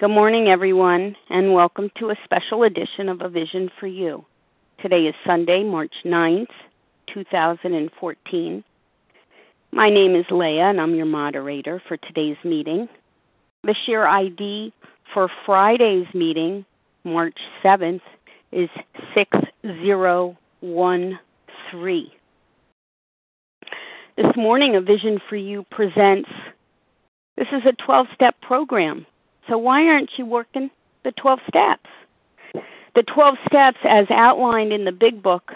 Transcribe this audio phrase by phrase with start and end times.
[0.00, 4.24] Good morning, everyone, and welcome to a special edition of A Vision for You.
[4.80, 6.46] Today is Sunday, March 9th,
[7.12, 8.64] 2014.
[9.72, 12.88] My name is Leah, and I'm your moderator for today's meeting.
[13.64, 14.72] The share ID
[15.12, 16.64] for Friday's meeting,
[17.04, 18.00] March 7th,
[18.52, 18.70] is
[19.12, 21.18] 6013.
[24.16, 26.30] This morning, A Vision for You presents
[27.36, 29.06] this is a 12 step program.
[29.48, 30.70] So why aren't you working
[31.04, 31.88] the 12 steps?
[32.94, 35.52] The 12 steps, as outlined in the Big Book,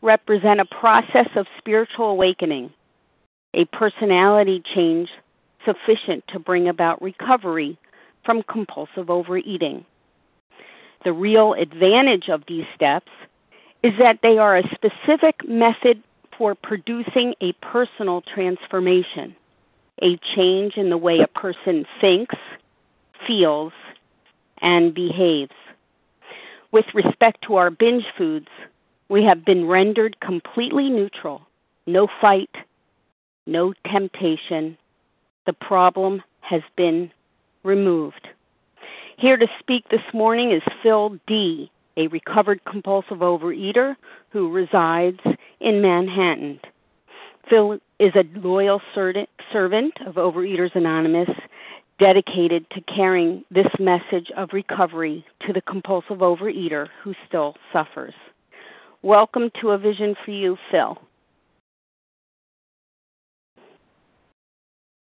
[0.00, 2.72] represent a process of spiritual awakening,
[3.54, 5.08] a personality change
[5.64, 7.78] sufficient to bring about recovery
[8.24, 9.84] from compulsive overeating.
[11.04, 13.10] The real advantage of these steps
[13.82, 16.02] is that they are a specific method
[16.36, 19.34] for producing a personal transformation
[20.02, 22.36] a change in the way a person thinks,
[23.26, 23.72] feels,
[24.60, 25.52] and behaves.
[26.72, 28.48] With respect to our binge foods,
[29.08, 31.42] we have been rendered completely neutral.
[31.86, 32.54] No fight,
[33.46, 34.76] no temptation.
[35.46, 37.10] The problem has been
[37.62, 38.28] removed.
[39.16, 43.96] Here to speak this morning is Phil D., a recovered compulsive overeater
[44.30, 45.20] who resides
[45.60, 46.60] in Manhattan.
[47.48, 51.30] Phil is a loyal servant of Overeaters Anonymous,
[51.98, 58.14] dedicated to carrying this message of recovery to the compulsive overeater who still suffers.
[59.02, 60.96] Welcome to A Vision for You, Phil.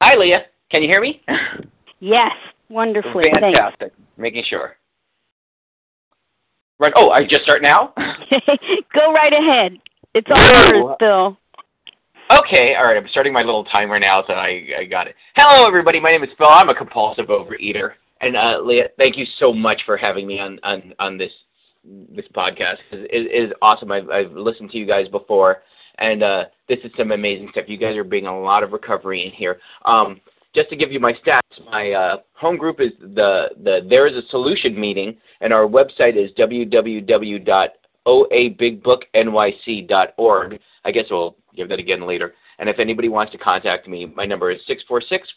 [0.02, 0.45] Hi, Leah.
[0.72, 1.22] Can you hear me?
[2.00, 2.31] Yes,
[2.70, 3.26] wonderfully.
[3.33, 3.94] Fantastic.
[3.94, 3.95] Thanks.
[4.17, 4.76] Making sure.
[6.80, 6.94] Right.
[6.95, 7.94] Oh, I just start now.
[8.95, 9.78] Go right ahead.
[10.16, 11.38] It's all yours, Phil.
[12.40, 12.96] Okay, all right.
[12.96, 15.16] I'm starting my little timer now, so I, I got it.
[15.36, 16.00] Hello, everybody.
[16.00, 16.48] My name is Phil.
[16.50, 20.58] I'm a compulsive overeater, and uh, Leah, thank you so much for having me on
[20.64, 21.32] on, on this
[21.84, 22.78] this podcast.
[22.94, 23.92] It, it is awesome.
[23.92, 25.64] I've I've listened to you guys before,
[25.98, 27.66] and uh, this is some amazing stuff.
[27.67, 29.60] You guys are bringing a lot of recovery in here.
[29.84, 30.22] Um,
[30.55, 34.16] just to give you my stats, my uh, home group is the the There is
[34.16, 36.32] a Solution meeting, and our website is
[38.08, 40.60] www.oabigbooknyc.org.
[40.84, 42.34] I guess we'll give that again later.
[42.60, 44.60] And if anybody wants to contact me, my number is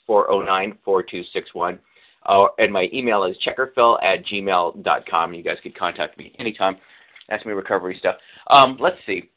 [0.08, 1.78] 646-409-4261.
[2.26, 5.34] Uh, and my email is checkerphil at gmail.com.
[5.34, 6.76] You guys can contact me anytime.
[7.30, 8.16] Ask me recovery stuff.
[8.48, 9.30] Um, let's see.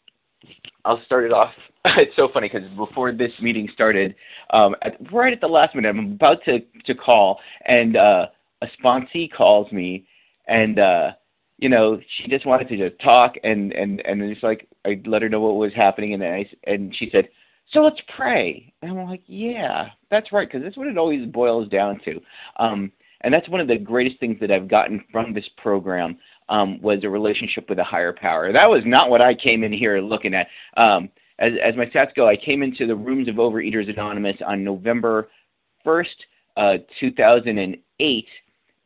[0.85, 1.51] I'll start it off.
[1.97, 4.15] it's so funny because before this meeting started,
[4.51, 8.27] um, at, right at the last minute, I'm about to, to call, and uh,
[8.61, 10.05] a sponsee calls me,
[10.47, 11.11] and uh,
[11.57, 15.21] you know, she just wanted to just talk and and and it's like I let
[15.21, 17.27] her know what was happening and I and she said,
[17.71, 21.67] "So let's pray." And I'm like, "Yeah, that's right," because that's what it always boils
[21.69, 22.21] down to.
[22.57, 22.91] Um,
[23.21, 26.17] and that's one of the greatest things that I've gotten from this program
[26.49, 28.53] um, was a relationship with a higher power.
[28.53, 30.47] That was not what I came in here looking at.
[30.77, 34.63] Um, as, as my stats go, I came into the rooms of Overeaters Anonymous on
[34.63, 35.29] November
[35.85, 36.05] 1st,
[36.57, 38.27] uh, 2008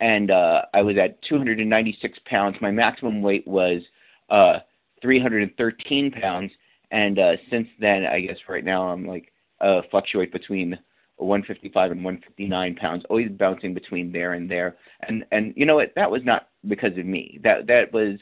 [0.02, 2.58] and uh, I was at 296 pounds.
[2.60, 3.82] My maximum weight was
[4.30, 4.60] uh,
[5.02, 6.52] 313 pounds,
[6.90, 9.32] and uh, since then, I guess right now I'm like
[9.62, 10.78] uh, fluctuate between
[11.18, 14.76] 155 and 159 pounds, always bouncing between there and there.
[15.08, 15.94] And and you know what?
[15.96, 17.40] That was not because of me.
[17.44, 18.18] That that was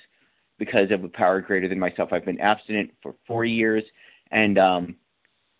[0.60, 2.10] because of a power greater than myself.
[2.12, 3.86] I've been abstinent for four years,
[4.32, 4.96] and um,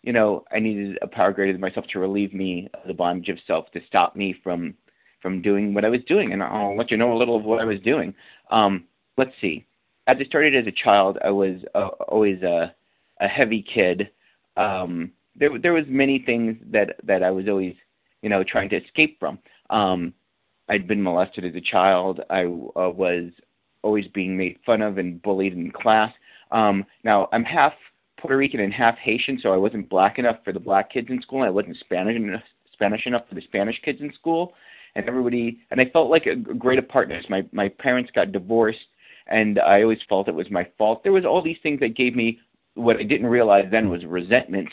[0.02, 3.30] you know I needed a power greater than myself to relieve me of the bondage
[3.30, 4.74] of self, to stop me from
[5.20, 7.60] from doing what I was doing, and I'll let you know a little of what
[7.60, 8.14] I was doing.
[8.50, 8.84] Um,
[9.16, 9.66] let's see.
[10.06, 12.74] As I started as a child, I was uh, always a,
[13.20, 14.10] a heavy kid.
[14.56, 17.74] Um, there, there was many things that that I was always,
[18.22, 19.38] you know, trying to escape from.
[19.70, 20.12] Um,
[20.68, 22.20] I'd been molested as a child.
[22.30, 23.30] I uh, was
[23.82, 26.12] always being made fun of and bullied in class.
[26.50, 27.72] Um, now I'm half
[28.20, 31.22] Puerto Rican and half Haitian, so I wasn't black enough for the black kids in
[31.22, 32.42] school, I wasn't Spanish enough,
[32.72, 34.54] Spanish enough for the Spanish kids in school
[34.94, 37.24] and everybody and I felt like a great partners.
[37.28, 38.78] My my parents got divorced,
[39.26, 41.02] and I always felt it was my fault.
[41.02, 42.38] There was all these things that gave me
[42.74, 44.72] what I didn't realize then was resentments,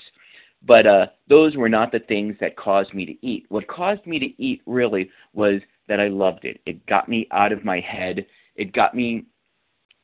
[0.66, 3.46] but uh, those were not the things that caused me to eat.
[3.50, 6.60] What caused me to eat really was that I loved it.
[6.66, 8.26] It got me out of my head.
[8.56, 9.26] It got me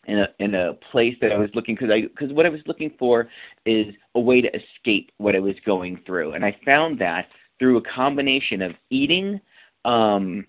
[0.06, 2.62] in a in a place that I was looking because I because what I was
[2.66, 3.30] looking for
[3.66, 7.28] is a way to escape what I was going through, and I found that
[7.60, 9.40] through a combination of eating
[9.86, 10.46] um,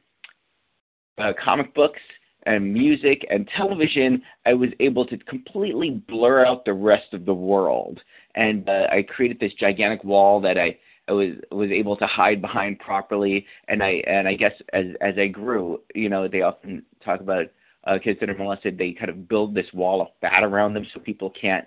[1.18, 2.00] uh, comic books
[2.46, 7.34] and music and television, I was able to completely blur out the rest of the
[7.34, 8.00] world.
[8.34, 12.40] And uh, I created this gigantic wall that I I was was able to hide
[12.40, 16.82] behind properly, and I and I guess as as I grew, you know, they often
[17.04, 17.46] talk about
[17.86, 18.78] uh, kids that are molested.
[18.78, 21.66] They kind of build this wall of fat around them so people can't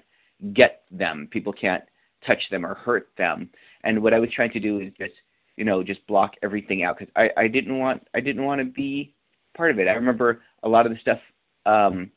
[0.54, 1.84] get them, people can't
[2.26, 3.50] touch them or hurt them.
[3.84, 5.14] And what I was trying to do is just
[5.58, 8.66] you know just block everything out because I I didn't want I didn't want to
[8.66, 9.14] be
[9.56, 9.88] part of it.
[9.88, 11.20] I remember a lot of the stuff.
[11.66, 12.12] um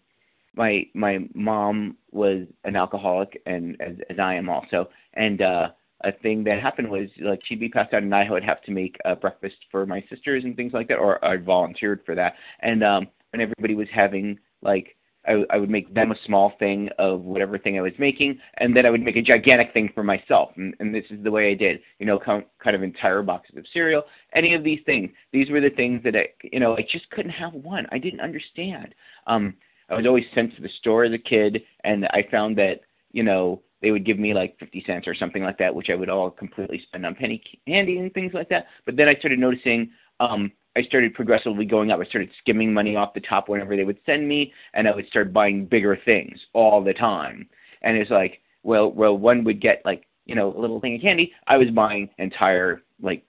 [0.54, 5.68] my my mom was an alcoholic and as, as I am also and uh
[6.02, 8.70] a thing that happened was like she'd be passed out and I would have to
[8.72, 12.34] make uh, breakfast for my sisters and things like that or I volunteered for that
[12.60, 14.96] and um when everybody was having like
[15.26, 18.74] I, I would make them a small thing of whatever thing I was making, and
[18.74, 20.50] then I would make a gigantic thing for myself.
[20.56, 23.56] And, and this is the way I did, you know, kind kind of entire boxes
[23.56, 24.02] of cereal,
[24.34, 25.10] any of these things.
[25.32, 27.86] These were the things that I, you know, I just couldn't have one.
[27.92, 28.94] I didn't understand.
[29.26, 29.54] Um,
[29.90, 32.80] I was always sent to the store as a kid, and I found that
[33.12, 35.94] you know they would give me like 50 cents or something like that, which I
[35.94, 38.66] would all completely spend on penny candy and things like that.
[38.84, 39.90] But then I started noticing,
[40.20, 42.00] um, I started progressively going up.
[42.00, 45.08] I started skimming money off the top whenever they would send me, and I would
[45.08, 47.48] start buying bigger things all the time.
[47.82, 51.00] And it's like, well, well, one would get like you know a little thing of
[51.00, 51.32] candy.
[51.46, 53.24] I was buying entire like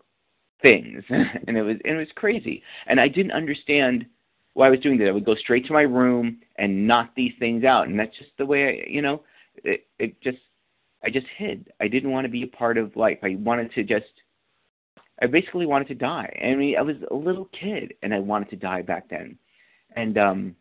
[0.61, 2.61] things, and it was and it was crazy.
[2.87, 4.05] And I didn't understand
[4.53, 5.07] why I was doing that.
[5.07, 8.31] I would go straight to my room and knock these things out, and that's just
[8.37, 9.23] the way I, you know,
[9.63, 10.37] it, it just,
[11.03, 11.71] I just hid.
[11.79, 13.19] I didn't want to be a part of life.
[13.23, 14.11] I wanted to just,
[15.21, 16.35] I basically wanted to die.
[16.43, 19.37] I mean, I was a little kid, and I wanted to die back then,
[19.95, 20.55] and um,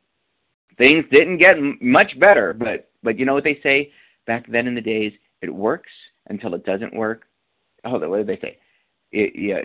[0.77, 2.53] things didn't get m- much better.
[2.53, 3.91] But but you know what they say
[4.27, 5.13] back then in the days,
[5.43, 5.91] it works
[6.29, 7.23] until it doesn't work.
[7.85, 8.59] Oh, what did they say?
[9.13, 9.63] It, yeah,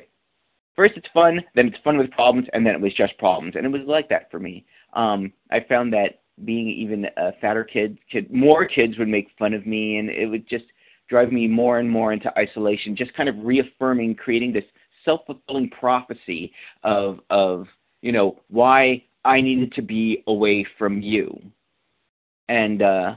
[0.76, 3.56] first it's fun, then it's fun with problems, and then it was just problems.
[3.56, 4.66] And it was like that for me.
[4.94, 9.54] Um, I found that being even a fatter kid, kid, more kids would make fun
[9.54, 10.66] of me, and it would just
[11.08, 12.96] drive me more and more into isolation.
[12.96, 14.64] Just kind of reaffirming, creating this
[15.06, 16.52] self-fulfilling prophecy
[16.84, 17.68] of of
[18.02, 21.40] you know why I needed to be away from you,
[22.50, 23.16] and uh,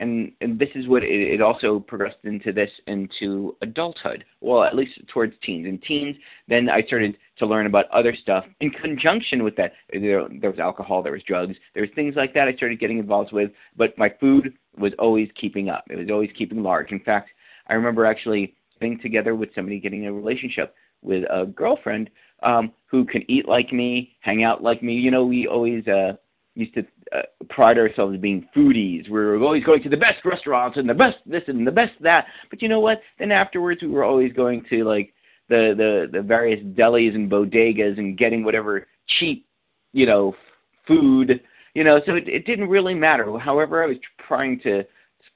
[0.00, 4.24] and and this is what it, it also progressed into this into adulthood.
[4.40, 5.66] Well at least towards teens.
[5.66, 6.16] And teens
[6.48, 9.72] then i started to learn about other stuff in conjunction with that.
[9.92, 12.98] There, there was alcohol there was drugs there was things like that i started getting
[12.98, 15.84] involved with but my food was always keeping up.
[15.90, 16.92] It was always keeping large.
[16.92, 17.30] In fact
[17.68, 22.10] i remember actually getting together with somebody getting a relationship with a girlfriend
[22.42, 26.12] um who can eat like me hang out like me you know we always uh
[26.58, 26.80] used to
[27.14, 29.04] uh, pride ourselves as being foodies.
[29.04, 31.92] We were always going to the best restaurants and the best this and the best
[32.00, 32.26] that.
[32.50, 33.00] But you know what?
[33.18, 35.14] Then afterwards, we were always going to like
[35.48, 38.86] the the the various delis and bodegas and getting whatever
[39.18, 39.46] cheap,
[39.92, 40.34] you know,
[40.86, 41.40] food.
[41.74, 43.38] You know, so it, it didn't really matter.
[43.38, 44.82] However, I was trying to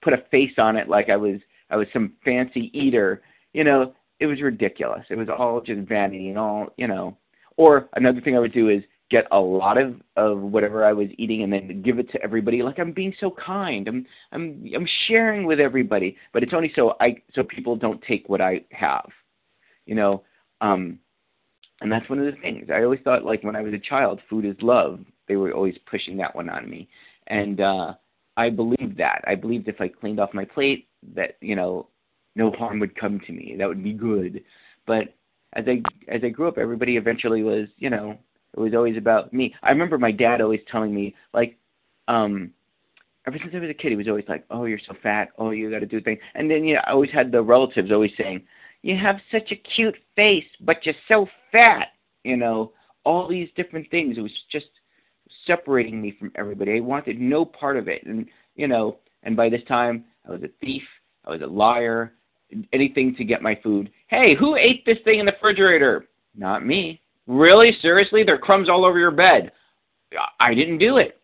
[0.02, 3.22] put a face on it, like I was I was some fancy eater.
[3.52, 5.04] You know, it was ridiculous.
[5.10, 6.68] It was all just vanity and all.
[6.76, 7.16] You know.
[7.56, 11.08] Or another thing I would do is get a lot of of whatever I was
[11.18, 13.86] eating and then give it to everybody like I'm being so kind.
[13.88, 18.28] I'm I'm I'm sharing with everybody, but it's only so I so people don't take
[18.28, 19.08] what I have.
[19.86, 20.22] You know,
[20.60, 20.98] um
[21.80, 22.70] and that's one of the things.
[22.72, 25.00] I always thought like when I was a child, food is love.
[25.28, 26.88] They were always pushing that one on me.
[27.26, 27.94] And uh
[28.36, 29.22] I believed that.
[29.26, 31.88] I believed if I cleaned off my plate that, you know,
[32.34, 33.54] no harm would come to me.
[33.58, 34.42] That would be good.
[34.86, 35.14] But
[35.54, 38.18] as I as I grew up, everybody eventually was, you know,
[38.54, 39.54] it was always about me.
[39.62, 41.56] I remember my dad always telling me, like,
[42.08, 42.52] um,
[43.26, 45.30] ever since I was a kid, he was always like, "Oh, you're so fat.
[45.38, 47.92] Oh, you got to do things." And then you know, I always had the relatives
[47.92, 48.42] always saying,
[48.82, 51.88] "You have such a cute face, but you're so fat."
[52.24, 52.72] You know,
[53.04, 54.18] all these different things.
[54.18, 54.68] It was just
[55.46, 56.76] separating me from everybody.
[56.76, 58.26] I wanted no part of it, and
[58.56, 60.82] you know, and by this time, I was a thief.
[61.24, 62.14] I was a liar.
[62.72, 63.90] Anything to get my food.
[64.08, 66.06] Hey, who ate this thing in the refrigerator?
[66.36, 67.00] Not me.
[67.26, 67.76] Really?
[67.80, 68.24] Seriously?
[68.24, 69.52] There are crumbs all over your bed.
[70.40, 71.20] I didn't do it.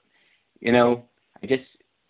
[0.60, 1.04] You know,
[1.42, 1.64] I just,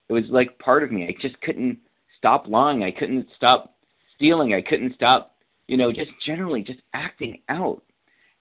[0.08, 1.04] it was like part of me.
[1.06, 1.78] I just couldn't
[2.16, 2.84] stop lying.
[2.84, 3.74] I couldn't stop
[4.14, 4.54] stealing.
[4.54, 7.82] I couldn't stop, you know, just generally just acting out.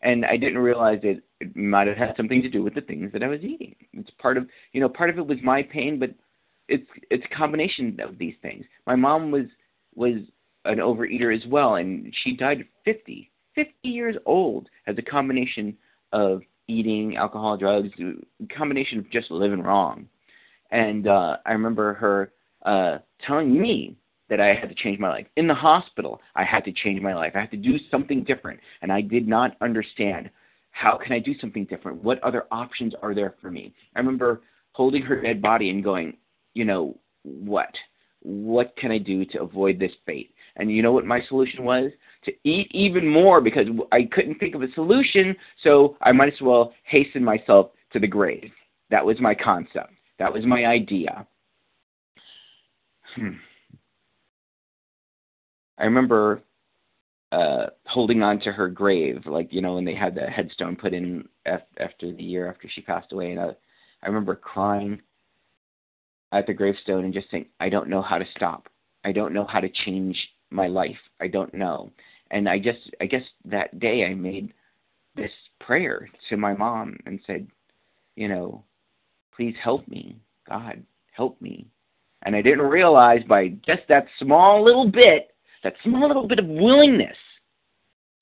[0.01, 3.11] And I didn't realize it, it might have had something to do with the things
[3.13, 3.75] that I was eating.
[3.93, 6.11] It's part of, you know, part of it was my pain, but
[6.67, 8.65] it's it's a combination of these things.
[8.85, 9.45] My mom was
[9.95, 10.17] was
[10.67, 15.75] an overeater as well, and she died at 50 50 years old as a combination
[16.13, 17.89] of eating, alcohol, drugs,
[18.55, 20.07] combination of just living wrong.
[20.69, 22.31] And uh, I remember her
[22.65, 23.97] uh, telling me
[24.29, 25.25] that I had to change my life.
[25.37, 27.31] In the hospital, I had to change my life.
[27.35, 28.59] I had to do something different.
[28.81, 30.29] And I did not understand
[30.71, 32.03] how can I do something different?
[32.03, 33.73] What other options are there for me?
[33.95, 34.41] I remember
[34.73, 36.17] holding her dead body and going,
[36.53, 37.73] you know, what?
[38.21, 40.35] What can I do to avoid this fate?
[40.57, 41.91] And you know what my solution was?
[42.25, 46.41] To eat even more because I couldn't think of a solution, so I might as
[46.41, 48.51] well hasten myself to the grave.
[48.89, 49.93] That was my concept.
[50.19, 51.25] That was my idea.
[53.15, 53.33] Hmm.
[55.77, 56.41] I remember
[57.31, 60.93] uh holding on to her grave like you know when they had the headstone put
[60.93, 63.47] in after the year after she passed away and I,
[64.01, 65.01] I remember crying
[66.31, 68.69] at the gravestone and just saying I don't know how to stop
[69.03, 70.17] I don't know how to change
[70.49, 70.97] my life.
[71.19, 71.91] I don't know.
[72.31, 74.53] And I just I guess that day I made
[75.15, 77.47] this prayer to my mom and said
[78.15, 78.63] you know
[79.35, 80.17] please help me.
[80.47, 81.67] God help me.
[82.23, 85.31] And I didn't realize by just that small little bit
[85.63, 87.17] that small little bit of willingness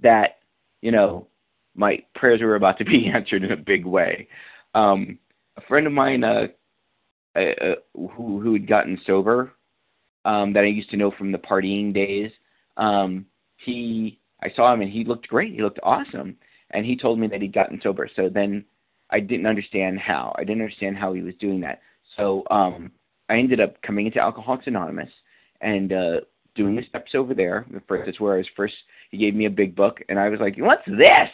[0.01, 0.39] that,
[0.81, 1.27] you know,
[1.75, 4.27] my prayers were about to be answered in a big way.
[4.73, 5.19] Um,
[5.57, 6.47] a friend of mine uh,
[7.35, 9.53] uh, uh, who who had gotten sober
[10.25, 12.31] um, that I used to know from the partying days,
[12.77, 13.25] um,
[13.57, 15.53] he I saw him and he looked great.
[15.53, 16.35] He looked awesome,
[16.71, 18.09] and he told me that he'd gotten sober.
[18.15, 18.65] So then
[19.09, 20.35] I didn't understand how.
[20.37, 21.81] I didn't understand how he was doing that.
[22.17, 22.91] So um,
[23.29, 25.09] I ended up coming into Alcoholics Anonymous
[25.61, 26.19] and uh,
[26.55, 27.65] doing the steps over there.
[27.87, 28.73] First, that's where I was first.
[29.11, 31.29] He gave me a big book, and I was like, "What's this?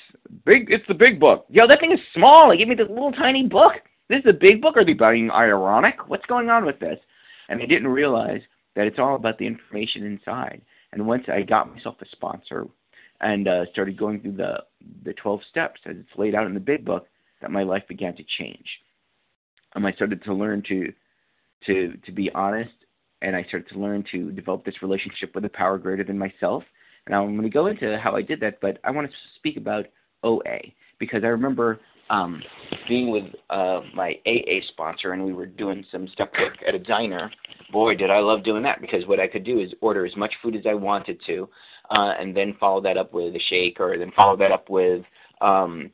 [0.45, 0.67] Big?
[0.69, 1.45] It's the big book.
[1.49, 2.51] Yo, that thing is small.
[2.51, 3.73] He gave me this little tiny book.
[4.09, 4.77] This is a big book.
[4.77, 6.07] Are they being ironic?
[6.07, 6.99] What's going on with this?"
[7.49, 8.41] And I didn't realize
[8.75, 10.61] that it's all about the information inside.
[10.93, 12.67] And once I got myself a sponsor
[13.19, 14.63] and uh, started going through the
[15.03, 17.07] the 12 steps as it's laid out in the big book,
[17.41, 18.65] that my life began to change.
[19.75, 20.91] And I started to learn to
[21.67, 22.71] to to be honest
[23.21, 26.63] and I started to learn to develop this relationship with a power greater than myself.
[27.05, 29.57] And I'm going to go into how I did that, but I want to speak
[29.57, 29.85] about
[30.23, 30.59] OA
[30.99, 31.79] because I remember
[32.11, 32.43] um,
[32.87, 36.79] being with uh, my AA sponsor, and we were doing some stuff work at a
[36.79, 37.31] diner.
[37.71, 40.33] Boy, did I love doing that because what I could do is order as much
[40.43, 41.49] food as I wanted to,
[41.89, 45.03] uh, and then follow that up with a shake, or then follow that up with
[45.39, 45.89] um,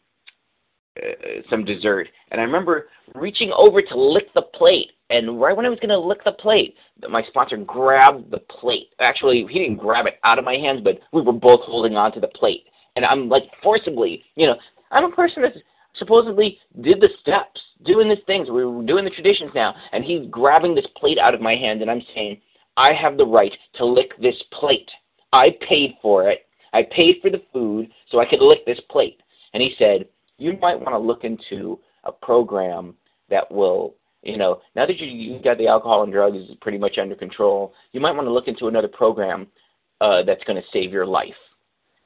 [0.98, 2.08] uh, some dessert.
[2.32, 5.90] And I remember reaching over to lick the plate, and right when I was going
[5.90, 6.76] to lick the plate,
[7.08, 8.90] my sponsor grabbed the plate.
[9.00, 12.12] Actually, he didn't grab it out of my hands, but we were both holding on
[12.14, 12.64] to the plate.
[12.96, 14.56] And I'm like forcibly, you know,
[14.90, 15.54] I'm a person that
[15.98, 18.50] supposedly did the steps, doing these things.
[18.50, 21.82] We were doing the traditions now, and he's grabbing this plate out of my hand,
[21.82, 22.42] and I'm saying,
[22.76, 24.90] I have the right to lick this plate.
[25.34, 26.48] I paid for it.
[26.74, 29.22] I paid for the food so I could lick this plate.
[29.54, 32.96] And he said, you might want to look into a program
[33.30, 36.98] that will you know, now that you you got the alcohol and drugs pretty much
[36.98, 39.48] under control, you might want to look into another program
[40.02, 41.30] uh, that's going to save your life.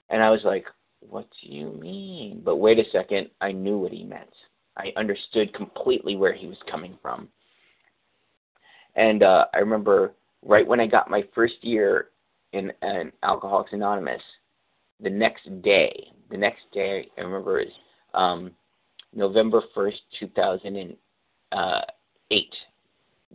[0.10, 0.66] And I was like,
[1.02, 2.42] what do you mean?
[2.44, 4.30] But wait a second, I knew what he meant.
[4.78, 7.28] I understood completely where he was coming from.
[8.96, 12.10] And uh, I remember right when I got my first year
[12.54, 14.22] in, in Alcoholics Anonymous,
[15.02, 17.72] the next day, the next day, I remember is
[18.14, 18.52] um,
[19.14, 20.98] November 1st, 2008
[22.32, 22.54] eight.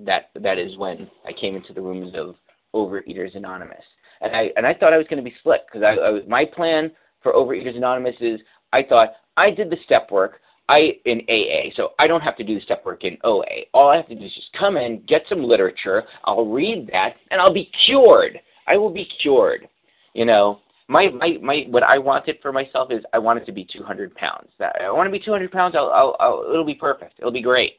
[0.05, 2.35] That that is when I came into the rooms of
[2.75, 3.85] Overeaters Anonymous,
[4.21, 6.23] and I and I thought I was going to be slick because I, I was
[6.29, 6.91] my plan
[7.27, 8.41] for Overeaters Anonymous is
[8.73, 10.41] I thought I did the step work.
[10.69, 13.67] I in AA, so I don't have to do the step work in OA.
[13.75, 17.15] All I have to do is just come in, get some literature, I'll read that,
[17.31, 18.41] and I'll be cured.
[18.69, 19.69] I will be cured.
[20.15, 23.67] You know, my my my what I wanted for myself is I wanted to be
[23.73, 24.49] 200 pounds.
[24.61, 25.75] That I want to be 200 pounds.
[25.77, 27.15] I'll, I'll, I'll it'll be perfect.
[27.19, 27.75] It'll be great.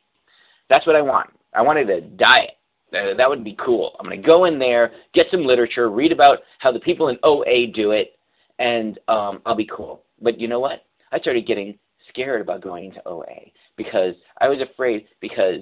[0.69, 1.29] That's what I want.
[1.55, 2.57] I wanted a diet.
[2.91, 3.95] That, That would be cool.
[3.99, 7.17] I'm going to go in there, get some literature, read about how the people in
[7.23, 8.16] OA do it,
[8.59, 10.03] and um, I'll be cool.
[10.21, 10.85] But you know what?
[11.11, 11.77] I started getting
[12.09, 15.61] scared about going into OA because I was afraid because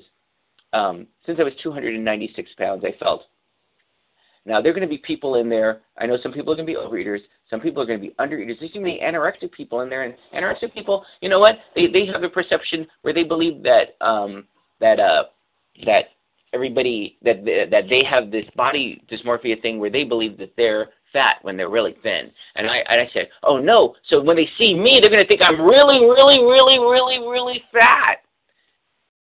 [0.74, 3.24] um, since I was 296 pounds, I felt
[4.46, 5.82] now there are going to be people in there.
[5.98, 7.20] I know some people are going to be overeaters.
[7.50, 8.60] Some people are going to be undereaters.
[8.60, 11.56] There's going to be anorexic people in there, and anorexic people, you know what?
[11.76, 14.46] They they have a perception where they believe that um,
[14.80, 15.24] that uh
[15.86, 16.06] that
[16.54, 21.38] everybody that that they have this body dysmorphia thing where they believe that they're fat
[21.42, 22.32] when they're really thin.
[22.56, 25.28] And I and I said, "Oh no, so when they see me, they're going to
[25.28, 28.18] think I'm really really really really really fat."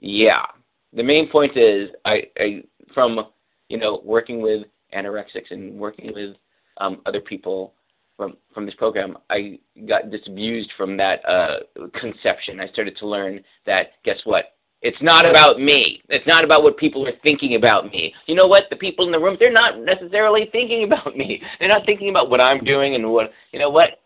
[0.01, 0.47] Yeah.
[0.93, 2.63] The main point is I I
[2.95, 3.21] from
[3.69, 6.37] you know working with anorexics and working with
[6.79, 7.75] um other people
[8.17, 9.59] from from this program, I
[9.89, 11.61] got disabused from that uh
[11.99, 12.61] conception.
[12.61, 14.57] I started to learn that guess what?
[14.83, 16.03] It's not about me.
[16.09, 18.15] It's not about what people are thinking about me.
[18.27, 18.65] You know what?
[18.71, 21.43] The people in the room, they're not necessarily thinking about me.
[21.59, 24.01] They're not thinking about what I'm doing and what, you know what?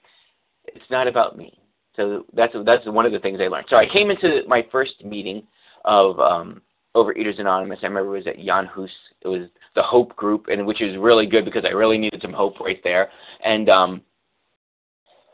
[0.66, 1.59] It's not about me.
[1.97, 3.66] So that's that's one of the things I learned.
[3.71, 5.45] So I came into my first meeting
[5.85, 6.61] of um,
[6.97, 7.78] Overeaters Anonymous.
[7.83, 8.90] I remember it was at Jan Hus.
[9.23, 12.33] It was the hope group, and which is really good because I really needed some
[12.33, 13.11] hope right there.
[13.45, 14.02] And um,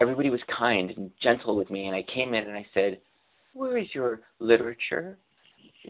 [0.02, 3.00] everybody was kind and gentle with me, and I came in and I said,
[3.54, 5.16] "Where is your literature?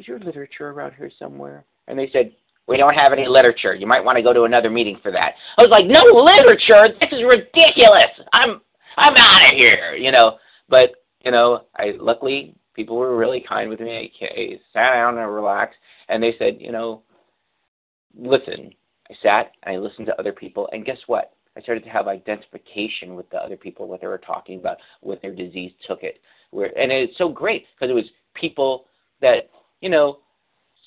[0.01, 2.33] Is your literature around here somewhere?" And they said,
[2.67, 3.75] "We don't have any literature.
[3.75, 6.97] You might want to go to another meeting for that." I was like, "No literature?
[6.99, 8.13] This is ridiculous.
[8.33, 8.61] I'm
[8.97, 10.39] I'm out of here." You know,
[10.71, 14.11] but you know, I luckily people were really kind with me.
[14.23, 15.77] I, sat down and relaxed,
[16.09, 17.03] and they said, you know,
[18.17, 18.73] listen.
[19.11, 21.33] I sat and I listened to other people, and guess what?
[21.57, 25.21] I started to have identification with the other people, what they were talking about, what
[25.21, 26.21] their disease took it.
[26.53, 28.05] Where, and it's so great because it was
[28.35, 28.87] people
[29.21, 30.19] that, you know,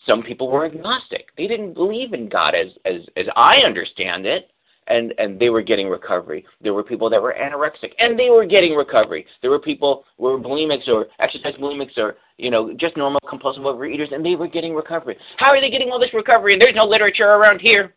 [0.06, 1.28] some people were agnostic.
[1.38, 4.50] They didn't believe in God as, as, as I understand it
[4.88, 6.46] and and they were getting recovery.
[6.62, 9.26] There were people that were anorexic, and they were getting recovery.
[9.42, 13.64] There were people who were bulimics or exercise bulimics or you know just normal compulsive
[13.64, 15.18] overeaters, and they were getting recovery.
[15.38, 16.54] How are they getting all this recovery?
[16.54, 17.94] And there's no literature around here.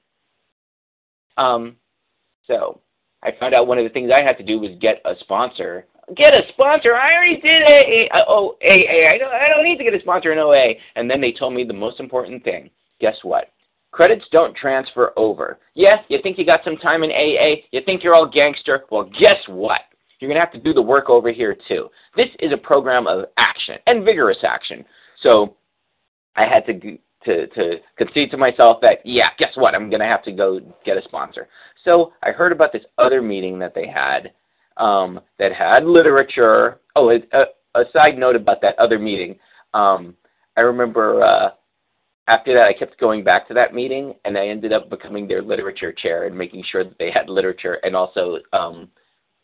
[1.37, 1.77] Um,
[2.47, 2.81] so
[3.23, 5.87] I found out one of the things I had to do was get a sponsor.
[6.15, 6.95] Get a sponsor.
[6.95, 8.17] I already did AA.
[8.17, 9.13] Uh, oh, AA.
[9.13, 9.33] I don't.
[9.33, 10.75] I don't need to get a sponsor in OA.
[10.95, 12.71] And then they told me the most important thing.
[13.01, 13.51] Guess what?
[13.91, 15.59] Credits don't transfer over.
[15.75, 18.85] Yeah, you think you got some time in AA, you think you're all gangster.
[18.91, 19.81] Well, guess what?
[20.21, 21.89] You're going to have to do the work over here too.
[22.17, 24.85] This is a program of action and vigorous action.
[25.23, 25.57] So
[26.37, 29.75] I had to to to concede to myself that yeah, guess what?
[29.75, 31.49] I'm going to have to go get a sponsor.
[31.85, 34.33] So I heard about this other meeting that they had
[34.77, 36.81] um, that had literature.
[36.95, 39.39] Oh, a, a, side note about that other meeting.
[39.75, 40.15] Um,
[40.57, 41.51] I remember uh,
[42.29, 45.43] after that, I kept going back to that meeting, and I ended up becoming their
[45.43, 48.89] literature chair and making sure that they had literature and also um,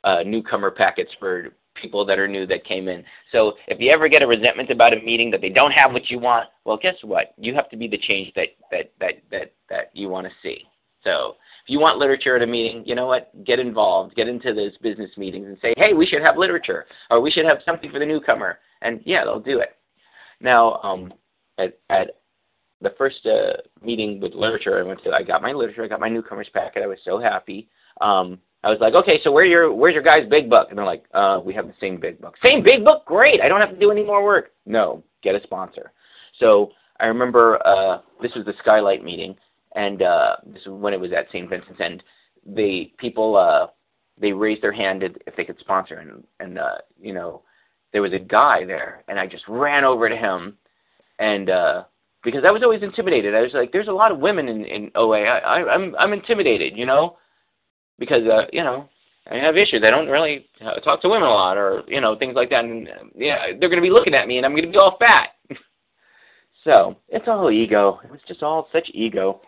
[0.04, 3.04] uh, newcomer packets for people that are new that came in.
[3.30, 6.10] So if you ever get a resentment about a meeting that they don't have what
[6.10, 7.34] you want, well, guess what?
[7.38, 10.64] You have to be the change that that that that that you want to see.
[11.04, 13.32] So you want literature at a meeting, you know what?
[13.44, 14.14] Get involved.
[14.14, 17.44] Get into those business meetings and say, hey, we should have literature, or we should
[17.44, 18.58] have something for the newcomer.
[18.80, 19.76] And yeah, they'll do it.
[20.40, 21.12] Now, um,
[21.58, 22.16] at, at
[22.80, 26.00] the first uh, meeting with literature I went to, I got my literature, I got
[26.00, 26.82] my newcomers packet.
[26.82, 27.68] I was so happy.
[28.00, 30.68] Um, I was like, okay, so where your where's your guy's big book?
[30.70, 32.34] And they're like, uh, we have the same big book.
[32.44, 33.40] Same big book, great.
[33.40, 34.52] I don't have to do any more work.
[34.66, 35.92] No, get a sponsor.
[36.38, 39.34] So I remember uh, this was the Skylight meeting,
[39.74, 41.48] and uh, this when it was at St.
[41.48, 42.02] Vincent's, and
[42.54, 43.68] the people uh,
[44.20, 47.42] they raised their hand if they could sponsor, and and uh, you know
[47.92, 50.56] there was a guy there, and I just ran over to him,
[51.18, 51.84] and uh,
[52.24, 53.34] because I was always intimidated.
[53.34, 55.22] I was like, there's a lot of women in in OA.
[55.22, 57.18] I, I I'm I'm intimidated, you know,
[57.98, 58.88] because uh, you know
[59.30, 59.82] I have issues.
[59.84, 60.46] I don't really
[60.84, 62.64] talk to women a lot, or you know things like that.
[62.64, 64.78] And uh, yeah, they're going to be looking at me, and I'm going to be
[64.78, 65.30] all fat.
[66.64, 68.00] so it's all ego.
[68.04, 69.40] It was just all such ego.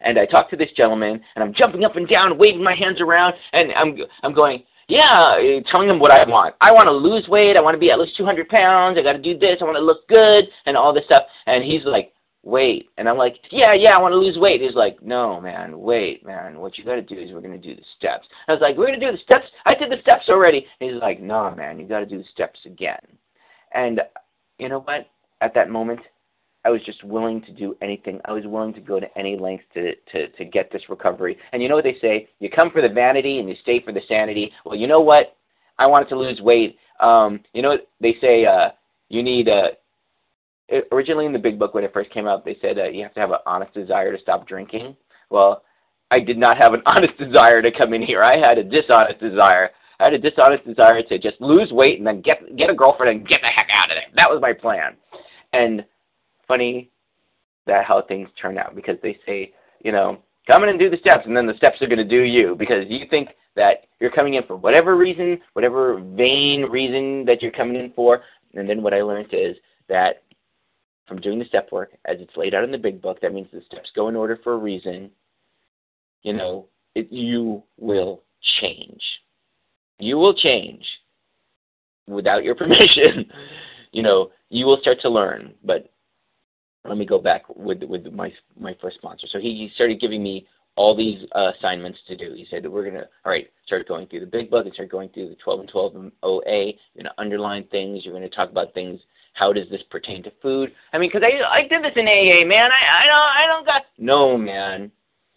[0.00, 3.00] And I talked to this gentleman, and I'm jumping up and down, waving my hands
[3.00, 6.56] around, and I'm I'm going, yeah, uh, telling them what I want.
[6.60, 7.56] I want to lose weight.
[7.56, 8.98] I want to be at least 200 pounds.
[8.98, 9.58] I got to do this.
[9.60, 11.22] I want to look good and all this stuff.
[11.46, 12.88] And he's like, wait.
[12.98, 14.60] And I'm like, yeah, yeah, I want to lose weight.
[14.60, 16.58] He's like, no, man, wait, man.
[16.58, 18.26] What you got to do is we're going to do the steps.
[18.48, 19.46] I was like, we're going to do the steps.
[19.64, 20.66] I did the steps already.
[20.80, 23.00] He's like, no, man, you got to do the steps again.
[23.72, 24.00] And
[24.58, 25.06] you know what?
[25.40, 26.00] At that moment,
[26.64, 28.20] I was just willing to do anything.
[28.26, 31.38] I was willing to go to any lengths to, to, to get this recovery.
[31.52, 32.28] And you know what they say?
[32.38, 34.52] You come for the vanity and you stay for the sanity.
[34.64, 35.36] Well, you know what?
[35.78, 36.76] I wanted to lose weight.
[37.00, 38.44] Um, you know what they say?
[38.44, 38.70] Uh,
[39.08, 39.68] you need uh,
[40.92, 43.14] originally in the big book when it first came out, they said uh, you have
[43.14, 44.96] to have an honest desire to stop drinking.
[45.30, 45.62] Well,
[46.10, 48.22] I did not have an honest desire to come in here.
[48.22, 49.70] I had a dishonest desire.
[49.98, 53.18] I had a dishonest desire to just lose weight and then get get a girlfriend
[53.18, 54.06] and get the heck out of there.
[54.16, 54.96] That was my plan.
[55.52, 55.84] And
[56.50, 56.90] funny
[57.66, 59.52] that how things turn out because they say,
[59.84, 62.04] you know, come in and do the steps, and then the steps are going to
[62.04, 67.24] do you because you think that you're coming in for whatever reason, whatever vain reason
[67.24, 68.22] that you're coming in for.
[68.54, 69.56] And then what I learned is
[69.88, 70.24] that
[71.06, 73.48] from doing the step work, as it's laid out in the big book, that means
[73.52, 75.10] the steps go in order for a reason.
[76.22, 78.22] You know, it, you will
[78.60, 79.00] change.
[79.98, 80.84] You will change
[82.08, 83.30] without your permission.
[83.92, 85.90] you know, you will start to learn, but
[86.84, 89.26] let me go back with with my my first sponsor.
[89.30, 92.32] So he, started giving me all these uh, assignments to do.
[92.34, 95.10] He said we're gonna all right start going through the big book and start going
[95.10, 96.42] through the 12 and 12 OA.
[96.44, 98.04] You're gonna underline things.
[98.04, 99.00] You're gonna talk about things.
[99.34, 100.72] How does this pertain to food?
[100.92, 102.70] I mean, because I I did this in AA, man.
[102.70, 104.90] I I don't I don't got no man.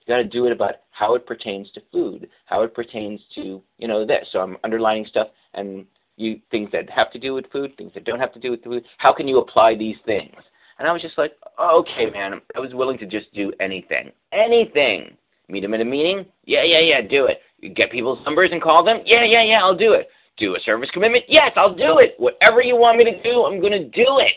[0.06, 3.62] You got to do it about how it pertains to food, how it pertains to
[3.77, 4.27] you know this.
[4.32, 5.86] So I'm underlining stuff and
[6.17, 8.63] you things that have to do with food, things that don't have to do with
[8.63, 8.84] food.
[8.97, 10.36] How can you apply these things?
[10.79, 12.41] And I was just like, oh, okay, man.
[12.55, 15.15] I was willing to just do anything, anything.
[15.49, 16.25] Meet them at a meeting?
[16.45, 17.41] Yeah, yeah, yeah, do it.
[17.75, 19.01] Get people's numbers and call them?
[19.05, 20.09] Yeah, yeah, yeah, I'll do it.
[20.38, 21.25] Do a service commitment?
[21.27, 22.15] Yes, I'll do it.
[22.17, 24.33] Whatever you want me to do, I'm going to do it.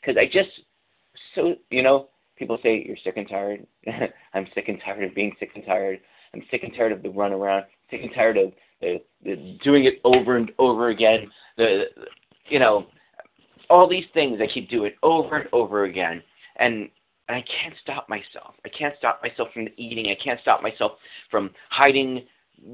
[0.00, 0.50] Because I just,
[1.34, 3.66] so, you know, people say you're sick and tired.
[4.34, 6.00] I'm sick and tired of being sick and tired.
[6.34, 7.64] I'm sick and tired of the runaround.
[7.90, 11.30] Sick and tired of the, the doing it over and over again.
[11.56, 11.84] The,
[12.48, 12.86] you know,
[13.70, 16.22] all these things I keep doing over and over again,
[16.56, 16.88] and
[17.28, 18.54] and I can't stop myself.
[18.64, 20.06] I can't stop myself from eating.
[20.06, 20.92] I can't stop myself
[21.30, 22.26] from hiding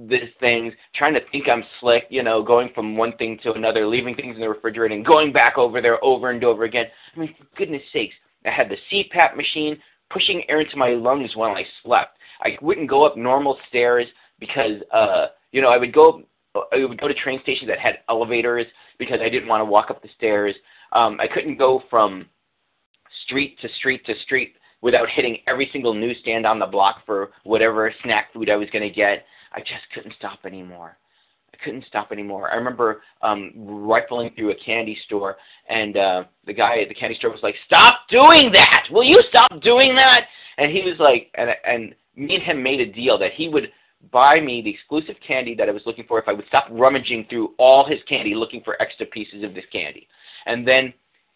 [0.09, 3.87] these things, trying to think I'm slick, you know, going from one thing to another,
[3.87, 6.87] leaving things in the refrigerator and going back over there over and over again.
[7.14, 8.14] I mean, for goodness sakes,
[8.46, 9.76] I had the CPAP machine
[10.11, 12.18] pushing air into my lungs while I slept.
[12.42, 14.07] I wouldn't go up normal stairs
[14.38, 16.22] because, uh, you know, I would go,
[16.55, 18.67] I would go to train stations that had elevators
[18.99, 20.55] because I didn't want to walk up the stairs.
[20.93, 22.27] Um, I couldn't go from
[23.25, 27.93] street to street to street without hitting every single newsstand on the block for whatever
[28.03, 29.25] snack food I was going to get.
[29.53, 30.97] I just couldn't stop anymore.
[31.53, 32.51] I couldn't stop anymore.
[32.51, 35.37] I remember um, rifling through a candy store,
[35.69, 38.87] and uh, the guy at the candy store was like, "Stop doing that!
[38.90, 40.23] Will you stop doing that?"
[40.59, 43.69] And he was like, and and me and him made a deal that he would
[44.11, 47.27] buy me the exclusive candy that I was looking for if I would stop rummaging
[47.29, 50.09] through all his candy looking for extra pieces of this candy.
[50.47, 50.93] And then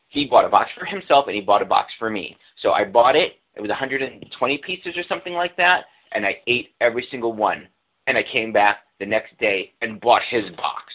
[0.08, 2.36] he bought a box for himself and he bought a box for me.
[2.62, 3.34] So I bought it.
[3.54, 7.68] It was 120 pieces or something like that, and I ate every single one.
[8.06, 10.92] And I came back the next day and bought his box.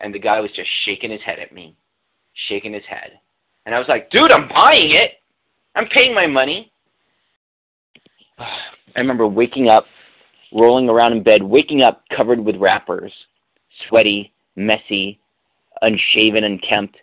[0.00, 1.74] And the guy was just shaking his head at me,
[2.48, 3.18] shaking his head.
[3.66, 5.12] And I was like, dude, I'm buying it.
[5.74, 6.70] I'm paying my money.
[8.38, 9.84] I remember waking up,
[10.52, 13.12] rolling around in bed, waking up covered with wrappers,
[13.88, 15.20] sweaty, messy,
[15.82, 16.96] unshaven, unkempt,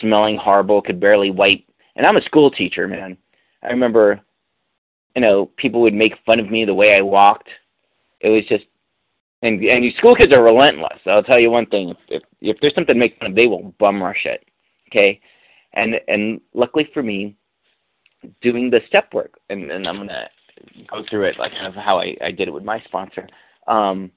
[0.00, 1.64] smelling horrible, could barely wipe.
[1.96, 3.16] And I'm a school teacher, man.
[3.62, 4.20] I remember,
[5.14, 7.48] you know, people would make fun of me the way I walked.
[8.20, 8.64] It was just,
[9.42, 10.98] and and you school kids are relentless.
[11.06, 13.46] I'll tell you one thing: if if, if there's something to make fun of, they
[13.46, 14.44] will bum rush it.
[14.88, 15.20] Okay,
[15.74, 17.36] and and luckily for me,
[18.40, 20.28] doing the step work, and and I'm gonna
[20.90, 23.28] go through it like kind of how I I did it with my sponsor.
[23.66, 24.10] Um,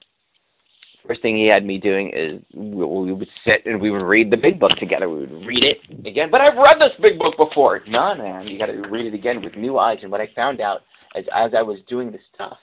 [1.06, 4.30] first thing he had me doing is we, we would sit and we would read
[4.30, 5.08] the big book together.
[5.08, 6.30] We would read it again.
[6.30, 7.80] But I've read this big book before.
[7.88, 9.98] No, man, you got to read it again with new eyes.
[10.02, 10.82] And what I found out
[11.16, 12.58] as as I was doing this stuff,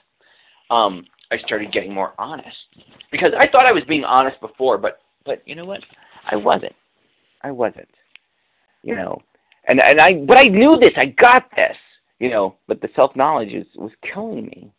[0.70, 2.56] um, I started getting more honest
[3.10, 5.80] because I thought I was being honest before, but but you know what?
[6.30, 6.74] I wasn't.
[7.42, 7.88] I wasn't.
[8.82, 9.20] You know,
[9.66, 10.92] and and I but I knew this.
[10.96, 11.76] I got this.
[12.18, 14.72] You know, but the self knowledge is was killing me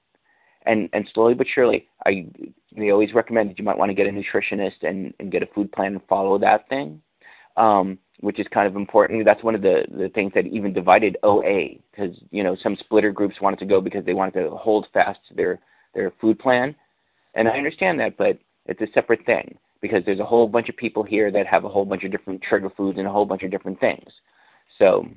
[0.69, 2.28] and and slowly but surely, I
[2.75, 5.71] they always recommended you might want to get a nutritionist and and get a food
[5.71, 7.02] plan and follow that thing,
[7.58, 9.25] um, which is kind of important.
[9.25, 13.12] That's one of the the things that even divided OA because you know some splitter
[13.12, 15.60] groups wanted to go because they wanted to hold fast to their
[15.95, 16.75] their food plan,
[17.36, 20.78] and I understand that, but it's a separate thing because there's a whole bunch of
[20.78, 23.43] people here that have a whole bunch of different trigger foods and a whole bunch
[23.43, 24.12] of different things.
[24.78, 25.08] So,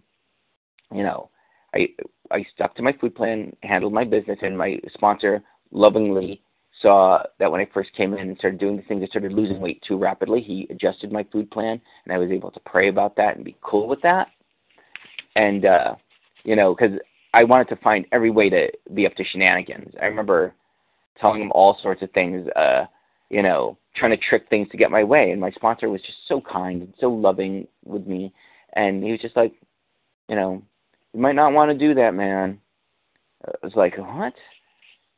[0.94, 1.28] you know,
[1.74, 1.88] I
[2.30, 6.42] I stuck to my food plan, handled my business, and my sponsor lovingly
[6.80, 9.61] saw that when I first came in and started doing the things, I started losing
[9.61, 10.40] weight too rapidly.
[10.40, 13.56] He adjusted my food plan, and I was able to pray about that and be
[13.62, 14.28] cool with that.
[15.37, 15.94] And uh,
[16.44, 16.98] you know, because
[17.35, 19.94] I wanted to find every way to be up to shenanigans.
[20.00, 20.54] I remember
[21.20, 22.85] telling him all sorts of things, uh,
[23.30, 25.30] you know, trying to trick things to get my way.
[25.30, 28.32] And my sponsor was just so kind and so loving with me,
[28.74, 29.52] and he was just like,
[30.28, 30.62] you know,
[31.12, 32.59] you might not want to do that, man.
[33.46, 34.33] I was like, what?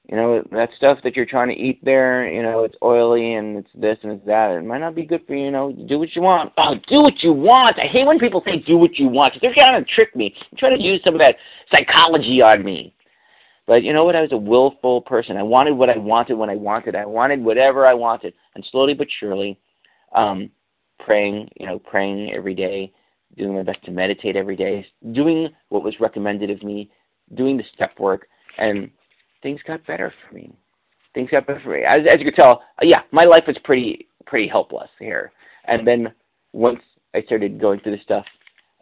[0.09, 3.57] You know, that stuff that you're trying to eat there, you know, it's oily and
[3.57, 4.51] it's this and it's that.
[4.51, 5.73] It might not be good for you, you know.
[5.89, 6.53] Do what you want.
[6.59, 7.79] Oh, do what you want.
[7.79, 10.35] I hate when people say do what you want they're trying to trick me.
[10.51, 11.37] They're trying to use some of that
[11.73, 12.95] psychology on me.
[13.67, 14.15] But you know what?
[14.15, 15.39] I was a willful person.
[15.39, 16.95] I wanted what I wanted when I wanted.
[16.95, 18.35] I wanted whatever I wanted.
[18.55, 19.59] And slowly but surely,
[20.15, 20.51] um,
[20.99, 22.93] praying, you know, praying every day,
[23.37, 26.91] doing my best to meditate every day, doing what was recommended of me,
[27.35, 28.27] doing the step work,
[28.59, 28.91] and
[29.43, 30.53] things got better for me.
[31.15, 31.83] Things got better for me.
[31.85, 35.33] As, as you can tell, uh, yeah, my life was pretty pretty helpless here.
[35.67, 36.13] And then
[36.53, 36.81] once
[37.15, 38.25] I started going through the stuff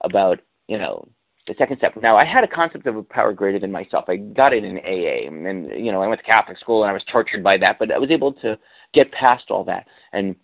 [0.02, 1.06] about you know
[1.46, 1.94] the second step.
[2.00, 4.04] Now I had a concept of a power greater than myself.
[4.08, 6.94] I got it in AA, and you know I went to Catholic school and I
[6.94, 8.58] was tortured by that, but I was able to
[8.94, 10.36] get past all that and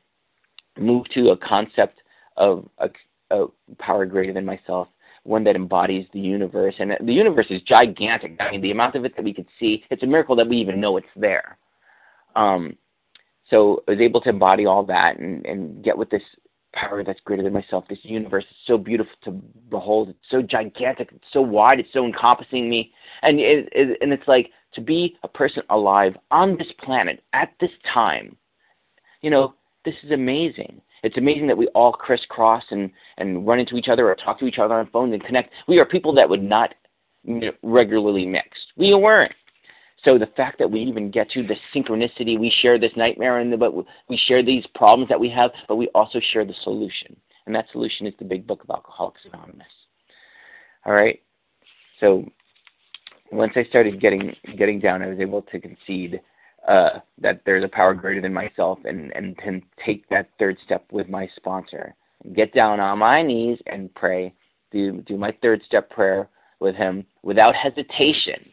[0.78, 2.00] move to a concept
[2.36, 2.88] of a,
[3.30, 3.46] a
[3.78, 4.88] power greater than myself,
[5.24, 6.74] one that embodies the universe.
[6.78, 8.36] And the universe is gigantic.
[8.40, 10.56] I mean, the amount of it that we could see, it's a miracle that we
[10.58, 11.58] even know it's there.
[12.36, 12.76] Um,
[13.50, 16.22] so I was able to embody all that and, and get with this
[16.74, 17.84] power that's greater than myself.
[17.88, 19.30] This universe is so beautiful to
[19.70, 20.10] behold.
[20.10, 21.10] It's so gigantic.
[21.12, 21.80] It's so wide.
[21.80, 22.92] It's so encompassing me.
[23.22, 27.52] And it, it, and it's like to be a person alive on this planet at
[27.60, 28.36] this time.
[29.22, 30.80] You know, this is amazing.
[31.02, 34.46] It's amazing that we all crisscross and, and run into each other or talk to
[34.46, 35.50] each other on phones and connect.
[35.66, 36.74] We are people that would not
[37.62, 38.48] regularly mix.
[38.76, 39.32] We weren't.
[40.04, 43.52] So the fact that we even get to the synchronicity, we share this nightmare and
[43.52, 43.74] the, but
[44.08, 47.16] we share these problems that we have, but we also share the solution.
[47.46, 49.66] And that solution is the big book of Alcoholics Anonymous.
[50.86, 51.20] All right.
[51.98, 52.24] So
[53.32, 56.20] once I started getting getting down, I was able to concede
[56.66, 60.84] uh, that there's a power greater than myself, and and can take that third step
[60.90, 61.94] with my sponsor.
[62.34, 64.34] Get down on my knees and pray.
[64.72, 66.28] Do do my third step prayer
[66.60, 68.50] with him without hesitation.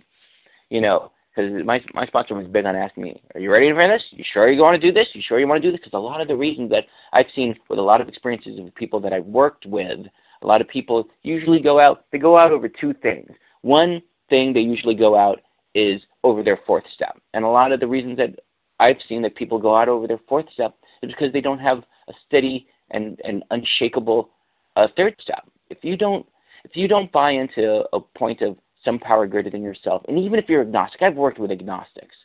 [0.70, 3.82] You know, because my my sponsor was big on asking me, "Are you ready for
[3.82, 4.04] this?
[4.12, 5.08] You sure you want to do this?
[5.14, 7.30] You sure you want to do this?" Because a lot of the reasons that I've
[7.36, 10.00] seen with a lot of experiences of people that I've worked with,
[10.42, 12.06] a lot of people usually go out.
[12.12, 13.30] They go out over two things.
[13.62, 15.42] One thing they usually go out
[15.76, 18.40] is over their fourth step, and a lot of the reasons that
[18.80, 21.84] I've seen that people go out over their fourth step is because they don't have
[22.08, 24.32] a steady and and unshakable
[24.76, 25.48] uh, third step.
[25.70, 26.26] If you don't
[26.64, 30.04] if you don't buy into a point of some power greater than yourself.
[30.08, 32.16] And even if you're agnostic, I've worked with agnostics.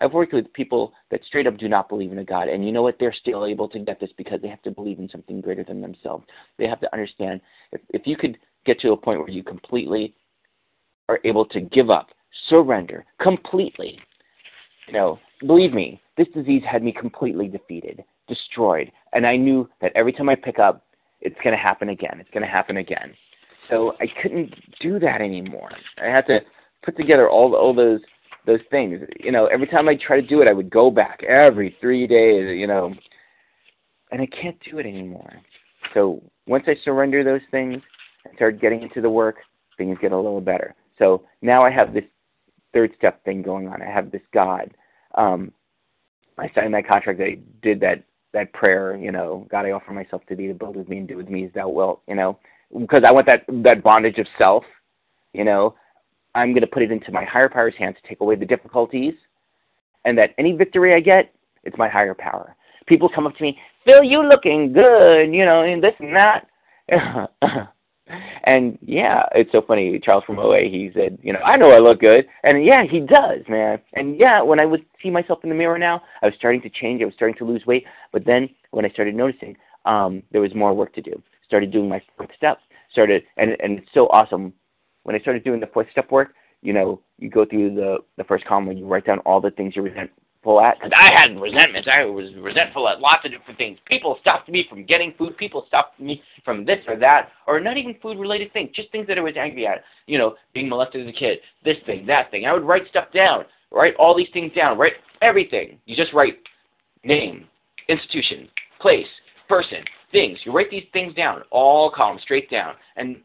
[0.00, 2.48] I've worked with people that straight up do not believe in a God.
[2.48, 2.96] And you know what?
[2.98, 5.80] They're still able to get this because they have to believe in something greater than
[5.80, 6.26] themselves.
[6.58, 7.40] They have to understand
[7.72, 10.14] if, if you could get to a point where you completely
[11.08, 12.08] are able to give up,
[12.48, 13.98] surrender completely.
[14.86, 18.90] You know, believe me, this disease had me completely defeated, destroyed.
[19.12, 20.84] And I knew that every time I pick up,
[21.20, 22.18] it's going to happen again.
[22.20, 23.14] It's going to happen again.
[23.68, 25.70] So I couldn't do that anymore.
[26.00, 26.40] I had to
[26.84, 28.00] put together all all those
[28.46, 29.00] those things.
[29.18, 32.06] You know, every time I try to do it, I would go back every three
[32.06, 32.56] days.
[32.56, 32.94] You know,
[34.12, 35.32] and I can't do it anymore.
[35.94, 37.82] So once I surrender those things
[38.24, 39.36] and start getting into the work,
[39.76, 40.74] things get a little better.
[40.98, 42.04] So now I have this
[42.72, 43.82] third step thing going on.
[43.82, 44.74] I have this God.
[45.14, 45.52] Um,
[46.38, 47.20] I signed that contract.
[47.20, 48.02] I did that
[48.32, 48.96] that prayer.
[48.96, 51.28] You know, God, I offer myself to thee to build with me and do with
[51.28, 52.02] me as thou wilt.
[52.06, 52.38] You know,
[52.78, 54.64] because I want that that bondage of self.
[55.32, 55.74] You know,
[56.34, 59.14] I'm going to put it into my higher power's hands to take away the difficulties,
[60.04, 61.32] and that any victory I get,
[61.64, 62.56] it's my higher power.
[62.86, 66.46] People come up to me, Phil, you looking good, you know, and this and that.
[68.44, 69.98] and yeah, it's so funny.
[69.98, 73.00] Charles from OA, he said, you know, I know I look good, and yeah, he
[73.00, 73.78] does, man.
[73.94, 76.70] And yeah, when I would see myself in the mirror now, I was starting to
[76.70, 77.02] change.
[77.02, 77.84] I was starting to lose weight.
[78.12, 81.88] But then when I started noticing, um, there was more work to do started doing
[81.88, 82.58] my fourth step,
[82.90, 84.52] started, and, and it's so awesome.
[85.04, 88.24] When I started doing the fourth step work, you know, you go through the, the
[88.24, 89.84] first column and you write down all the things you're
[90.46, 90.78] resentful at.
[90.78, 91.88] Because I had resentments.
[91.92, 93.78] I was resentful at lots of different things.
[93.86, 95.36] People stopped me from getting food.
[95.36, 99.06] People stopped me from this or that, or not even food related things, just things
[99.08, 99.82] that I was angry at.
[100.06, 102.46] You know, being molested as a kid, this thing, that thing.
[102.46, 105.78] I would write stuff down, write all these things down, write everything.
[105.86, 106.38] You just write
[107.04, 107.46] name,
[107.88, 108.48] institution,
[108.80, 109.06] place,
[109.48, 109.78] person,
[110.12, 110.38] things.
[110.44, 112.74] You write these things down, all columns, straight down.
[112.96, 113.16] And,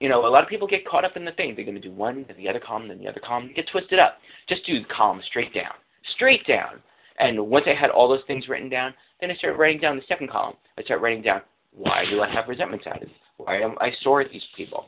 [0.00, 1.54] you know, a lot of people get caught up in the thing.
[1.54, 3.50] They're going to do one, then the other column, then the other column.
[3.54, 4.18] Get twisted up.
[4.48, 5.72] Just do the column straight down.
[6.14, 6.82] Straight down.
[7.18, 10.02] And once I had all those things written down, then I started writing down the
[10.08, 10.56] second column.
[10.78, 13.08] I started writing down, why do I have resentments at it?
[13.36, 14.86] Why am I sore at these people?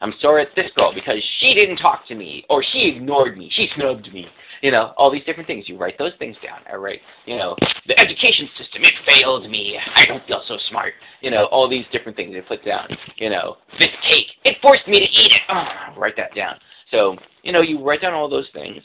[0.00, 3.48] I'm sore at this girl because she didn't talk to me, or she ignored me,
[3.54, 4.26] she snubbed me.
[4.60, 5.68] You know, all these different things.
[5.68, 6.60] You write those things down.
[6.70, 9.76] I write, you know, the education system, it failed me.
[9.96, 10.94] I don't feel so smart.
[11.20, 12.88] You know, all these different things I put down.
[13.16, 15.40] You know, this cake, it forced me to eat it.
[15.48, 15.64] Oh,
[15.96, 16.56] write that down.
[16.90, 18.82] So, you know, you write down all those things,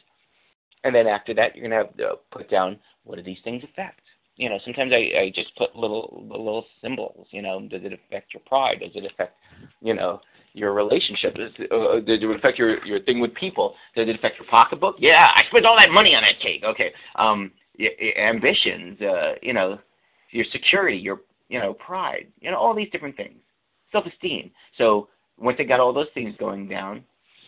[0.88, 4.00] and then after that, you're gonna have to put down what do these things affect.
[4.38, 7.28] You know, sometimes I, I just put little little symbols.
[7.32, 8.80] You know, does it affect your pride?
[8.80, 9.36] Does it affect,
[9.82, 10.22] you know,
[10.54, 11.36] your relationship?
[11.36, 13.76] Does, uh, does it affect your your thing with people?
[13.96, 14.96] Does it affect your pocketbook?
[14.98, 16.64] Yeah, I spent all that money on that cake.
[16.64, 17.52] Okay, um,
[18.18, 19.78] ambitions, uh, you know,
[20.32, 23.40] your security, your you know pride, you know all these different things,
[23.92, 24.52] self-esteem.
[24.78, 27.04] So once I got all those things going down,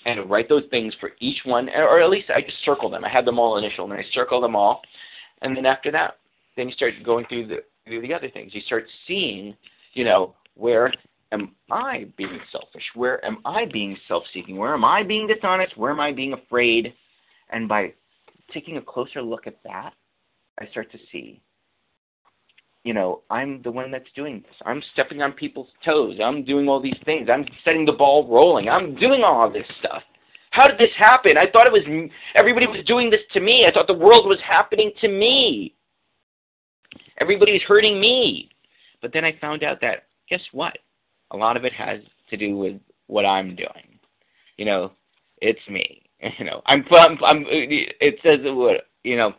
[0.09, 3.05] and write those things for each one, or at least I just circle them.
[3.05, 4.81] I had them all initial, and I circle them all,
[5.41, 6.17] and then after that,
[6.55, 8.53] then you start going through the through the other things.
[8.53, 9.55] You start seeing,
[9.93, 10.91] you know, where
[11.31, 12.83] am I being selfish?
[12.95, 14.57] Where am I being self seeking?
[14.57, 15.77] Where am I being dishonest?
[15.77, 16.93] Where am I being afraid?
[17.51, 17.93] And by
[18.53, 19.93] taking a closer look at that,
[20.59, 21.41] I start to see,
[22.83, 24.55] you know, I'm the one that's doing this.
[24.65, 26.17] I'm stepping on people's toes.
[26.23, 27.29] I'm doing all these things.
[27.31, 28.69] I'm setting the ball rolling.
[28.69, 30.01] I'm doing all this stuff.
[30.51, 31.37] How did this happen?
[31.37, 31.83] I thought it was
[32.35, 33.65] everybody was doing this to me.
[33.67, 35.75] I thought the world was happening to me.
[37.19, 38.49] Everybody's hurting me.
[39.01, 40.77] But then I found out that guess what?
[41.31, 43.99] A lot of it has to do with what I'm doing.
[44.57, 44.91] You know,
[45.41, 46.03] it's me.
[46.37, 48.39] You know, I'm, I'm, I'm it says
[49.03, 49.33] you know.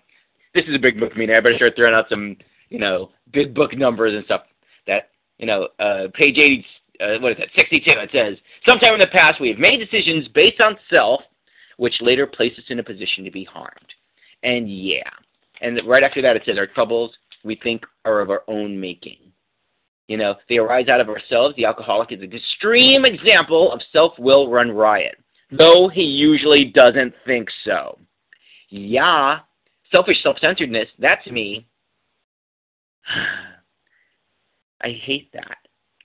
[0.55, 1.29] This is a big book for me.
[1.31, 2.37] I better start throwing out some,
[2.70, 4.42] you know, big book numbers and stuff.
[4.87, 6.64] That you know, uh, page eighty,
[7.00, 7.48] uh, what is that?
[7.56, 7.98] Sixty-two.
[7.98, 11.20] It says, sometime in the past we have made decisions based on self,
[11.76, 13.74] which later place us in a position to be harmed.
[14.42, 15.11] And yeah,
[15.61, 17.12] and right after that it says, our troubles
[17.44, 19.18] we think are of our own making.
[20.09, 21.54] You know, they arise out of ourselves.
[21.56, 25.16] The alcoholic is an extreme example of self-will run riot
[25.50, 27.98] though he usually doesn't think so.
[28.68, 29.40] Yeah,
[29.94, 31.66] selfish self-centeredness, that's me.
[34.82, 35.58] I hate that.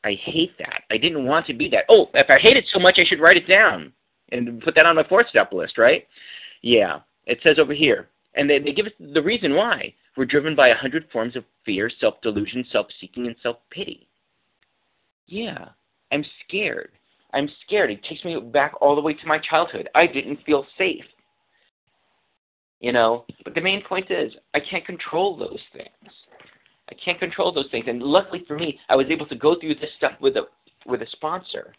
[0.04, 0.84] I hate that.
[0.92, 1.86] I didn't want to be that.
[1.90, 3.92] Oh, if I hate it so much, I should write it down
[4.32, 6.08] and put that on my fourth step list, right?
[6.62, 8.10] Yeah, it says over here.
[8.36, 9.94] And they, they give us the reason why.
[10.18, 14.08] We're driven by a hundred forms of fear, self-delusion, self-seeking, and self-pity.
[15.28, 15.70] Yeah,
[16.12, 16.92] I'm scared.
[17.34, 17.92] I'm scared.
[17.92, 19.90] It takes me back all the way to my childhood.
[19.96, 21.04] I didn't feel safe.
[22.80, 26.14] You know, but the main point is I can't control those things.
[26.90, 27.86] I can't control those things.
[27.88, 30.44] And luckily for me, I was able to go through this stuff with a
[30.86, 31.74] with a sponsor.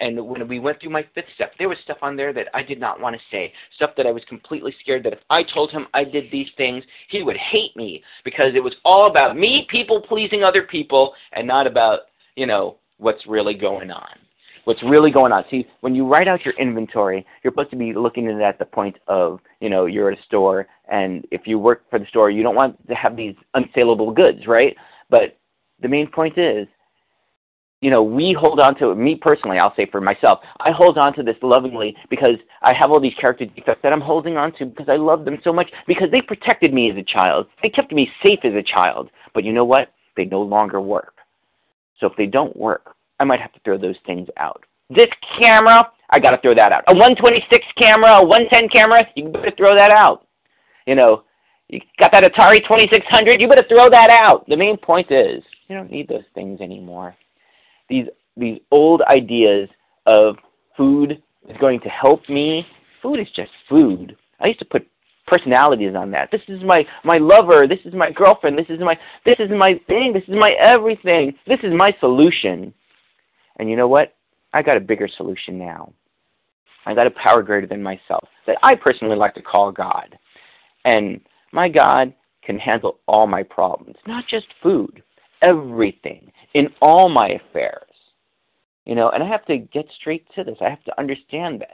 [0.00, 2.62] And when we went through my fifth step, there was stuff on there that I
[2.62, 3.52] did not want to say.
[3.74, 6.84] Stuff that I was completely scared that if I told him I did these things,
[7.08, 11.48] he would hate me because it was all about me people pleasing other people and
[11.48, 12.00] not about,
[12.36, 14.27] you know, what's really going on
[14.68, 15.44] what's really going on.
[15.50, 18.58] See, when you write out your inventory, you're supposed to be looking at it at
[18.58, 22.04] the point of, you know, you're at a store, and if you work for the
[22.04, 24.76] store, you don't want to have these unsaleable goods, right?
[25.08, 25.38] But
[25.80, 26.68] the main point is,
[27.80, 28.96] you know, we hold on to it.
[28.96, 32.90] Me personally, I'll say for myself, I hold on to this lovingly because I have
[32.90, 35.70] all these character defects that I'm holding on to because I love them so much
[35.86, 37.46] because they protected me as a child.
[37.62, 39.08] They kept me safe as a child.
[39.32, 39.94] But you know what?
[40.14, 41.14] They no longer work.
[42.00, 44.64] So if they don't work, I might have to throw those things out.
[44.90, 45.08] This
[45.40, 46.84] camera, I got to throw that out.
[46.86, 50.26] A 126 camera, a 110 camera, you better throw that out.
[50.86, 51.24] You know,
[51.68, 54.48] you got that Atari 2600, you better throw that out.
[54.48, 57.14] The main point is, you don't need those things anymore.
[57.88, 59.68] These these old ideas
[60.06, 60.36] of
[60.76, 62.64] food is going to help me.
[63.02, 64.16] Food is just food.
[64.40, 64.86] I used to put
[65.26, 66.30] personalities on that.
[66.30, 67.66] This is my my lover.
[67.66, 68.58] This is my girlfriend.
[68.58, 70.12] This is my this is my thing.
[70.14, 71.34] This is my everything.
[71.46, 72.72] This is my solution.
[73.58, 74.14] And you know what?
[74.52, 75.92] I got a bigger solution now.
[76.86, 80.18] I got a power greater than myself that I personally like to call God.
[80.84, 81.20] And
[81.52, 85.02] my God can handle all my problems, not just food,
[85.42, 87.82] everything, in all my affairs.
[88.86, 90.56] You know, and I have to get straight to this.
[90.62, 91.68] I have to understand this.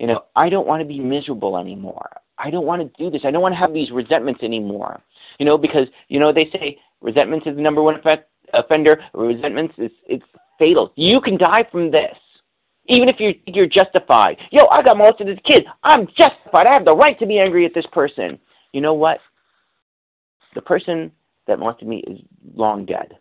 [0.00, 2.10] You know, I don't want to be miserable anymore.
[2.38, 3.22] I don't want to do this.
[3.24, 5.00] I don't want to have these resentments anymore.
[5.38, 9.00] You know, because you know they say resentment is the number one effect, offender.
[9.14, 10.24] resentments is it's
[10.58, 10.92] fatal.
[10.96, 12.16] You can die from this.
[12.86, 14.38] Even if you're, you're justified.
[14.50, 15.64] Yo, I got molested as a kid.
[15.82, 16.66] I'm justified.
[16.66, 18.38] I have the right to be angry at this person.
[18.72, 19.18] You know what?
[20.54, 21.12] The person
[21.46, 22.18] that molested me is
[22.54, 23.18] long dead.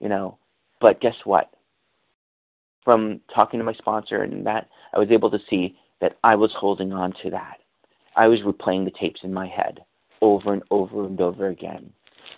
[0.00, 0.38] You know,
[0.80, 1.50] but guess what?
[2.84, 6.52] From talking to my sponsor and that, I was able to see that I was
[6.56, 7.58] holding on to that.
[8.16, 9.80] I was replaying the tapes in my head
[10.20, 11.92] over and over and over again.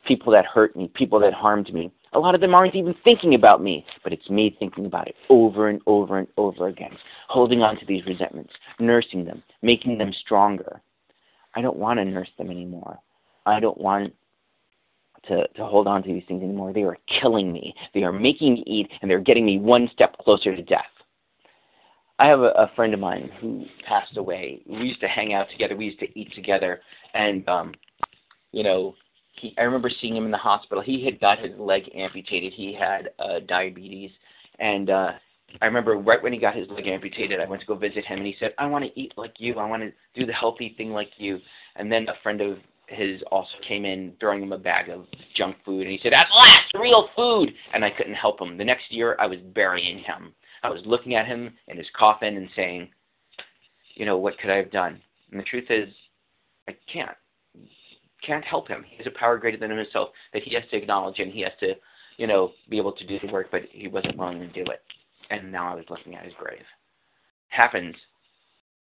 [0.07, 3.35] People that hurt me, people that harmed me, a lot of them aren't even thinking
[3.35, 6.96] about me, but it's me thinking about it over and over and over again,
[7.29, 10.83] holding on to these resentments, nursing them, making them stronger.
[11.55, 12.98] I don't want to nurse them anymore.
[13.46, 14.12] I don't want
[15.29, 16.72] to, to hold on to these things anymore.
[16.72, 17.74] They are killing me.
[17.94, 20.85] They are making me eat, and they're getting me one step closer to death.
[22.18, 24.62] I have a, a friend of mine who passed away.
[24.66, 25.76] We used to hang out together.
[25.76, 26.81] We used to eat together,
[27.14, 27.74] and um,
[28.53, 28.94] you know,
[29.40, 30.83] he I remember seeing him in the hospital.
[30.83, 32.53] He had got his leg amputated.
[32.53, 34.11] He had uh, diabetes,
[34.59, 35.12] and uh,
[35.61, 38.18] I remember right when he got his leg amputated, I went to go visit him,
[38.18, 39.59] and he said, "I want to eat like you.
[39.59, 41.40] I want to do the healthy thing like you."
[41.76, 45.57] And then a friend of his also came in, throwing him a bag of junk
[45.64, 48.57] food, and he said, "At last, real food!" And I couldn't help him.
[48.57, 50.35] The next year, I was burying him.
[50.62, 52.88] I was looking at him in his coffin and saying,
[53.94, 55.00] "You know, what could I have done?"
[55.31, 55.88] And the truth is,
[56.68, 57.17] I can't
[58.27, 58.85] can't help him.
[58.88, 61.52] He has a power greater than himself that he has to acknowledge and he has
[61.60, 61.75] to,
[62.16, 64.83] you know, be able to do the work, but he wasn't willing to do it.
[65.31, 66.64] And now I was looking at his grave.
[67.48, 67.94] Happens.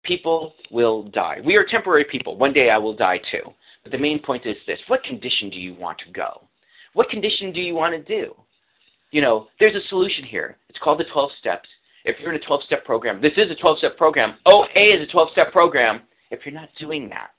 [0.05, 1.39] People will die.
[1.45, 2.37] We are temporary people.
[2.37, 3.43] One day I will die too.
[3.83, 6.43] But the main point is this what condition do you want to go?
[6.95, 8.35] What condition do you want to do?
[9.11, 10.57] You know, there's a solution here.
[10.69, 11.69] It's called the 12 steps.
[12.05, 14.37] If you're in a 12 step program, this is a 12 step program.
[14.47, 16.03] OA is a 12 step program.
[16.31, 17.31] If you're not doing that,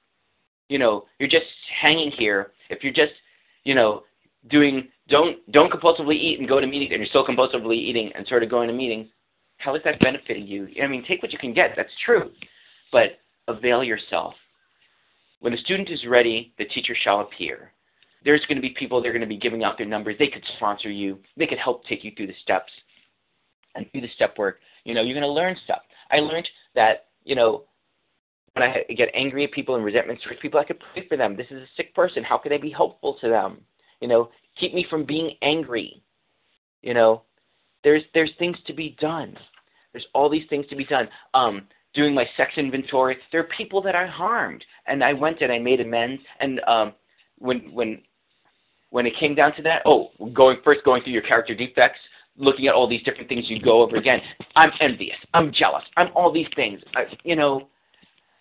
[0.70, 1.46] you know, you're just
[1.82, 3.14] hanging here, if you're just,
[3.64, 4.04] you know,
[4.50, 8.28] doing don't don't compulsively eat and go to meetings and you're still compulsively eating and
[8.28, 9.08] sort of going to meetings,
[9.58, 10.68] how is that benefiting you?
[10.82, 11.72] I mean, take what you can get.
[11.76, 12.32] That's true,
[12.92, 14.34] but avail yourself.
[15.40, 17.72] When the student is ready, the teacher shall appear.
[18.26, 19.02] There's going to be people.
[19.02, 20.16] They're going to be giving out their numbers.
[20.18, 21.20] They could sponsor you.
[21.38, 22.72] They could help take you through the steps
[23.76, 24.60] and do the step work.
[24.84, 25.82] You know, you're going to learn stuff.
[26.12, 27.64] I learned that you know
[28.60, 31.36] when I get angry at people and resentment towards people, I could pray for them.
[31.36, 32.24] This is a sick person.
[32.24, 33.62] How can I be helpful to them?
[34.02, 34.30] You know,
[34.60, 36.02] keep me from being angry.
[36.82, 37.24] You know,
[37.84, 39.36] there's there's things to be done.
[39.92, 41.08] There's all these things to be done.
[41.34, 43.18] Um, doing my sex inventory.
[43.32, 46.22] There are people that I harmed, and I went and I made amends.
[46.40, 46.94] And um,
[47.40, 48.02] when when
[48.90, 52.00] when it came down to that, oh, going first going through your character defects,
[52.38, 54.20] looking at all these different things you go over again.
[54.56, 55.18] I'm envious.
[55.34, 55.84] I'm jealous.
[55.98, 56.80] I'm all these things.
[56.96, 57.68] I, you know,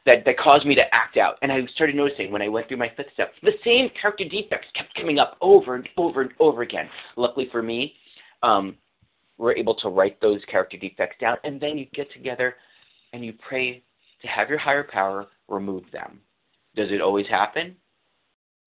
[0.07, 1.37] that, that caused me to act out.
[1.43, 4.69] And I started noticing when I went through my fifth step, the same character defects
[4.75, 6.89] kept coming up over and over and over again.
[7.17, 7.95] Luckily for me,
[8.43, 8.77] um,
[9.37, 12.55] we're able to write those character defects down, and then you get together
[13.13, 13.83] and you pray
[14.23, 16.21] to have your higher power remove them.
[16.75, 17.77] Does it always happen?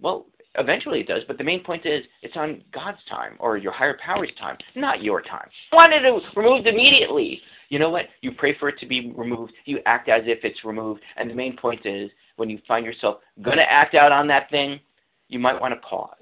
[0.02, 0.28] Well,
[0.60, 3.98] eventually it does, but the main point is it's on God's time or your higher
[4.04, 5.50] power's time, not your time.
[5.72, 8.06] Wanted it removed immediately you know what?
[8.22, 9.54] You pray for it to be removed.
[9.66, 11.02] You act as if it's removed.
[11.16, 14.50] And the main point is when you find yourself going to act out on that
[14.50, 14.80] thing,
[15.28, 16.16] you might want to pause.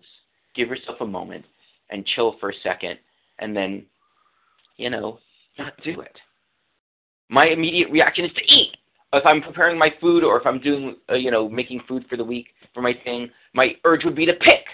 [0.56, 1.46] Give yourself a moment
[1.90, 3.00] and chill for a second
[3.40, 3.86] and then,
[4.76, 5.20] you know,
[5.58, 6.18] not do it.
[7.30, 8.76] My immediate reaction is to eat.
[9.14, 12.18] If I'm preparing my food or if I'm doing, uh, you know, making food for
[12.18, 14.66] the week for my thing, my urge would be to pick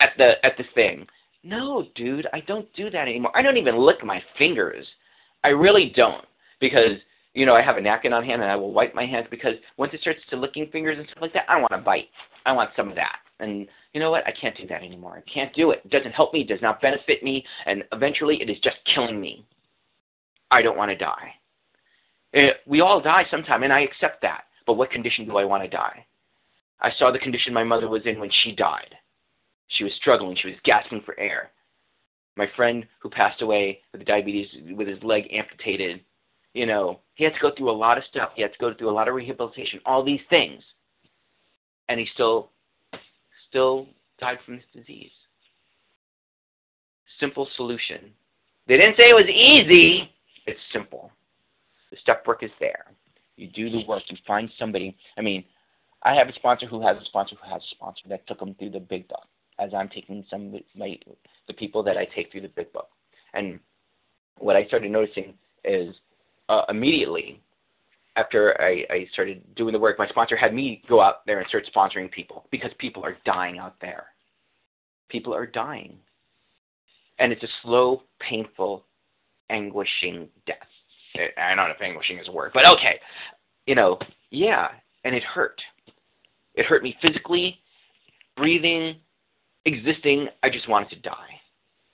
[0.00, 1.06] at the at the thing.
[1.42, 3.36] No, dude, I don't do that anymore.
[3.36, 4.86] I don't even lick my fingers
[5.44, 6.24] I really don't
[6.58, 6.98] because
[7.34, 9.54] you know I have a napkin on hand and I will wipe my hands because
[9.76, 12.08] once it starts to licking fingers and stuff like that, I want to bite.
[12.46, 13.16] I want some of that.
[13.40, 14.26] And you know what?
[14.26, 15.22] I can't do that anymore.
[15.24, 15.82] I can't do it.
[15.84, 16.40] It doesn't help me.
[16.40, 17.44] It does not benefit me.
[17.66, 19.44] And eventually, it is just killing me.
[20.50, 21.34] I don't want to die.
[22.34, 24.44] It, eh, we all die sometime, and I accept that.
[24.66, 26.04] But what condition do I want to die?
[26.80, 28.94] I saw the condition my mother was in when she died.
[29.68, 30.36] She was struggling.
[30.36, 31.50] She was gasping for air
[32.36, 36.00] my friend who passed away with diabetes with his leg amputated,
[36.52, 38.30] you know, he had to go through a lot of stuff.
[38.34, 40.62] He had to go through a lot of rehabilitation, all these things.
[41.88, 42.50] And he still
[43.48, 43.86] still
[44.18, 45.10] died from this disease.
[47.20, 48.10] Simple solution.
[48.66, 50.10] They didn't say it was easy.
[50.46, 51.12] It's simple.
[51.94, 52.86] The step work is there.
[53.36, 54.02] You do the work.
[54.08, 54.96] You find somebody.
[55.16, 55.44] I mean,
[56.02, 58.56] I have a sponsor who has a sponsor who has a sponsor that took them
[58.58, 59.22] through the big book
[59.60, 60.98] as I'm taking some of my
[61.46, 62.88] the people that I take through the big book.
[63.32, 63.60] And
[64.38, 65.34] what I started noticing
[65.64, 65.94] is
[66.48, 67.40] uh, immediately
[68.16, 71.48] after I, I started doing the work, my sponsor had me go out there and
[71.48, 74.06] start sponsoring people because people are dying out there.
[75.08, 75.96] People are dying.
[77.20, 78.84] And it's a slow, painful,
[79.48, 80.56] anguishing death.
[81.14, 83.00] I don't know if anguishing is a word, but okay.
[83.66, 83.98] You know,
[84.30, 84.68] yeah,
[85.04, 85.60] and it hurt.
[86.54, 87.58] It hurt me physically,
[88.36, 88.96] breathing,
[89.64, 91.40] existing, I just wanted to die.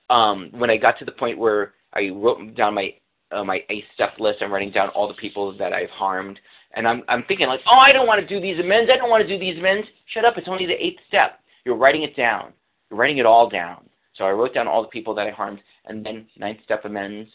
[0.08, 2.94] Um, when I got to the point where I wrote down my
[3.32, 6.38] uh, my eighth step list, I'm writing down all the people that I've harmed,
[6.74, 8.90] and I'm I'm thinking like, oh, I don't want to do these amends.
[8.92, 9.86] I don't want to do these amends.
[10.12, 10.36] Shut up!
[10.36, 11.40] It's only the eighth step.
[11.64, 12.52] You're writing it down.
[12.90, 13.88] You're writing it all down.
[14.16, 17.30] So I wrote down all the people that I harmed, and then ninth step amends.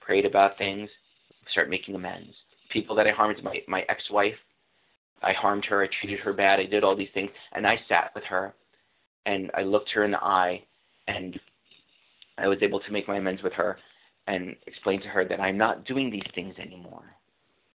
[0.00, 0.88] Prayed about things.
[1.50, 2.34] Start making amends.
[2.70, 4.34] People that I harmed, my my ex-wife.
[5.22, 5.82] I harmed her.
[5.82, 6.60] I treated her bad.
[6.60, 8.54] I did all these things, and I sat with her
[9.26, 10.62] and I looked her in the eye,
[11.08, 11.38] and
[12.38, 13.76] I was able to make my amends with her
[14.28, 17.04] and explain to her that I'm not doing these things anymore,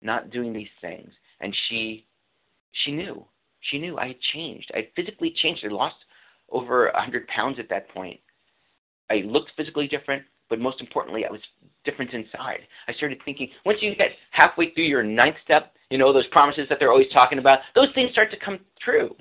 [0.03, 1.11] not doing these things.
[1.41, 2.05] And she,
[2.85, 3.25] she knew,
[3.71, 4.71] she knew I had changed.
[4.75, 5.65] I physically changed.
[5.65, 5.97] I lost
[6.51, 8.21] over a hundred pounds at that point.
[9.09, 11.41] I looked physically different, but most importantly, I was
[11.85, 12.61] different inside.
[12.89, 16.67] I started thinking once you get halfway through your ninth step, you know those promises
[16.69, 17.61] that they're always talking about.
[17.75, 19.15] Those things start to come true.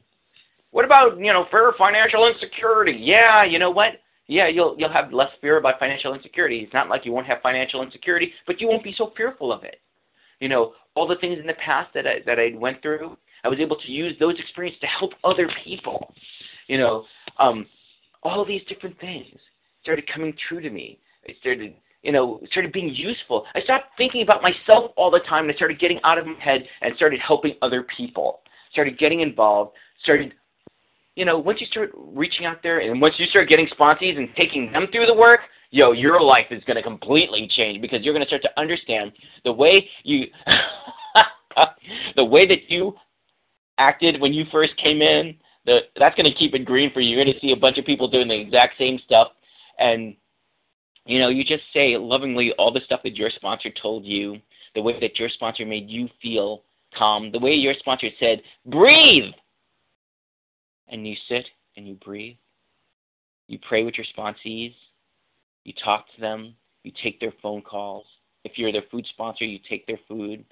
[0.71, 2.97] What about, you know, fear of financial insecurity?
[2.99, 3.93] Yeah, you know what?
[4.28, 6.59] Yeah, you'll you'll have less fear about financial insecurity.
[6.59, 9.63] It's not like you won't have financial insecurity, but you won't be so fearful of
[9.63, 9.80] it.
[10.39, 13.47] You know, all the things in the past that I that I went through, I
[13.47, 16.13] was able to use those experiences to help other people.
[16.67, 17.05] You know,
[17.39, 17.67] um,
[18.23, 19.39] all these different things
[19.84, 20.99] started coming true to me.
[21.28, 23.45] I started, you know, started being useful.
[23.55, 26.36] I stopped thinking about myself all the time, and I started getting out of my
[26.39, 28.41] head and started helping other people.
[28.71, 29.76] Started getting involved.
[30.03, 30.34] Started
[31.15, 34.30] you know, once you start reaching out there and once you start getting sponsees and
[34.36, 38.13] taking them through the work, yo, your life is going to completely change because you're
[38.13, 39.11] going to start to understand
[39.43, 40.26] the way you,
[42.15, 42.93] the way that you
[43.78, 47.15] acted when you first came in, the, that's going to keep it green for you.
[47.15, 49.30] You're going to see a bunch of people doing the exact same stuff,
[49.80, 50.15] and
[51.05, 54.37] you know, you just say lovingly all the stuff that your sponsor told you,
[54.73, 56.63] the way that your sponsor made you feel
[56.97, 59.33] calm, the way your sponsor said, breathe,
[60.89, 61.45] and you sit
[61.77, 62.35] and you breathe.
[63.47, 64.73] You pray with your sponsees.
[65.63, 66.55] You talk to them.
[66.83, 68.05] You take their phone calls.
[68.43, 70.43] If you're their food sponsor, you take their food.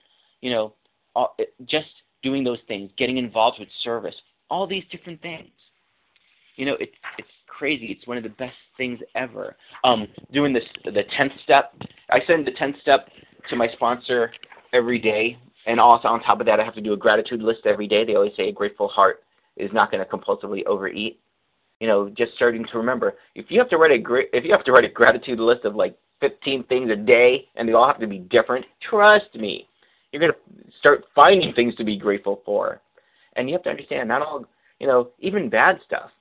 [0.41, 0.73] You know,
[1.15, 1.35] all,
[1.65, 1.87] just
[2.21, 4.15] doing those things, getting involved with service,
[4.49, 5.51] all these different things.
[6.55, 7.87] You know, it's it's crazy.
[7.87, 9.55] It's one of the best things ever.
[9.83, 11.73] Um, doing this the tenth step.
[12.09, 13.09] I send the tenth step
[13.49, 14.31] to my sponsor
[14.73, 17.61] every day, and also on top of that, I have to do a gratitude list
[17.65, 18.05] every day.
[18.05, 19.23] They always say a grateful heart
[19.57, 21.19] is not going to compulsively overeat.
[21.79, 24.51] You know, just starting to remember if you have to write a gra- if you
[24.51, 27.85] have to write a gratitude list of like 15 things a day, and they all
[27.85, 28.65] have to be different.
[28.89, 29.67] Trust me,
[30.11, 32.79] you're going to start finding things to be grateful for.
[33.35, 34.45] And you have to understand, not all,
[34.79, 36.11] you know, even bad stuff,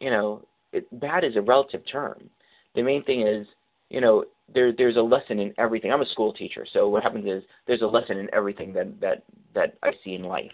[0.00, 0.42] you know,
[0.72, 2.28] it, bad is a relative term.
[2.74, 3.46] The main thing is,
[3.88, 5.92] you know, there there's a lesson in everything.
[5.92, 9.22] I'm a school teacher, so what happens is there's a lesson in everything that that
[9.54, 10.50] that I see in life.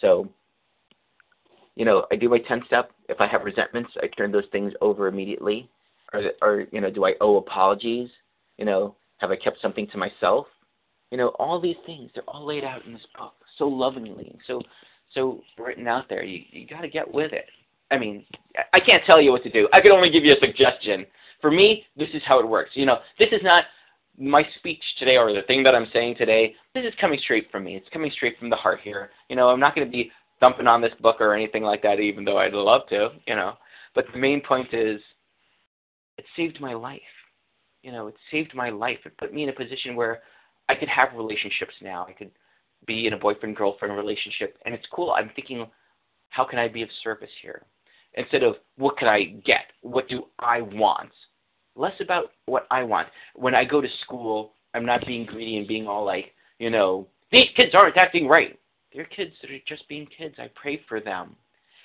[0.00, 0.28] So,
[1.76, 2.90] you know, I do my 10 step.
[3.08, 5.68] If I have resentments, I turn those things over immediately.
[6.12, 8.08] Or, or you know, do I owe apologies?
[8.56, 10.46] You know, have I kept something to myself?
[11.10, 14.62] You know, all these things, they're all laid out in this book so lovingly, so
[15.14, 16.22] so written out there.
[16.22, 17.46] You you got to get with it.
[17.90, 18.24] I mean,
[18.72, 19.68] I can't tell you what to do.
[19.72, 21.06] I can only give you a suggestion.
[21.40, 22.70] For me, this is how it works.
[22.74, 23.64] You know, this is not
[24.18, 26.54] my speech today or the thing that I'm saying today.
[26.74, 27.76] This is coming straight from me.
[27.76, 29.10] It's coming straight from the heart here.
[29.28, 30.10] You know, I'm not going to be
[30.40, 33.10] thumping on this book or anything like that, even though I'd love to.
[33.26, 33.54] You know,
[33.94, 35.00] but the main point is,
[36.18, 37.00] it saved my life.
[37.82, 38.98] You know, it saved my life.
[39.06, 40.20] It put me in a position where
[40.68, 42.04] I could have relationships now.
[42.08, 42.32] I could
[42.86, 45.12] be in a boyfriend girlfriend relationship, and it's cool.
[45.12, 45.66] I'm thinking,
[46.30, 47.64] how can I be of service here?
[48.18, 49.66] Instead of what can I get?
[49.82, 51.12] What do I want?
[51.76, 53.06] Less about what I want.
[53.36, 57.06] When I go to school, I'm not being greedy and being all like, you know,
[57.30, 58.58] these kids aren't acting right.
[58.92, 60.34] They're kids that are just being kids.
[60.38, 61.36] I pray for them.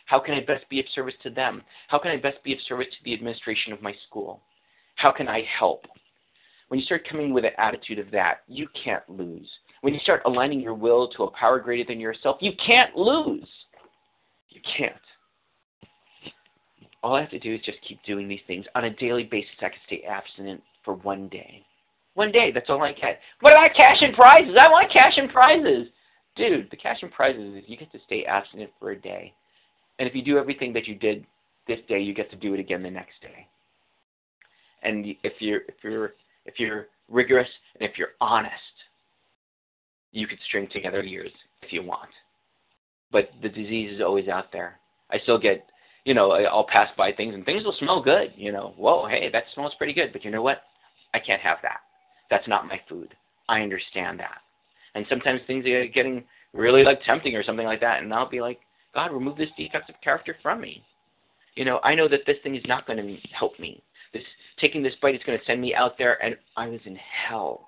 [0.07, 1.61] How can I best be of service to them?
[1.87, 4.41] How can I best be of service to the administration of my school?
[4.95, 5.85] How can I help?
[6.69, 9.47] When you start coming with an attitude of that, you can't lose.
[9.81, 13.47] When you start aligning your will to a power greater than yourself, you can't lose.
[14.49, 14.95] You can't.
[17.03, 18.65] All I have to do is just keep doing these things.
[18.75, 21.65] On a daily basis, I can stay abstinent for one day.
[22.15, 23.19] One day, that's all I get.
[23.41, 24.55] What about cash and prizes?
[24.59, 25.87] I want cash and prizes.
[26.35, 29.33] Dude, the cash and prizes is you get to stay abstinent for a day.
[29.99, 31.25] And if you do everything that you did
[31.67, 33.47] this day, you get to do it again the next day.
[34.83, 36.13] And if you're if you're
[36.45, 37.47] if you're rigorous
[37.79, 38.53] and if you're honest,
[40.11, 41.31] you could string together years
[41.61, 42.09] if you want.
[43.11, 44.79] But the disease is always out there.
[45.11, 45.67] I still get,
[46.05, 48.33] you know, I'll pass by things and things will smell good.
[48.35, 50.11] You know, whoa, hey, that smells pretty good.
[50.11, 50.63] But you know what?
[51.13, 51.81] I can't have that.
[52.29, 53.13] That's not my food.
[53.49, 54.39] I understand that.
[54.95, 56.23] And sometimes things are getting
[56.53, 58.59] really like tempting or something like that, and I'll be like,
[58.93, 60.83] God, remove this defective character from me.
[61.55, 63.81] You know, I know that this thing is not going to help me
[64.13, 64.23] this
[64.61, 66.97] taking this bite is going to send me out there, and I was in
[67.27, 67.67] hell.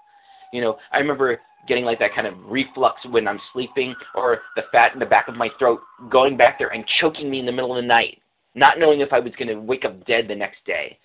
[0.54, 4.62] You know, I remember getting like that kind of reflux when I'm sleeping, or the
[4.72, 7.52] fat in the back of my throat going back there and choking me in the
[7.52, 8.20] middle of the night,
[8.56, 10.98] not knowing if I was going to wake up dead the next day,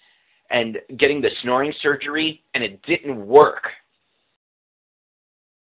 [0.51, 3.65] and getting the snoring surgery, and it didn't work.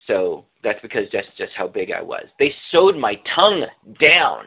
[0.07, 2.25] So that's because that's just how big I was.
[2.39, 3.65] They sewed my tongue
[3.99, 4.45] down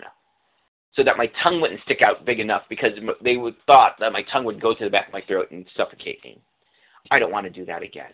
[0.94, 4.22] so that my tongue wouldn't stick out big enough because they would thought that my
[4.32, 6.40] tongue would go to the back of my throat and suffocate me.
[7.10, 8.12] I don't want to do that again.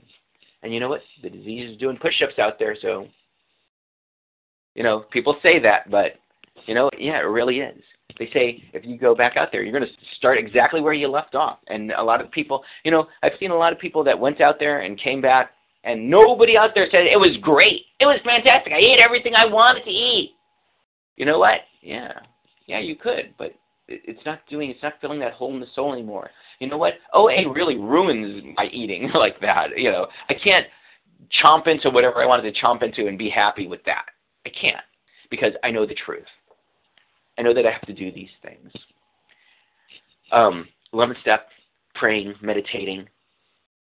[0.62, 1.02] And you know what?
[1.22, 3.06] The disease is doing push-ups out there, so
[4.74, 6.19] you know people say that, but
[6.66, 7.82] you know, yeah, it really is.
[8.18, 11.08] They say if you go back out there, you're going to start exactly where you
[11.08, 11.58] left off.
[11.68, 14.40] And a lot of people, you know, I've seen a lot of people that went
[14.40, 15.52] out there and came back,
[15.84, 17.86] and nobody out there said it was great.
[17.98, 18.72] It was fantastic.
[18.72, 20.32] I ate everything I wanted to eat.
[21.16, 21.60] You know what?
[21.82, 22.12] Yeah,
[22.66, 23.54] yeah, you could, but
[23.88, 26.30] it's not doing, it's not filling that hole in the soul anymore.
[26.58, 26.94] You know what?
[27.14, 29.70] OA really ruins my eating like that.
[29.76, 30.66] You know, I can't
[31.42, 34.04] chomp into whatever I wanted to chomp into and be happy with that.
[34.46, 34.84] I can't
[35.30, 36.26] because I know the truth.
[37.40, 38.70] I know that I have to do these things.
[40.30, 41.48] Um, 11th step,
[41.94, 43.08] praying, meditating.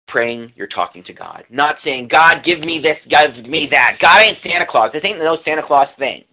[0.07, 1.43] Praying, you're talking to God.
[1.49, 3.97] Not saying, God, give me this, give me that.
[3.99, 4.91] God ain't Santa Claus.
[4.93, 6.23] This ain't no Santa Claus thing.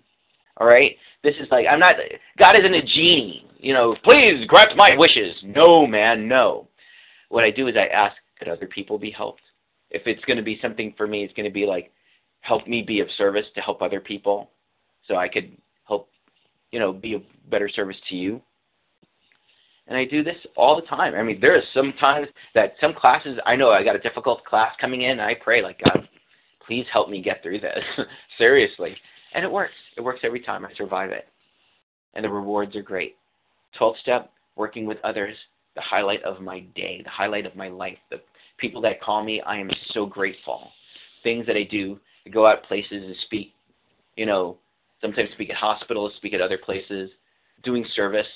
[0.58, 0.96] All right?
[1.22, 1.94] This is like I'm not
[2.38, 3.48] God isn't a genie.
[3.58, 5.34] You know, please grant my wishes.
[5.42, 6.68] No, man, no.
[7.30, 9.40] What I do is I ask, could other people be helped?
[9.90, 11.90] If it's going to be something for me, it's going to be like
[12.42, 14.50] help me be of service to help other people,
[15.08, 15.56] so I could
[15.88, 16.10] help,
[16.74, 17.22] you know, be a
[17.52, 18.42] better service to you.
[19.86, 21.14] And I do this all the time.
[21.14, 24.44] I mean, there are some times that some classes I know I got a difficult
[24.44, 26.08] class coming in, and I pray like God,
[26.66, 27.78] please help me get through this.
[28.38, 28.96] Seriously.
[29.34, 29.74] And it works.
[29.96, 30.64] It works every time.
[30.64, 31.28] I survive it.
[32.14, 33.14] And the rewards are great.
[33.78, 35.36] 12 step, working with others,
[35.76, 37.98] the highlight of my day, the highlight of my life.
[38.10, 38.20] The
[38.58, 40.70] people that call me, I am so grateful.
[41.22, 43.52] Things that I do, I go out places to speak,
[44.16, 44.58] you know,
[45.00, 47.10] sometimes speak at hospitals, speak at other places,
[47.62, 48.26] doing service,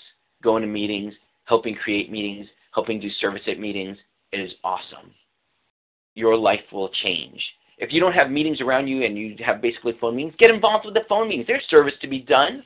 [0.42, 3.96] going to meetings, helping create meetings, helping do service at meetings.
[4.32, 5.12] It is awesome.
[6.14, 7.40] Your life will change.
[7.78, 10.84] If you don't have meetings around you and you have basically phone meetings, get involved
[10.84, 11.46] with the phone meetings.
[11.46, 12.62] There's service to be done.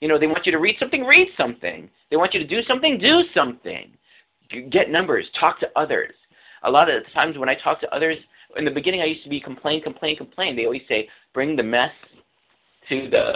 [0.00, 1.88] You know, they want you to read something, read something.
[2.10, 3.92] They want you to do something, do something.
[4.70, 6.14] Get numbers, talk to others.
[6.64, 8.16] A lot of the times when I talk to others,
[8.56, 10.56] in the beginning I used to be complain, complain, complain.
[10.56, 11.92] They always say, bring the mess
[12.88, 13.32] to the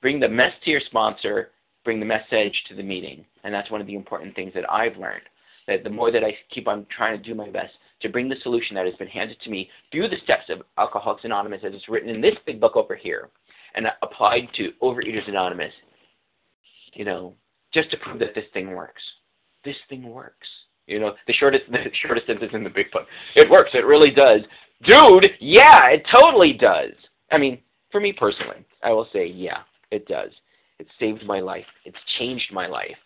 [0.00, 1.50] bring the mess to your sponsor,
[1.84, 3.24] bring the message to the meeting.
[3.42, 5.22] And that's one of the important things that I've learned.
[5.66, 7.72] That the more that I keep on trying to do my best
[8.02, 11.24] to bring the solution that has been handed to me through the steps of Alcoholics
[11.24, 13.30] Anonymous as it's written in this big book over here
[13.74, 15.72] and applied to Overeaters Anonymous,
[16.92, 17.32] you know,
[17.72, 19.02] just to prove that this thing works.
[19.64, 20.46] This thing works.
[20.86, 23.06] You know, the shortest the shortest sentence in the big book.
[23.36, 23.70] It works.
[23.72, 24.40] It really does.
[24.86, 26.92] Dude, yeah, it totally does.
[27.30, 27.58] I mean,
[27.94, 29.58] for me personally, I will say, yeah,
[29.92, 30.30] it does.
[30.80, 31.64] It saved my life.
[31.84, 32.96] It's changed my life.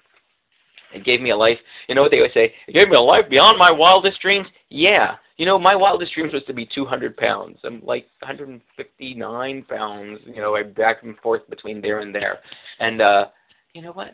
[0.94, 1.58] It gave me a life.
[1.90, 2.54] You know what they always say?
[2.66, 4.46] It gave me a life beyond my wildest dreams.
[4.70, 5.16] Yeah.
[5.36, 7.58] You know, my wildest dreams was to be 200 pounds.
[7.64, 10.20] I'm like 159 pounds.
[10.24, 12.38] You know, I'm back and forth between there and there.
[12.80, 13.26] And uh,
[13.74, 14.12] you know what?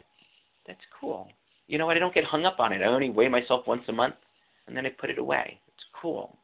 [0.66, 1.29] That's cool.
[1.68, 1.97] You know what?
[1.97, 2.83] I don't get hung up on it.
[2.83, 4.16] I only weigh myself once a month,
[4.66, 5.61] and then I put it away.
[5.68, 6.37] It's cool.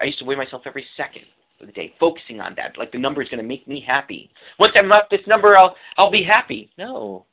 [0.00, 1.24] I used to weigh myself every second
[1.66, 2.76] the day, focusing on that.
[2.78, 4.30] Like the number is going to make me happy.
[4.58, 6.70] Once I'm up this number, I'll I'll be happy.
[6.78, 7.26] No,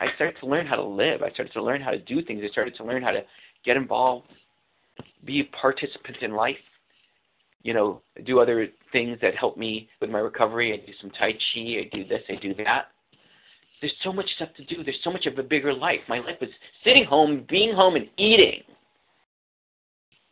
[0.00, 1.22] I started to learn how to live.
[1.22, 2.42] I started to learn how to do things.
[2.44, 3.22] I started to learn how to
[3.64, 4.26] get involved,
[5.24, 6.56] be a participant in life.
[7.62, 10.72] You know, do other things that help me with my recovery.
[10.72, 11.60] I do some Tai Chi.
[11.60, 12.22] I do this.
[12.28, 12.86] I do that.
[13.80, 14.82] There's so much stuff to do.
[14.82, 16.00] There's so much of a bigger life.
[16.08, 16.50] My life was
[16.84, 18.62] sitting home, being home, and eating.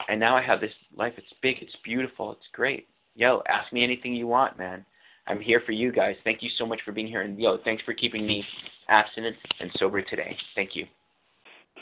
[0.09, 1.15] And now I have this life.
[1.17, 1.57] It's big.
[1.61, 2.33] It's beautiful.
[2.33, 2.89] It's great.
[3.17, 4.85] Yo, ask me anything you want, man.
[5.27, 6.17] I'm here for you guys.
[6.23, 7.23] Thank you so much for being here.
[7.23, 8.45] And yo, thanks for keeping me
[8.89, 10.37] abstinent and sober today.
[10.55, 10.87] Thank you.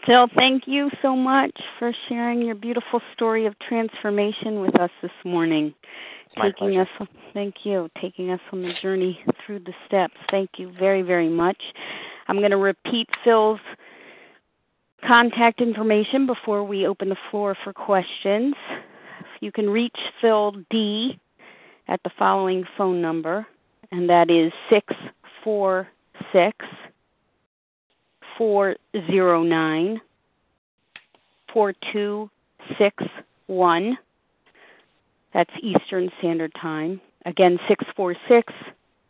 [0.06, 5.10] Phil, thank you so much for sharing your beautiful story of transformation with us this
[5.24, 5.74] morning.
[6.36, 6.80] Taking pleasure.
[7.00, 10.14] us thank you, taking us on the journey through the steps.
[10.30, 11.60] Thank you very, very much.
[12.28, 13.60] I'm going to repeat Phil's
[15.06, 18.54] contact information before we open the floor for questions.
[19.40, 21.18] You can reach Phil D
[21.88, 23.46] at the following phone number,
[23.90, 24.94] and that is six
[25.42, 25.88] four
[26.32, 26.64] six
[28.36, 28.76] four
[29.10, 30.00] zero nine
[31.52, 32.30] four two
[32.78, 33.04] six
[33.46, 33.98] one.
[35.32, 37.00] That's Eastern Standard Time.
[37.26, 38.52] Again, six four six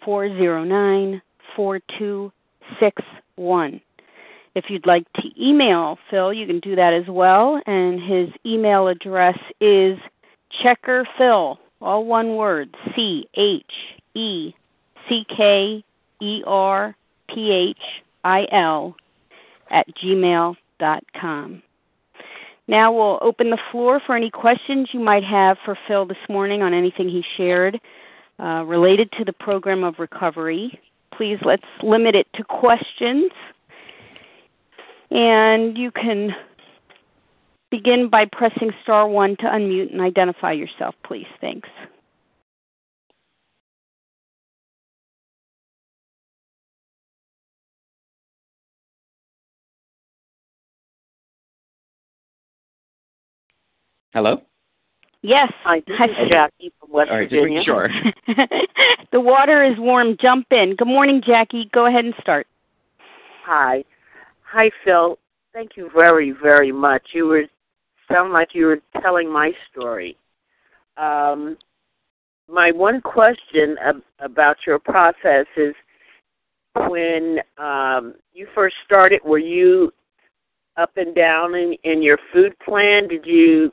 [0.05, 1.23] four zero nine
[1.55, 2.33] four two
[2.81, 3.03] six
[3.37, 3.81] one.
[4.55, 8.89] If you'd like to email Phil, you can do that as well, and his email
[8.89, 9.99] address is
[10.63, 13.73] checkerphil, all one word, C H
[14.15, 14.55] E
[15.09, 15.85] C K
[16.21, 16.97] E R
[17.29, 18.97] P H I L
[19.71, 21.63] at gmail dot com.
[22.67, 26.63] Now we'll open the floor for any questions you might have for Phil this morning
[26.63, 27.79] on anything he shared
[28.41, 30.81] uh, related to the program of recovery.
[31.15, 33.31] Please let's limit it to questions.
[35.11, 36.35] And you can
[37.75, 41.27] begin by pressing star one to unmute and identify yourself, please.
[41.41, 41.69] Thanks.
[54.13, 54.41] Hello.
[55.23, 55.53] Yes.
[55.65, 56.05] Hi, this Hi.
[56.05, 57.59] is Jackie from West All right, just Virginia.
[57.59, 57.89] making sure.
[59.11, 60.17] the water is warm.
[60.21, 60.77] Jump in.
[60.77, 61.69] Good morning, Jackie.
[61.73, 62.47] Go ahead and start.
[63.45, 63.83] Hi.
[64.45, 65.19] Hi, Phil.
[65.53, 67.09] Thank you very, very much.
[67.13, 67.45] You were
[68.15, 70.17] sound like you were telling my story.
[70.97, 71.57] Um,
[72.49, 75.75] my one question ab- about your process is
[76.89, 79.93] when um, you first started, were you
[80.77, 83.09] up and down in, in your food plan?
[83.09, 83.73] Did you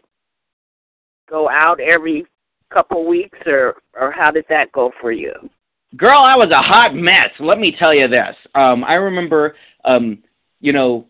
[1.30, 2.26] go out every
[2.72, 5.34] couple weeks, or or how did that go for you?
[5.98, 7.30] Girl, I was a hot mess.
[7.40, 8.36] Let me tell you this.
[8.56, 10.20] Um, I remember, um,
[10.62, 11.08] you know,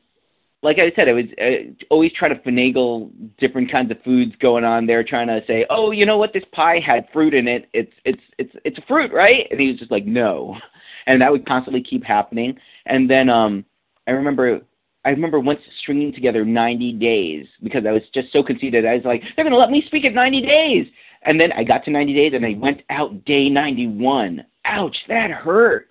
[0.64, 4.64] like I said, I was uh, always trying to finagle different kinds of foods going
[4.64, 7.68] on there, trying to say, oh, you know what, this pie had fruit in it.
[7.74, 9.48] It's it's it's it's a fruit, right?
[9.50, 10.56] And he was just like, no,
[11.08, 12.58] and that would constantly keep happening.
[12.86, 13.66] And then um,
[14.08, 14.62] I remember
[15.04, 18.86] I remember once stringing together 90 days because I was just so conceited.
[18.86, 20.88] I was like, they're going to let me speak at 90 days.
[21.24, 24.46] And then I got to 90 days and I went out day 91.
[24.66, 25.91] Ouch, that hurt.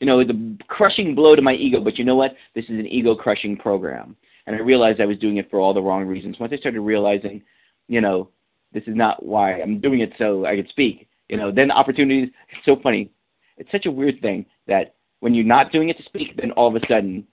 [0.00, 1.80] You know, the crushing blow to my ego.
[1.80, 2.34] But you know what?
[2.54, 4.16] This is an ego crushing program.
[4.46, 6.36] And I realized I was doing it for all the wrong reasons.
[6.38, 7.42] Once I started realizing,
[7.88, 8.28] you know,
[8.72, 11.08] this is not why I'm doing it so I could speak.
[11.28, 12.30] You know, then opportunities.
[12.50, 13.10] It's so funny.
[13.56, 16.68] It's such a weird thing that when you're not doing it to speak, then all
[16.68, 17.26] of a sudden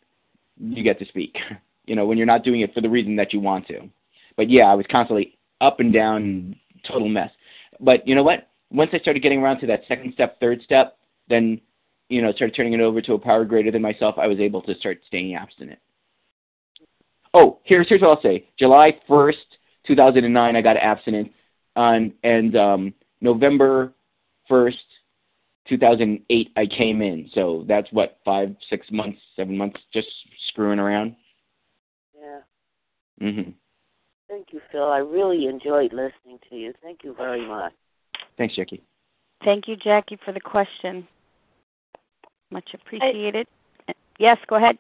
[0.59, 1.35] you get to speak.
[1.85, 3.89] You know, when you're not doing it for the reason that you want to.
[4.37, 6.55] But yeah, I was constantly up and down,
[6.87, 7.31] total mess.
[7.79, 8.49] But you know what?
[8.71, 11.59] Once I started getting around to that second step, third step, then
[12.11, 14.61] you know, started turning it over to a power greater than myself, I was able
[14.63, 15.79] to start staying abstinent.
[17.33, 18.45] Oh, here's here's what I'll say.
[18.59, 19.57] July first,
[19.87, 21.31] two thousand and nine, I got abstinent,
[21.75, 23.93] on and um, November
[24.49, 24.83] first,
[25.69, 27.29] 2008 I came in.
[27.33, 30.09] So that's what five, six months, seven months, just
[30.49, 31.15] screwing around.
[32.19, 32.41] Yeah.
[33.21, 33.53] Mhm.
[34.27, 34.83] Thank you, Phil.
[34.83, 36.73] I really enjoyed listening to you.
[36.81, 37.73] Thank you very much.
[38.37, 38.83] Thanks, Jackie.
[39.45, 41.07] Thank you, Jackie, for the question.
[42.51, 43.47] Much appreciated.
[44.19, 44.77] Yes, go ahead.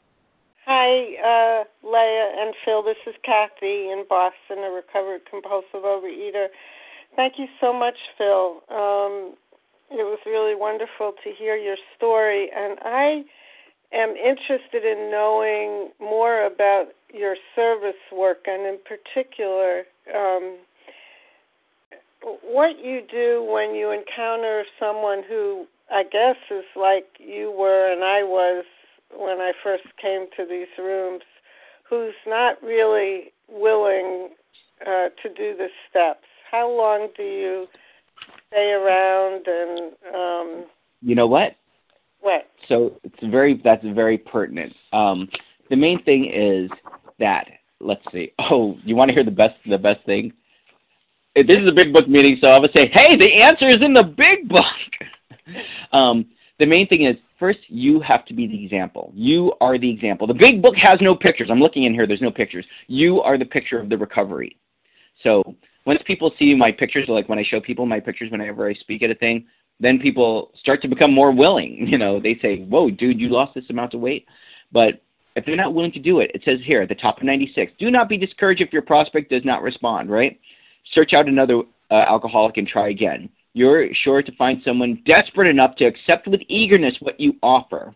[0.65, 2.83] Hi, uh, Leah and Phil.
[2.83, 6.47] This is Kathy in Boston, a recovered compulsive overeater.
[7.15, 8.61] Thank you so much, Phil.
[8.69, 9.33] Um,
[9.89, 13.23] it was really wonderful to hear your story, and I
[13.93, 19.83] am interested in knowing more about your service work, and in particular,
[20.15, 20.57] um,
[22.43, 28.03] what you do when you encounter someone who I guess is like you were and
[28.03, 28.65] I was
[29.15, 31.23] when I first came to these rooms,
[31.89, 34.29] who's not really willing
[34.85, 36.25] uh, to do the steps.
[36.49, 37.67] How long do you
[38.47, 40.65] stay around and um
[41.01, 41.55] You know what?
[42.21, 42.47] what?
[42.67, 44.73] So it's very that's very pertinent.
[44.93, 45.27] Um,
[45.69, 46.69] the main thing is
[47.19, 47.47] that
[47.79, 48.31] let's see.
[48.39, 50.31] Oh, you want to hear the best the best thing?
[51.35, 53.93] This is a big book meeting, so I would say, hey, the answer is in
[53.93, 54.65] the big book.
[55.91, 56.25] um,
[56.59, 59.11] the main thing is first you have to be the example.
[59.15, 60.27] You are the example.
[60.27, 61.49] The big book has no pictures.
[61.51, 62.05] I'm looking in here.
[62.05, 62.65] There's no pictures.
[62.87, 64.57] You are the picture of the recovery.
[65.23, 65.43] So
[65.85, 69.01] once people see my pictures, like when I show people my pictures whenever I speak
[69.03, 69.45] at a thing,
[69.79, 71.87] then people start to become more willing.
[71.91, 74.27] You know, they say, "Whoa, dude, you lost this amount of weight,"
[74.71, 75.01] but
[75.35, 77.71] if they're not willing to do it, it says here at the top of 96,
[77.79, 80.39] do not be discouraged if your prospect does not respond, right?
[80.93, 83.29] Search out another uh, alcoholic and try again.
[83.53, 87.93] You're sure to find someone desperate enough to accept with eagerness what you offer.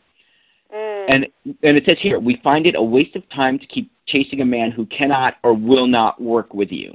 [0.73, 1.05] Mm.
[1.09, 1.25] And
[1.63, 4.45] and it says here, we find it a waste of time to keep chasing a
[4.45, 6.93] man who cannot or will not work with you.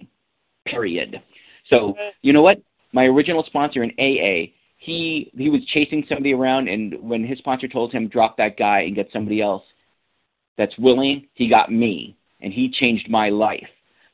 [0.67, 1.23] Period.
[1.69, 2.61] So you know what?
[2.93, 7.69] My original sponsor in AA, he he was chasing somebody around, and when his sponsor
[7.69, 9.63] told him drop that guy and get somebody else
[10.59, 13.69] that's willing, he got me, and he changed my life.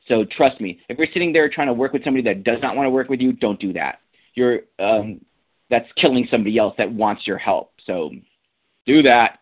[0.07, 2.75] So trust me, if you're sitting there trying to work with somebody that does not
[2.75, 3.99] want to work with you, don't do that.
[4.37, 5.19] You're um,
[5.71, 7.71] that's killing somebody else that wants your help.
[7.87, 8.11] So
[8.85, 9.39] do that.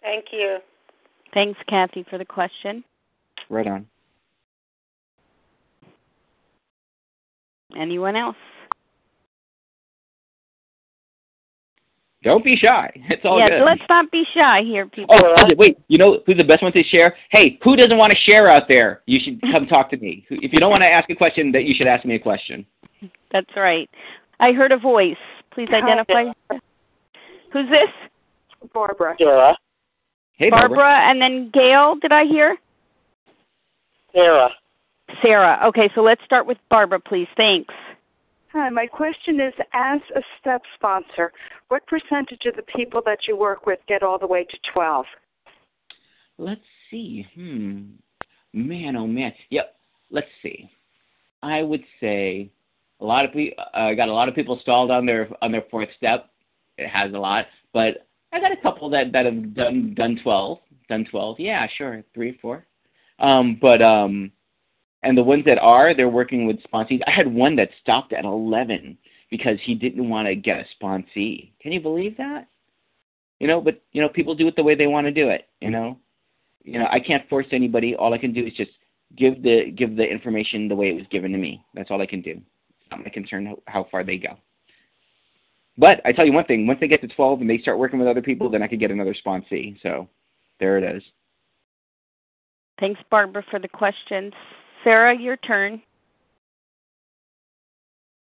[0.00, 0.56] Thank you.
[1.34, 2.82] Thanks, Kathy, for the question.
[3.50, 3.86] Right on.
[7.78, 8.36] Anyone else?
[12.22, 12.90] Don't be shy.
[13.10, 13.64] It's all yeah, good.
[13.64, 15.14] let's not be shy here, people.
[15.18, 15.76] Oh, is wait.
[15.88, 17.14] You know who's the best one to share?
[17.30, 19.02] Hey, who doesn't want to share out there?
[19.04, 20.24] You should come talk to me.
[20.30, 22.64] If you don't want to ask a question, that you should ask me a question.
[23.30, 23.88] That's right.
[24.40, 25.16] I heard a voice.
[25.52, 26.24] Please identify.
[27.52, 27.90] Who's this?
[28.72, 29.16] Barbara.
[29.18, 29.56] Sarah.
[30.36, 31.10] Hey, Barbara, Barbara.
[31.10, 32.56] and then Gail, did I hear?
[34.12, 34.50] Sarah.
[35.20, 35.60] Sarah.
[35.66, 37.28] Okay, so let's start with Barbara, please.
[37.36, 37.74] Thanks.
[38.52, 41.32] Hi, my question is as a STEP sponsor,
[41.68, 45.06] what percentage of the people that you work with get all the way to 12?
[46.38, 47.26] Let's see.
[47.34, 47.82] Hmm.
[48.52, 49.32] Man, oh man.
[49.50, 49.74] Yep.
[50.10, 50.68] Let's see.
[51.42, 52.50] I would say
[53.02, 53.64] a lot of people.
[53.74, 56.30] I got a lot of people stalled on their on their fourth step.
[56.78, 60.58] It has a lot, but I got a couple that that have done done twelve.
[60.88, 61.38] Done twelve.
[61.38, 62.64] Yeah, sure, three, four.
[63.18, 64.32] Um, but um,
[65.02, 67.00] and the ones that are, they're working with sponsees.
[67.06, 68.96] I had one that stopped at eleven
[69.30, 71.50] because he didn't want to get a sponsee.
[71.60, 72.48] Can you believe that?
[73.40, 75.48] You know, but you know, people do it the way they want to do it.
[75.60, 75.98] You know,
[76.62, 77.96] you know, I can't force anybody.
[77.96, 78.70] All I can do is just
[79.16, 81.64] give the give the information the way it was given to me.
[81.74, 82.40] That's all I can do.
[82.92, 84.36] It's not my concern how, how far they go.
[85.78, 87.98] But I tell you one thing: once they get to 12 and they start working
[87.98, 89.80] with other people, then I could get another sponsee.
[89.82, 90.08] So
[90.60, 91.02] there it is.
[92.78, 94.32] Thanks, Barbara, for the questions.
[94.84, 95.80] Sarah, your turn.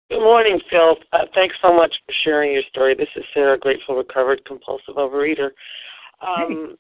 [0.10, 0.98] Good morning, Phil.
[1.12, 2.94] Uh, thanks so much for sharing your story.
[2.94, 5.50] This is Sarah, grateful recovered compulsive overeater.
[6.22, 6.76] Um,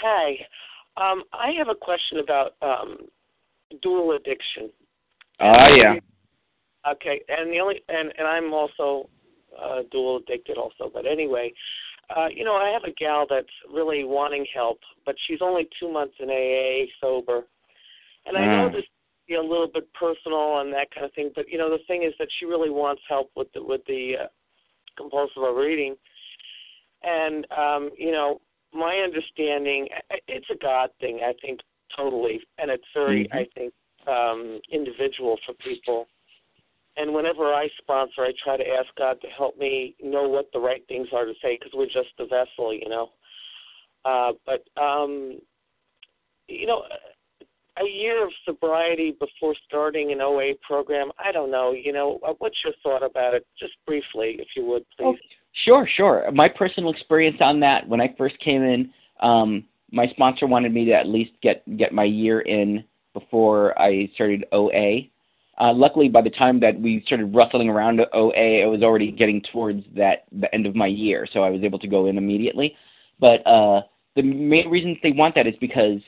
[0.00, 0.30] hi.
[0.96, 2.96] Um, I have a question about um,
[3.80, 4.70] dual addiction.
[5.40, 5.94] Oh, uh, yeah.
[6.90, 9.08] Okay, and the only and and I'm also
[9.60, 10.90] uh, dual addicted also.
[10.92, 11.52] But anyway,
[12.14, 15.90] uh, you know, I have a gal that's really wanting help, but she's only two
[15.90, 17.42] months in AA sober,
[18.26, 18.72] and I know mm.
[18.72, 18.84] this
[19.28, 21.30] be a little bit personal and that kind of thing.
[21.34, 24.14] But you know, the thing is that she really wants help with the with the
[24.24, 24.26] uh,
[24.96, 25.96] compulsive overeating,
[27.02, 28.40] and um, you know,
[28.74, 29.88] my understanding,
[30.28, 31.20] it's a God thing.
[31.24, 31.60] I think
[31.96, 33.38] totally, and it's very, mm-hmm.
[33.38, 33.72] I think,
[34.06, 36.06] um, individual for people.
[36.96, 40.60] And whenever I sponsor, I try to ask God to help me know what the
[40.60, 43.10] right things are to say because we're just the vessel, you know.
[44.04, 45.38] Uh, but um,
[46.48, 46.82] you know,
[47.78, 51.10] a year of sobriety before starting an OA program.
[51.18, 51.72] I don't know.
[51.72, 53.46] You know, uh, what's your thought about it?
[53.58, 55.06] Just briefly, if you would, please.
[55.06, 55.16] Oh,
[55.64, 56.30] sure, sure.
[56.32, 58.90] My personal experience on that when I first came in,
[59.20, 62.84] um, my sponsor wanted me to at least get get my year in
[63.14, 65.02] before I started OA.
[65.62, 69.40] Uh, luckily, by the time that we started rustling around OA, I was already getting
[69.52, 72.74] towards that the end of my year, so I was able to go in immediately.
[73.20, 73.82] But uh,
[74.16, 76.00] the main reason they want that is because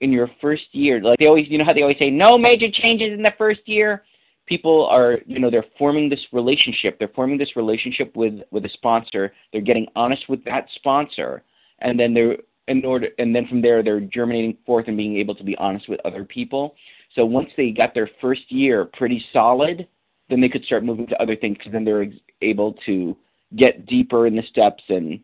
[0.00, 2.66] in your first year, like they always, you know how they always say, no major
[2.70, 4.04] changes in the first year.
[4.44, 6.98] People are, you know, they're forming this relationship.
[6.98, 9.32] They're forming this relationship with with a sponsor.
[9.50, 11.42] They're getting honest with that sponsor,
[11.78, 12.36] and then they're
[12.68, 15.88] in order, and then from there they're germinating forth and being able to be honest
[15.88, 16.74] with other people.
[17.14, 19.86] So once they got their first year pretty solid,
[20.28, 22.06] then they could start moving to other things because then they're
[22.40, 23.16] able to
[23.56, 25.20] get deeper in the steps and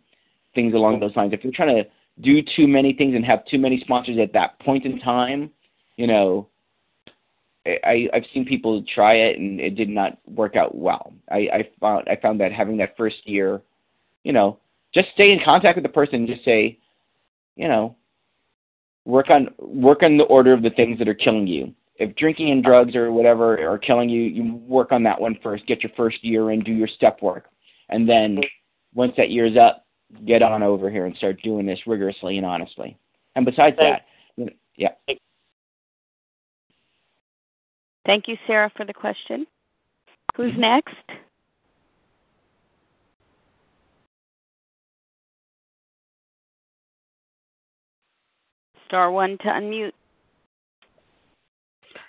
[0.55, 1.32] things along those lines.
[1.32, 1.89] If you're trying to
[2.20, 5.51] do too many things and have too many sponsors at that point in time,
[5.97, 6.49] you know,
[7.66, 11.12] I, I've seen people try it and it did not work out well.
[11.30, 13.61] I, I found I found that having that first year,
[14.22, 14.59] you know,
[14.95, 16.78] just stay in contact with the person and just say,
[17.57, 17.97] you know,
[19.07, 21.72] work on work on the order of the things that are killing you.
[21.98, 25.66] If drinking and drugs or whatever are killing you, you work on that one first.
[25.66, 27.46] Get your first year in, do your step work,
[27.88, 28.40] and then
[28.94, 29.86] once that year's up,
[30.26, 32.98] get on over here and start doing this rigorously and honestly.
[33.34, 34.02] And besides Thanks.
[34.36, 35.16] that, yeah.
[38.04, 39.46] Thank you, Sarah, for the question.
[40.36, 40.94] Who's next?
[48.87, 49.93] Star one to unmute.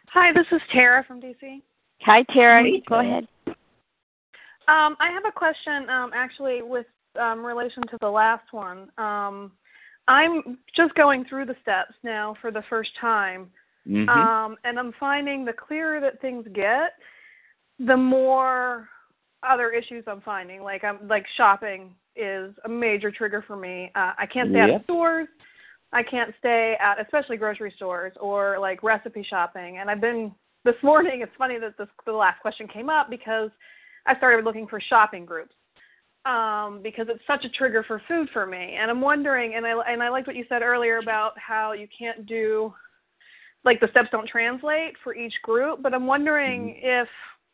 [0.10, 1.62] Hi, this is Tara from DC.
[2.02, 2.64] Hi, Tara.
[2.88, 3.28] Go ahead.
[3.48, 6.86] Um, I have a question, um, actually, with
[7.20, 8.90] um, relation to the last one.
[8.98, 9.52] Um,
[10.08, 13.50] I'm just going through the steps now for the first time,
[13.88, 14.08] mm-hmm.
[14.10, 16.92] um, and I'm finding the clearer that things get,
[17.80, 18.88] the more
[19.44, 20.62] other issues I'm finding.
[20.64, 23.92] Like I'm like shopping is a major trigger for me.
[23.96, 24.82] Uh, I can't stay yep.
[24.82, 25.28] at stores.
[25.94, 29.78] I can't stay at especially grocery stores or like recipe shopping.
[29.78, 30.34] And I've been
[30.66, 31.22] this morning.
[31.22, 33.50] It's funny that this the last question came up because
[34.06, 35.54] I started looking for shopping groups
[36.26, 38.76] um, because it's such a trigger for food for me.
[38.80, 41.88] And I'm wondering, and I and I liked what you said earlier about how you
[41.98, 42.74] can't do
[43.64, 45.82] like the steps don't translate for each group.
[45.82, 47.04] But I'm wondering mm-hmm.
[47.04, 47.08] if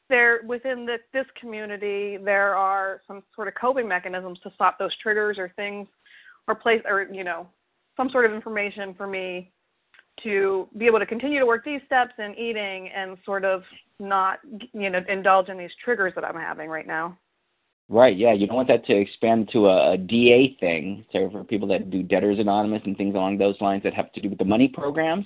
[0.09, 4.95] there within the, this community there are some sort of coping mechanisms to stop those
[4.97, 5.87] triggers or things
[6.47, 7.47] or place or you know
[7.97, 9.51] some sort of information for me
[10.23, 13.63] to be able to continue to work these steps in eating and sort of
[13.99, 14.39] not
[14.73, 17.17] you know indulge in these triggers that I'm having right now.
[17.89, 18.33] Right, yeah.
[18.33, 21.89] You don't want that to expand to a, a DA thing, so for people that
[21.89, 24.69] do Debtors Anonymous and things along those lines that have to do with the money
[24.69, 25.25] programs.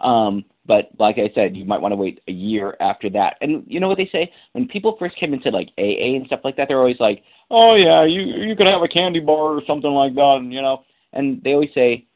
[0.00, 3.36] Um, but like I said, you might want to wait a year after that.
[3.40, 4.32] And you know what they say?
[4.52, 7.74] When people first came into like AA and stuff like that, they're always like, "Oh
[7.74, 10.84] yeah, you you could have a candy bar or something like that," and you know.
[11.16, 12.06] And they always say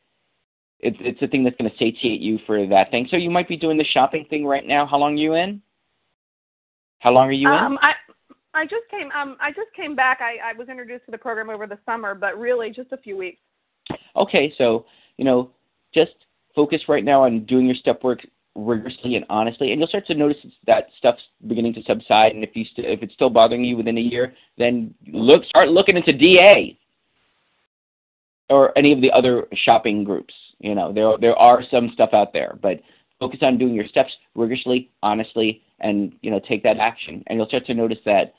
[0.79, 3.07] it's it's a thing that's going to satiate you for that thing.
[3.11, 4.87] So you might be doing the shopping thing right now.
[4.87, 5.61] How long are you in?
[7.01, 7.79] How long are you um, in?
[7.83, 7.93] I
[8.55, 9.11] I just came.
[9.13, 10.21] Um, I just came back.
[10.21, 13.17] I, I was introduced to the program over the summer, but really just a few
[13.17, 13.41] weeks.
[14.17, 14.87] Okay, so
[15.17, 15.51] you know,
[15.95, 16.13] just
[16.55, 18.21] focus right now on doing your step work
[18.57, 22.33] rigorously and honestly, and you'll start to notice that stuff's beginning to subside.
[22.35, 25.69] And if you st- if it's still bothering you within a year, then look start
[25.69, 26.80] looking into DA
[28.51, 30.35] or any of the other shopping groups.
[30.59, 32.81] You know, there there are some stuff out there, but
[33.19, 37.49] focus on doing your steps rigorously, honestly, and you know take that action, and you'll
[37.49, 38.35] start to notice that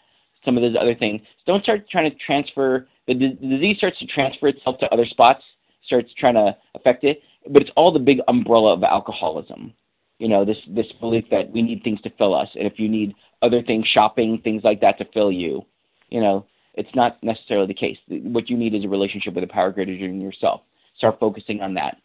[0.46, 1.22] some of those other things.
[1.48, 5.44] Don't start trying to transfer the, the disease starts to transfer itself to other spots,
[5.86, 9.74] starts trying to affect it, but it's all the big umbrella of alcoholism.
[10.20, 12.88] you know this this belief that we need things to fill us and if you
[12.88, 15.66] need other things shopping things like that to fill you
[16.10, 17.98] you know it's not necessarily the case.
[18.08, 20.62] What you need is a relationship with a power greater than yourself.
[20.98, 21.98] Start focusing on that.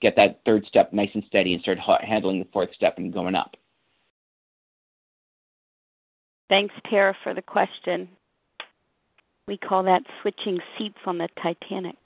[0.00, 3.34] Get that third step nice and steady and start handling the fourth step and going
[3.34, 3.56] up.
[6.48, 8.08] Thanks tara for the question.
[9.46, 11.96] We call that switching seats on the titanic.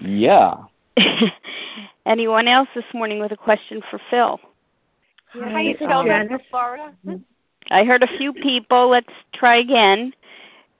[0.00, 0.54] Yeah.
[2.06, 4.40] Anyone else this morning with a question for phil?
[5.34, 6.92] Hi, it's Hilda from Florida.
[7.70, 8.90] I heard a few people.
[8.90, 10.12] Let's try again.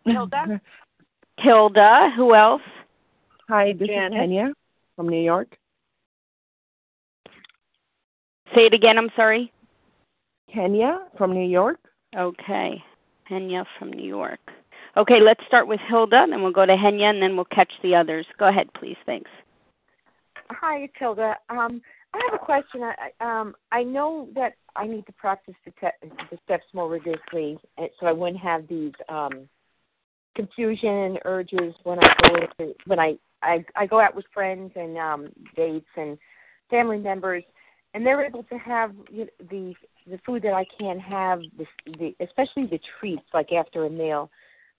[0.04, 0.60] Hilda.
[1.38, 2.10] Hilda.
[2.16, 2.62] Who else?
[3.48, 4.12] Hi, this Janet.
[4.12, 4.52] is Kenya
[4.96, 5.56] from New York.
[8.54, 8.98] Say it again.
[8.98, 9.52] I'm sorry.
[10.52, 11.78] Kenya from New York.
[12.16, 12.82] Okay.
[13.30, 14.40] Henya from New York.
[14.96, 17.94] Okay, let's start with Hilda, then we'll go to Henya, and then we'll catch the
[17.94, 18.26] others.
[18.38, 18.96] Go ahead, please.
[19.06, 19.30] Thanks.
[20.50, 21.36] Hi, it's Hilda.
[21.48, 21.80] Um,
[22.12, 22.82] I have a question.
[22.82, 26.90] I, I- um, I know that I need to practice the, te- the steps more
[26.90, 27.56] rigorously,
[27.98, 29.48] so I wouldn't have these um,
[30.34, 34.72] confusion and urges when I go into, when I, I I go out with friends
[34.76, 36.18] and um, dates and
[36.70, 37.44] family members,
[37.94, 39.74] and they're able to have you know, the
[40.10, 41.66] the food that I can't have, the,
[41.98, 44.30] the especially the treats like after a meal,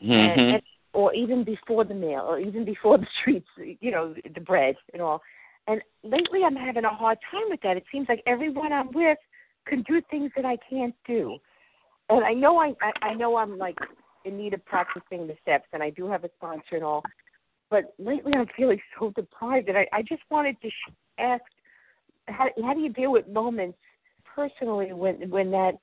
[0.01, 0.53] and, Mhm.
[0.55, 0.61] and
[0.93, 5.01] or even before the meal, or even before the treats, you know, the bread and
[5.01, 5.21] all.
[5.67, 7.77] And lately, I'm having a hard time with that.
[7.77, 9.17] It seems like everyone I'm with
[9.65, 11.37] can do things that I can't do,
[12.09, 13.77] and I know I, I I know I'm like
[14.25, 17.03] in need of practicing the steps, and I do have a sponsor and all.
[17.69, 20.69] But lately, I'm feeling so deprived, and I I just wanted to
[21.19, 21.43] ask,
[22.27, 23.77] how how do you deal with moments
[24.35, 25.73] personally when when that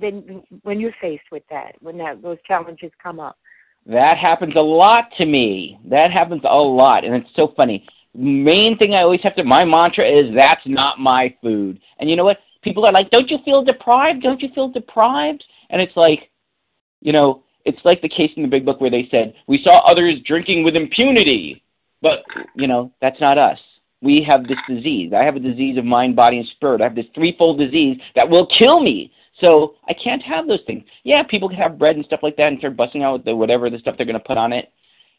[0.00, 3.38] then when you're faced with that when that those challenges come up?
[3.86, 5.78] That happens a lot to me.
[5.88, 7.86] That happens a lot, and it's so funny.
[8.14, 11.80] Main thing I always have to my mantra is that's not my food.
[11.98, 12.38] And you know what?
[12.62, 14.22] People are like, "Don't you feel deprived?
[14.22, 16.30] Don't you feel deprived?" And it's like,
[17.00, 19.78] you know, it's like the case in the Big Book where they said, "We saw
[19.86, 21.62] others drinking with impunity."
[22.02, 22.24] But,
[22.56, 23.58] you know, that's not us.
[24.02, 25.12] We have this disease.
[25.12, 26.80] I have a disease of mind, body, and spirit.
[26.80, 29.12] I have this threefold disease that will kill me.
[29.40, 30.84] So I can't have those things.
[31.04, 33.36] Yeah, people can have bread and stuff like that and start busting out with the
[33.36, 34.72] whatever the stuff they're going to put on it.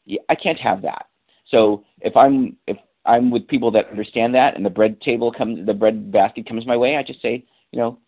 [0.06, 1.08] Yeah, I can't have that.
[1.50, 5.66] So if I'm if I'm with people that understand that and the bread table comes
[5.66, 8.00] the bread basket comes my way, I just say, you know,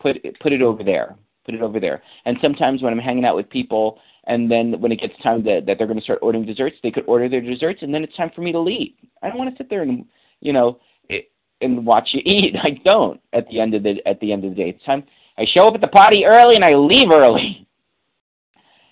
[0.00, 1.16] put it, put it over there.
[1.48, 2.02] Put it over there.
[2.26, 5.64] And sometimes when I'm hanging out with people and then when it gets time that,
[5.64, 8.14] that they're going to start ordering desserts, they could order their desserts and then it's
[8.16, 8.92] time for me to leave.
[9.22, 10.04] I don't want to sit there and,
[10.40, 10.78] you know,
[11.62, 12.54] and watch you eat.
[12.62, 14.68] I don't at the end of the at the end of the day.
[14.68, 15.04] It's time
[15.38, 17.64] I show up at the party early and I leave early.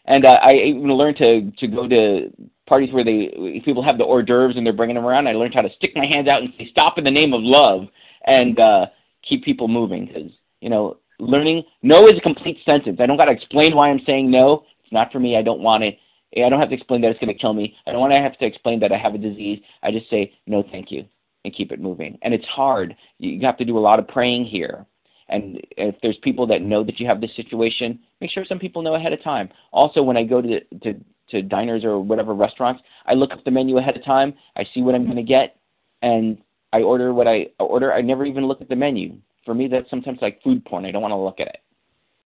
[0.09, 2.30] And uh, I even learned to to go to
[2.68, 5.26] parties where they people have the hors d'oeuvres and they're bringing them around.
[5.26, 7.40] I learned how to stick my hands out and say stop in the name of
[7.42, 7.88] love
[8.24, 8.86] and uh,
[9.28, 10.30] keep people moving because
[10.61, 12.98] you know learning no is a complete sentence.
[13.00, 14.64] I don't got to explain why I'm saying no.
[14.82, 15.36] It's not for me.
[15.36, 15.98] I don't want it.
[16.36, 17.76] I don't have to explain that it's going to kill me.
[17.86, 19.60] I don't want to have to explain that I have a disease.
[19.82, 21.04] I just say no, thank you,
[21.44, 22.18] and keep it moving.
[22.22, 22.94] And it's hard.
[23.18, 24.84] You have to do a lot of praying here.
[25.28, 28.82] And if there's people that know that you have this situation, make sure some people
[28.82, 29.48] know ahead of time.
[29.72, 30.94] Also, when I go to to,
[31.30, 34.34] to diners or whatever restaurants, I look up the menu ahead of time.
[34.56, 35.56] I see what I'm going to get,
[36.02, 36.38] and
[36.72, 37.92] I order what I order.
[37.92, 39.16] I never even look at the menu.
[39.47, 40.84] For me, that's sometimes like food porn.
[40.84, 41.61] I don't want to look at it.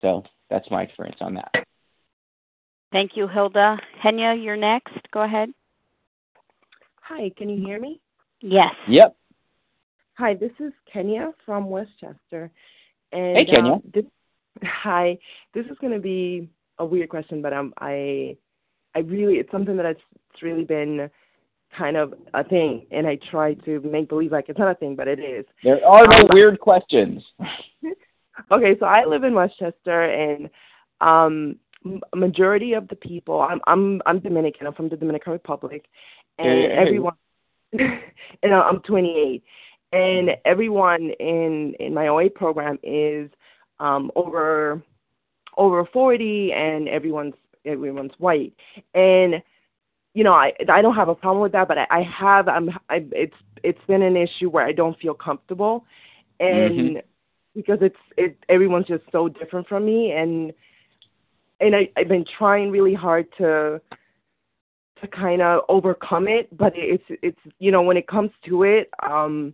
[0.01, 1.51] So that's my experience on that.
[2.93, 3.77] Thank you, Hilda.
[4.01, 4.93] Henya, you're next.
[5.11, 5.49] Go ahead.
[7.01, 7.99] Hi, can you hear me?
[8.41, 8.73] Yes.
[8.87, 9.15] Yep.
[10.13, 12.51] Hi, this is Kenya from Westchester.
[13.11, 13.73] And Hey, Kenya.
[13.73, 14.05] um, this,
[14.63, 15.17] hi,
[15.53, 16.49] this is going to be
[16.79, 18.37] a weird question, but um, I,
[18.95, 20.01] I really, it's something that it's,
[20.33, 21.09] it's really been
[21.75, 24.95] kind of a thing, and I try to make believe like it's not a thing,
[24.95, 25.45] but it is.
[25.63, 27.23] There are no Um, weird questions.
[28.51, 30.47] Okay, so I live in Westchester, and
[31.01, 31.57] um,
[32.15, 34.67] majority of the people, I'm I'm I'm Dominican.
[34.67, 35.85] I'm from the Dominican Republic,
[36.37, 36.75] and Hey, hey.
[36.77, 37.15] everyone,
[37.73, 39.43] and I'm 28,
[39.91, 43.29] and everyone in in my OA program is
[43.79, 44.83] um, over
[45.57, 47.33] over 40, and everyone's
[47.65, 48.53] everyone's white,
[48.93, 49.41] and
[50.17, 52.69] you know I I don't have a problem with that, but I, I have I'm
[52.89, 55.85] I, it's it's been an issue where I don't feel comfortable,
[56.39, 57.03] and Mhm.
[57.55, 60.53] because it's it everyone's just so different from me and
[61.59, 63.81] and I, I've been trying really hard to
[65.01, 68.89] to kind of overcome it, but it's it's you know when it comes to it,
[69.07, 69.53] um,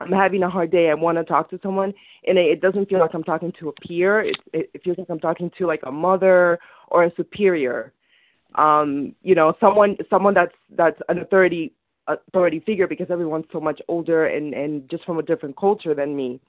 [0.00, 0.90] I'm having a hard day.
[0.90, 1.92] I want to talk to someone,
[2.26, 4.20] and it, it doesn't feel like I'm talking to a peer.
[4.22, 7.92] It, it it feels like I'm talking to like a mother or a superior.
[8.54, 11.72] Um, you know, someone someone that's that's an authority
[12.06, 16.16] authority figure because everyone's so much older and and just from a different culture than
[16.16, 16.40] me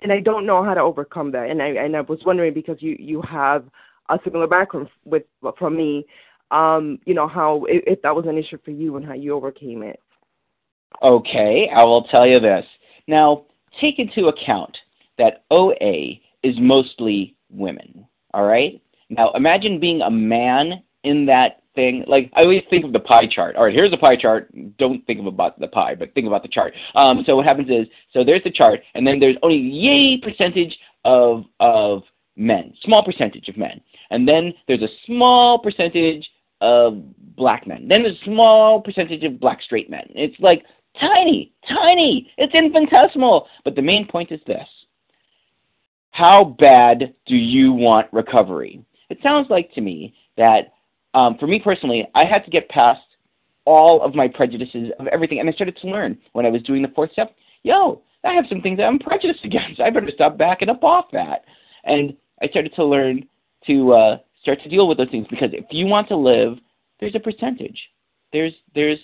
[0.00, 1.50] and I don't know how to overcome that.
[1.50, 3.64] And I and I was wondering because you you have
[4.08, 5.24] a similar background with
[5.58, 6.06] from me,
[6.50, 9.34] um, you know how if, if that was an issue for you and how you
[9.34, 10.00] overcame it.
[11.02, 12.64] Okay, I will tell you this.
[13.06, 13.44] Now,
[13.80, 14.76] take into account
[15.18, 18.06] that OA is mostly women.
[18.34, 18.80] All right.
[19.10, 22.04] Now, imagine being a man in that thing.
[22.06, 23.56] Like I always think of the pie chart.
[23.56, 24.52] All right, here's the pie chart.
[24.78, 26.74] Don't think about the pie, but think about the chart.
[26.94, 30.76] Um, so what happens is, so there's the chart, and then there's only yay percentage
[31.04, 32.02] of of
[32.36, 33.80] men, small percentage of men,
[34.10, 36.28] and then there's a small percentage
[36.60, 37.02] of
[37.36, 37.86] black men.
[37.88, 40.04] Then there's a small percentage of black straight men.
[40.10, 40.64] It's like
[41.00, 42.32] tiny, tiny.
[42.36, 43.46] It's infinitesimal.
[43.64, 44.66] But the main point is this.
[46.10, 48.82] How bad do you want recovery?
[49.10, 50.72] It sounds like to me that
[51.14, 53.00] um, for me personally, I had to get past
[53.64, 56.82] all of my prejudices of everything, and I started to learn when I was doing
[56.82, 57.34] the fourth step.
[57.62, 59.80] Yo, I have some things that I'm prejudiced against.
[59.80, 61.44] I better stop backing up off that.
[61.84, 63.26] And I started to learn
[63.66, 66.58] to uh, start to deal with those things because if you want to live,
[67.00, 67.78] there's a percentage.
[68.32, 68.98] There's there's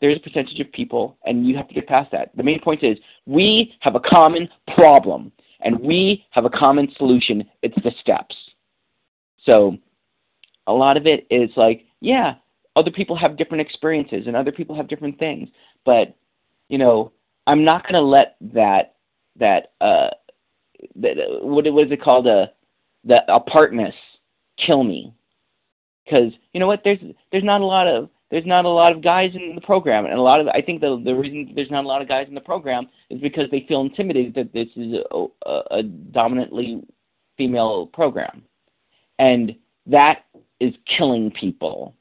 [0.00, 2.30] there's a percentage of people, and you have to get past that.
[2.36, 7.44] The main point is we have a common problem, and we have a common solution.
[7.62, 8.34] It's the steps.
[9.48, 9.78] So
[10.66, 12.34] a lot of it is like, yeah,
[12.76, 15.48] other people have different experiences and other people have different things,
[15.86, 16.14] but
[16.68, 17.12] you know,
[17.46, 18.96] I'm not going to let that
[19.38, 20.10] that uh
[20.96, 22.26] that what what is it called?
[22.26, 22.46] A uh,
[23.04, 23.94] the apartness
[24.64, 25.14] kill me.
[26.04, 26.82] Because you know what?
[26.84, 26.98] There's
[27.32, 30.04] there's not a lot of there's not a lot of guys in the program.
[30.04, 32.26] And a lot of I think the the reason there's not a lot of guys
[32.28, 36.82] in the program is because they feel intimidated that this is a, a, a dominantly
[37.38, 38.42] female program
[39.18, 39.54] and
[39.86, 40.24] that
[40.60, 41.94] is killing people.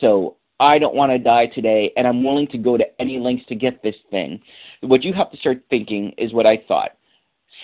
[0.00, 3.46] So I don't want to die today, and I'm willing to go to any lengths
[3.46, 4.40] to get this thing.
[4.80, 6.92] What you have to start thinking is what I thought.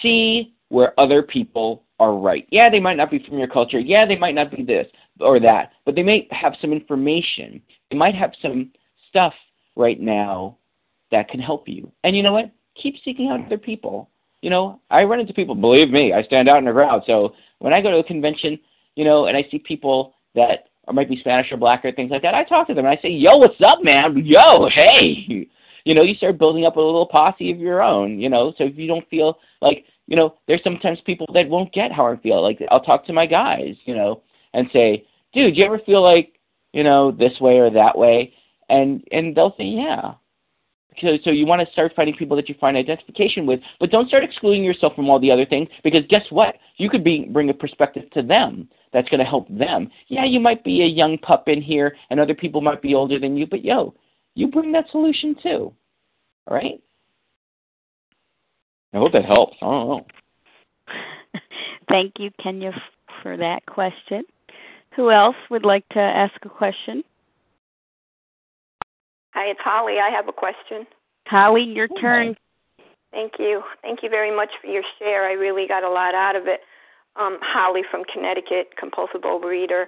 [0.03, 2.47] See where other people are right.
[2.51, 3.79] Yeah, they might not be from your culture.
[3.79, 4.87] Yeah, they might not be this
[5.21, 7.61] or that, but they may have some information.
[7.91, 8.71] They might have some
[9.09, 9.33] stuff
[9.77, 10.59] right now
[11.11, 11.91] that can help you.
[12.05, 12.51] And you know what?
[12.81, 14.11] Keep seeking out other people.
[14.43, 17.03] You know, I run into people, believe me, I stand out in the crowd.
[17.07, 18.59] So when I go to a convention,
[18.99, 22.23] you know, and I see people that might be Spanish or black or things like
[22.23, 24.21] that, I talk to them and I say, "Yo, what's up, man?
[24.25, 25.47] Yo, hey."
[25.85, 28.19] You know, you start building up a little posse of your own.
[28.19, 31.73] You know, so if you don't feel like, you know, there's sometimes people that won't
[31.73, 32.43] get how I feel.
[32.43, 34.23] Like I'll talk to my guys, you know,
[34.53, 36.33] and say, "Dude, do you ever feel like,
[36.73, 38.35] you know, this way or that way?"
[38.69, 40.15] And and they'll say, "Yeah."
[41.01, 44.09] So, so you want to start finding people that you find identification with, but don't
[44.09, 46.57] start excluding yourself from all the other things because guess what?
[46.79, 49.91] You could be bring a perspective to them that's going to help them.
[50.09, 53.19] Yeah, you might be a young pup in here, and other people might be older
[53.19, 53.95] than you, but yo,
[54.35, 55.73] you bring that solution too.
[56.47, 56.81] All right?
[58.95, 59.57] I hope that helps.
[59.61, 60.07] I don't know.
[61.89, 62.73] Thank you, Kenya,
[63.23, 64.25] for that question.
[64.97, 67.03] Who else would like to ask a question?
[69.35, 69.97] Hi, it's Holly.
[70.03, 70.87] I have a question.
[71.27, 72.35] Holly, your turn.
[73.11, 73.63] Thank you.
[73.83, 75.27] Thank you very much for your share.
[75.27, 76.61] I really got a lot out of it
[77.19, 79.87] um, Holly from Connecticut, compulsive overeater.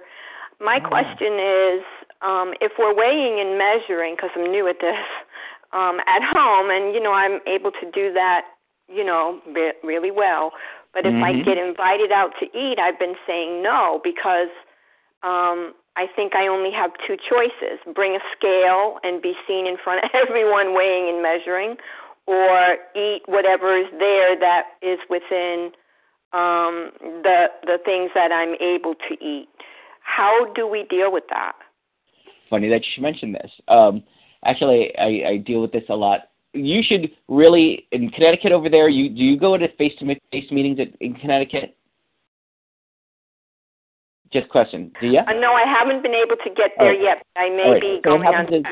[0.59, 0.87] My oh.
[0.87, 1.81] question is
[2.21, 4.99] um, if we're weighing and measuring, because I'm new at this,
[5.73, 8.45] um, at home, and you know I'm able to do that,
[8.87, 10.51] you know, re- really well.
[10.93, 11.23] But if mm-hmm.
[11.23, 14.51] I get invited out to eat, I've been saying no because
[15.23, 19.77] um, I think I only have two choices: bring a scale and be seen in
[19.81, 21.77] front of everyone weighing and measuring,
[22.27, 25.71] or eat whatever is there that is within
[26.33, 26.91] um,
[27.23, 29.47] the the things that I'm able to eat.
[30.01, 31.53] How do we deal with that?
[32.49, 33.51] Funny that you mentioned this.
[33.67, 34.03] Um,
[34.45, 36.29] actually, I, I deal with this a lot.
[36.53, 38.89] You should really in Connecticut over there.
[38.89, 41.77] You do you go to face to face meetings at, in Connecticut?
[44.33, 44.91] Just question.
[45.01, 45.19] Do you?
[45.19, 47.01] Uh, no, I haven't been able to get there oh.
[47.01, 47.25] yet.
[47.35, 47.81] I may right.
[47.81, 48.53] be so going on.
[48.53, 48.63] Is,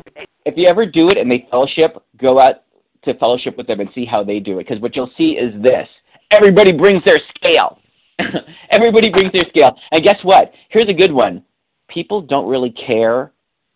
[0.45, 2.63] if you ever do it and they fellowship, go out
[3.03, 4.67] to fellowship with them and see how they do it.
[4.67, 5.87] Because what you'll see is this:
[6.31, 7.79] everybody brings their scale.
[8.71, 9.75] everybody brings their scale.
[9.91, 10.51] And guess what?
[10.69, 11.43] Here's a good one.
[11.87, 13.31] People don't really care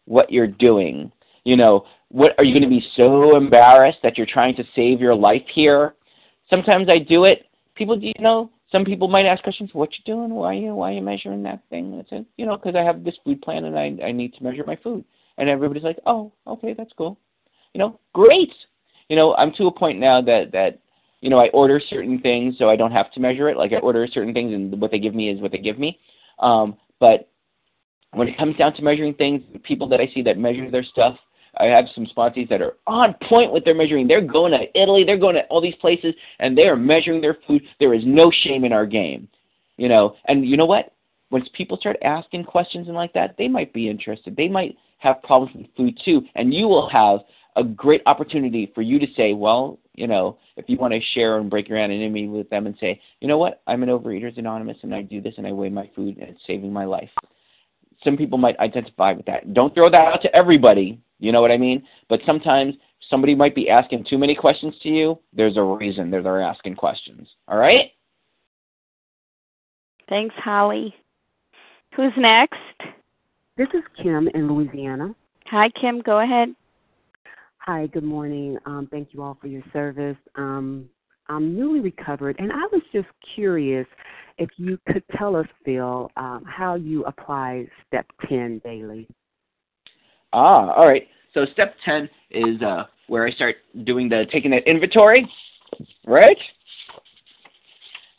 [0.06, 1.12] what you're doing.
[1.44, 5.02] You know, what are you going to be so embarrassed that you're trying to save
[5.02, 5.96] your life here?
[6.50, 7.46] Sometimes I do it.
[7.76, 9.72] People, you know, some people might ask questions.
[9.74, 10.32] What you doing?
[10.32, 12.00] Why are you why are you measuring that thing?
[12.00, 14.44] I said, you know, because I have this food plan and I I need to
[14.44, 15.04] measure my food.
[15.38, 17.18] And everybody's like, oh, okay, that's cool.
[17.74, 18.54] You know, great.
[19.10, 20.80] You know, I'm to a point now that that
[21.24, 23.58] you know, I order certain things so I don't have to measure it.
[23.58, 26.00] Like I order certain things and what they give me is what they give me.
[26.40, 27.30] Um, but
[28.12, 31.18] when it comes down to measuring things, people that I see that measure their stuff
[31.60, 34.08] I have some sponsees that are on point with their measuring.
[34.08, 37.38] They're going to Italy, they're going to all these places, and they are measuring their
[37.48, 37.62] food.
[37.80, 39.28] There is no shame in our game,
[39.78, 40.16] you know.
[40.26, 40.94] And you know what?
[41.30, 44.36] Once people start asking questions and like that, they might be interested.
[44.36, 47.20] They might have problems with food too, and you will have
[47.56, 51.38] a great opportunity for you to say, well, you know, if you want to share
[51.38, 54.78] and break your anonymity with them and say, you know what, I'm an Overeaters Anonymous
[54.82, 57.10] and I do this and I weigh my food and it's saving my life.
[58.04, 59.54] Some people might identify with that.
[59.54, 61.84] Don't throw that out to everybody, you know what I mean?
[62.10, 62.76] But sometimes
[63.10, 65.20] somebody might be asking too many questions to you.
[65.32, 67.28] There's a reason they're, they're asking questions.
[67.48, 67.92] All right?
[70.10, 70.94] Thanks, Holly.
[71.96, 72.58] Who's next?
[73.56, 75.14] This is Kim in Louisiana.
[75.46, 76.02] Hi, Kim.
[76.02, 76.56] Go ahead.
[77.66, 78.58] Hi, good morning.
[78.66, 80.18] Um, thank you all for your service.
[80.36, 80.90] Um,
[81.30, 83.88] I'm newly recovered, and I was just curious
[84.38, 89.08] if you could tell us, Phil, um, how you apply step 10 daily.
[90.34, 91.08] Ah, all right.
[91.34, 95.26] So step 10 is uh, where I start doing the taking that inventory,
[96.06, 96.38] right?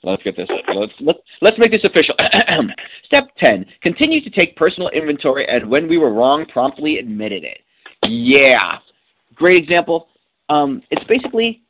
[0.04, 0.48] Let's get this.
[0.74, 2.14] Let's let's, let's make this official.
[3.04, 7.58] step 10: continue to take personal inventory, and when we were wrong, promptly admitted it.
[8.06, 8.78] Yeah,
[9.34, 10.08] great example.
[10.48, 11.64] Um, it's basically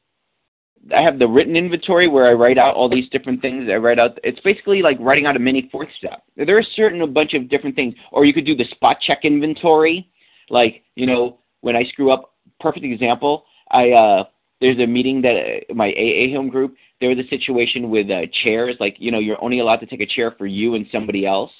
[0.94, 3.68] I have the written inventory where I write out all these different things.
[3.70, 4.18] I write out.
[4.22, 6.22] It's basically like writing out a mini fourth step.
[6.36, 9.20] There are certain a bunch of different things, or you could do the spot check
[9.22, 10.10] inventory.
[10.50, 12.30] Like you know, when I screw up.
[12.60, 13.44] Perfect example.
[13.72, 14.24] I uh,
[14.60, 15.34] there's a meeting that
[15.70, 16.76] uh, my AA home group.
[17.00, 18.76] There was a situation with uh, chairs.
[18.78, 21.50] Like you know, you're only allowed to take a chair for you and somebody else.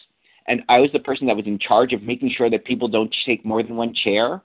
[0.46, 3.14] And I was the person that was in charge of making sure that people don't
[3.26, 4.42] take more than one chair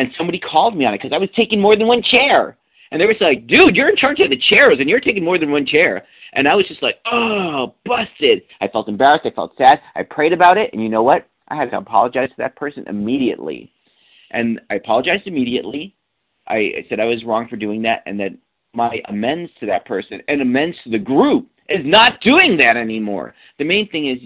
[0.00, 2.56] and somebody called me on it because I was taking more than one chair.
[2.90, 5.38] And they were like, dude, you're in charge of the chairs and you're taking more
[5.38, 6.06] than one chair.
[6.32, 8.42] And I was just like, oh, busted.
[8.62, 9.26] I felt embarrassed.
[9.26, 9.78] I felt sad.
[9.94, 10.70] I prayed about it.
[10.72, 11.28] And you know what?
[11.48, 13.70] I had to apologize to that person immediately.
[14.30, 15.94] And I apologized immediately.
[16.48, 18.30] I, I said I was wrong for doing that and that
[18.72, 23.34] my amends to that person and amends to the group is not doing that anymore.
[23.58, 24.18] The main thing is,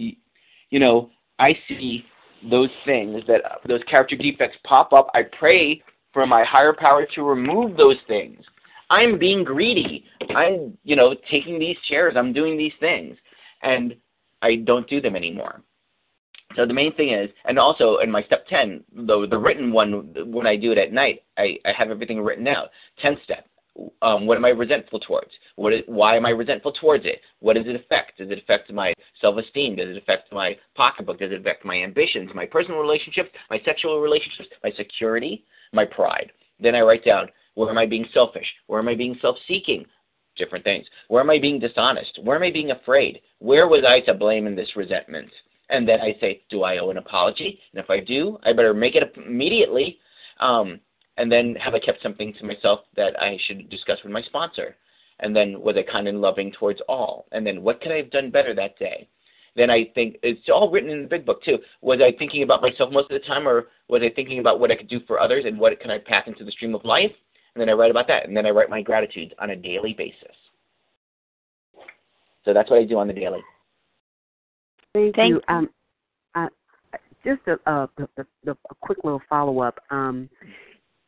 [0.71, 1.11] you know,
[1.41, 2.05] I see
[2.51, 7.23] those things that those character defects pop up, I pray for my higher power to
[7.23, 8.45] remove those things.
[8.91, 10.05] I'm being greedy.
[10.35, 12.15] I'm, you know, taking these chairs.
[12.17, 13.17] I'm doing these things,
[13.63, 13.95] and
[14.43, 15.63] I don't do them anymore.
[16.57, 20.15] So the main thing is, and also in my step 10, the, the written one,
[20.27, 22.69] when I do it at night, I, I have everything written out.
[23.03, 23.47] 10 step,
[24.03, 25.31] um, what am I resentful towards?
[25.57, 27.21] What is, why am I resentful towards it?
[27.41, 28.19] What does it affect?
[28.19, 29.77] Does it affect my self-esteem?
[29.77, 31.19] Does it affect my pocketbook?
[31.19, 36.31] Does it affect my ambitions, my personal relationships, my sexual relationships, my security, my pride?
[36.61, 38.47] Then I write down, where am I being selfish?
[38.67, 39.87] Where am I being self-seeking?
[40.37, 40.87] Different things.
[41.09, 42.19] Where am I being dishonest?
[42.23, 43.21] Where am I being afraid?
[43.39, 45.31] Where was I to blame in this resentment?
[45.71, 47.59] And then I say, do I owe an apology?
[47.73, 49.99] And if I do, I better make it immediately.
[50.41, 50.81] Um,
[51.17, 54.77] and then have I kept something to myself that I should discuss with my sponsor?
[55.21, 57.27] And then was I kind and loving towards all?
[57.33, 59.09] And then what could I have done better that day?
[59.57, 61.59] Then I think it's all written in the big book too.
[61.81, 64.73] Was I thinking about myself most of the time, or was I thinking about what
[64.73, 67.13] I could do for others and what can I pass into the stream of life?
[67.55, 69.95] And then I write about that, and then I write my gratitudes on a daily
[69.97, 70.35] basis.
[72.45, 73.39] So that's what I do on the daily.
[74.93, 75.41] Thank, Thank you.
[75.49, 75.71] Um,
[76.35, 76.49] uh,
[77.25, 77.89] just a, a,
[78.19, 79.79] a, a quick little follow up.
[79.91, 80.29] Um,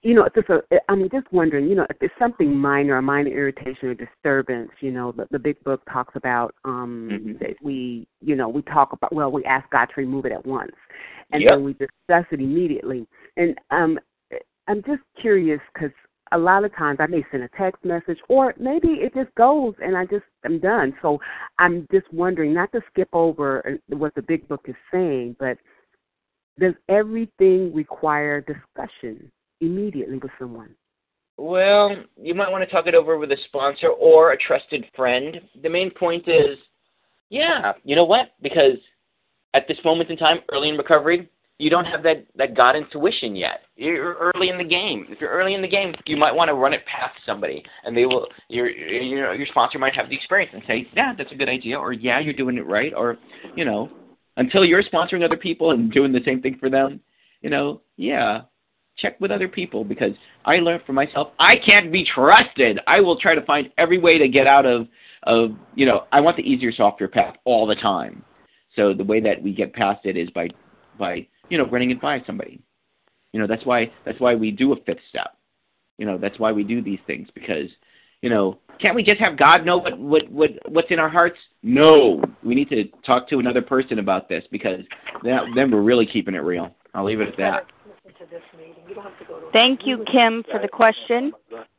[0.06, 3.30] you know, just a, I'm just wondering, you know, if it's something minor, a minor
[3.30, 7.32] irritation or disturbance, you know, the, the big book talks about um mm-hmm.
[7.40, 10.46] that we, you know, we talk about, well, we ask God to remove it at
[10.46, 10.70] once,
[11.32, 11.50] and yep.
[11.50, 13.04] then we discuss it immediately.
[13.36, 13.98] And um,
[14.68, 15.90] I'm just curious because
[16.30, 19.74] a lot of times I may send a text message, or maybe it just goes
[19.82, 20.94] and I just am done.
[21.02, 21.18] So
[21.58, 25.58] I'm just wondering, not to skip over what the big book is saying, but
[26.60, 29.32] does everything require discussion?
[29.60, 30.74] Immediately with someone?
[31.38, 35.40] Well, you might want to talk it over with a sponsor or a trusted friend.
[35.62, 36.58] The main point is,
[37.28, 38.32] yeah, you know what?
[38.40, 38.78] Because
[39.52, 41.28] at this moment in time, early in recovery,
[41.58, 43.60] you don't have that, that God intuition yet.
[43.76, 45.06] You're early in the game.
[45.08, 47.96] If you're early in the game, you might want to run it past somebody, and
[47.96, 48.26] they will.
[48.48, 51.48] Your you know your sponsor might have the experience and say, yeah, that's a good
[51.48, 53.16] idea, or yeah, you're doing it right, or
[53.54, 53.90] you know,
[54.36, 57.00] until you're sponsoring other people and doing the same thing for them,
[57.40, 58.42] you know, yeah,
[58.98, 60.12] check with other people because
[60.44, 62.80] I learned for myself I can't be trusted.
[62.86, 64.88] I will try to find every way to get out of
[65.24, 68.24] of you know I want the easier softer path all the time.
[68.74, 70.48] So the way that we get past it is by
[70.98, 72.60] by you know running it by somebody.
[73.32, 75.36] You know that's why that's why we do a fifth step.
[75.98, 77.68] You know that's why we do these things because
[78.22, 81.38] you know can't we just have God know what what what what's in our hearts?
[81.62, 84.80] No, we need to talk to another person about this because
[85.22, 86.74] that, then we're really keeping it real.
[86.94, 87.66] I'll leave it at that.
[88.18, 88.74] To this meeting.
[88.88, 89.50] You don't have to go to.
[89.52, 91.32] Thank you, Kim, for the question.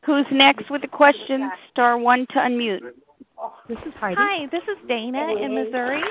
[0.06, 1.50] Who's next with the question?
[1.72, 2.82] Star one to unmute.
[3.40, 4.16] Oh, this is Heidi.
[4.18, 6.02] Hi, this is Dana in Missouri.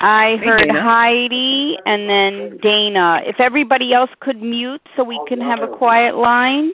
[0.00, 0.80] I heard Dana.
[0.80, 3.20] Heidi and then Dana.
[3.24, 6.70] If everybody else could mute so we can have a quiet line,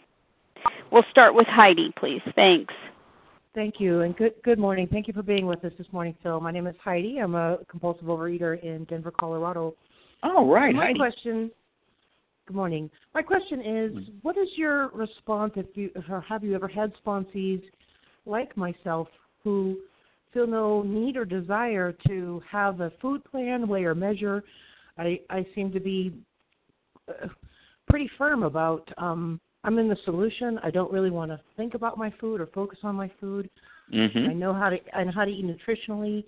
[0.91, 2.21] we'll start with Heidi, please.
[2.35, 2.75] Thanks.
[3.55, 4.89] Thank you, and good good morning.
[4.91, 6.41] Thank you for being with us this morning, Phil.
[6.41, 7.19] My name is Heidi.
[7.19, 9.75] I'm a compulsive overeater in Denver, Colorado.
[10.23, 10.99] All right, My Heidi.
[10.99, 11.51] question.
[12.47, 12.91] Good morning.
[13.15, 17.63] My question is, what is your response if you or have you ever had sponsees
[18.27, 19.09] like myself
[19.43, 19.79] who
[20.33, 24.45] feel no need or desire to have a food plan, weigh or measure?
[24.99, 26.13] I I seem to be
[27.09, 27.29] uh,
[27.89, 30.59] pretty firm about um I'm in the solution.
[30.63, 33.49] I don't really want to think about my food or focus on my food.
[33.91, 34.29] Mhm.
[34.29, 36.25] I know how to I know how to eat nutritionally.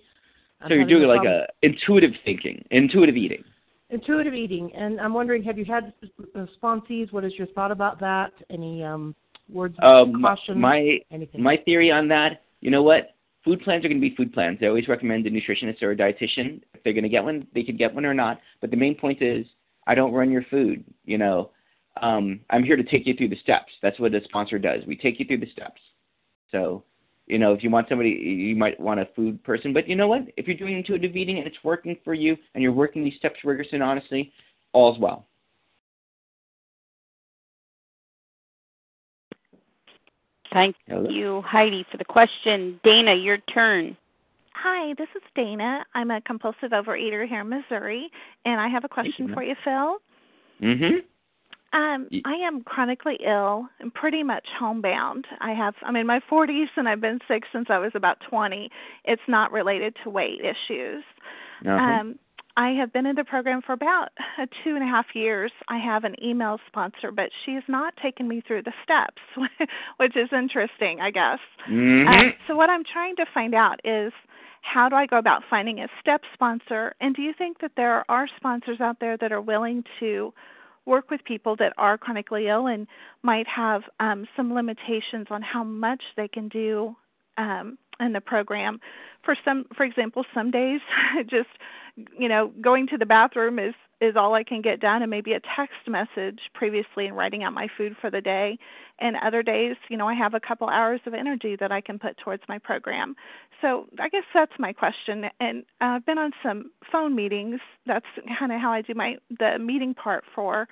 [0.61, 3.43] I'm So you're doing like a intuitive thinking, intuitive eating.
[3.89, 5.93] Intuitive eating, and I'm wondering, have you had
[6.35, 7.11] uh, sponsees?
[7.13, 8.33] What is your thought about that?
[8.49, 9.15] Any um,
[9.49, 10.59] words of Um, caution?
[10.59, 11.41] my anything?
[11.41, 13.15] my theory on that, you know what?
[13.45, 14.57] Food plans are going to be food plans.
[14.61, 16.61] I always recommend a nutritionist or a dietitian.
[16.73, 18.41] If they're going to get one, they could get one or not.
[18.59, 19.45] But the main point is,
[19.85, 20.83] I don't run your food.
[21.05, 21.51] You know,
[22.01, 23.71] um, I'm here to take you through the steps.
[23.81, 24.83] That's what a sponsor does.
[24.85, 25.79] We take you through the steps.
[26.51, 26.83] So,
[27.27, 29.73] you know, if you want somebody, you might want a food person.
[29.73, 30.21] But you know what?
[30.37, 33.35] If you're doing intuitive eating and it's working for you, and you're working these steps
[33.43, 34.31] rigorously and honestly,
[34.73, 35.27] all's well.
[40.53, 41.09] Thank Hello?
[41.09, 42.79] you, Heidi, for the question.
[42.83, 43.97] Dana, your turn.
[44.53, 45.85] Hi, this is Dana.
[45.93, 48.09] I'm a compulsive overeater here in Missouri,
[48.45, 49.35] and I have a question Dana.
[49.35, 49.97] for you, Phil.
[50.61, 50.95] Mm-hmm.
[51.73, 55.25] Um, I am chronically ill and pretty much homebound.
[55.41, 58.69] I have I'm in my 40s and I've been sick since I was about 20.
[59.05, 61.03] It's not related to weight issues.
[61.65, 61.71] Uh-huh.
[61.71, 62.19] Um,
[62.55, 65.51] I have been in the program for about uh, two and a half years.
[65.67, 69.21] I have an email sponsor, but she's not taken me through the steps,
[69.97, 71.39] which is interesting, I guess.
[71.69, 72.07] Mhm.
[72.07, 74.11] Uh, so what I'm trying to find out is
[74.61, 76.95] how do I go about finding a step sponsor?
[76.99, 80.33] And do you think that there are sponsors out there that are willing to
[80.87, 82.87] work with people that are chronically ill and
[83.21, 86.95] might have um, some limitations on how much they can do
[87.37, 88.79] um, in the program?
[89.23, 90.79] For some, for example, some days
[91.29, 91.49] just
[92.17, 95.33] you know going to the bathroom is is all I can get done and maybe
[95.33, 98.59] a text message previously and writing out my food for the day
[98.99, 101.99] and other days you know I have a couple hours of energy that I can
[101.99, 103.15] put towards my program.
[103.61, 107.59] So I guess that's my question and I've been on some phone meetings.
[107.85, 108.05] That's
[108.39, 110.67] kind of how I do my the meeting part for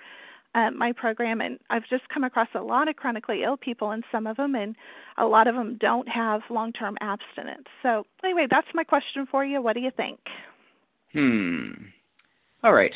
[0.54, 4.04] uh, my program and I've just come across a lot of chronically ill people and
[4.12, 4.76] some of them and
[5.18, 7.68] a lot of them don't have long-term abstinence.
[7.84, 9.62] So anyway that's my question for you.
[9.62, 10.20] What do you think?
[11.12, 11.72] Hmm.
[12.64, 12.94] All right.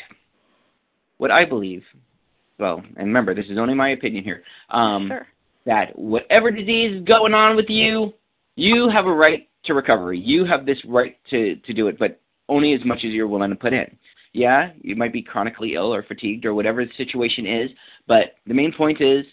[1.18, 1.84] What I believe,
[2.60, 5.26] well, and remember, this is only my opinion here, um, sure
[5.66, 8.12] that whatever disease is going on with you,
[8.56, 10.18] you have a right to recovery.
[10.18, 13.50] You have this right to, to do it, but only as much as you're willing
[13.50, 13.86] to put in.
[14.32, 17.70] Yeah, you might be chronically ill or fatigued or whatever the situation is,
[18.06, 19.24] but the main point is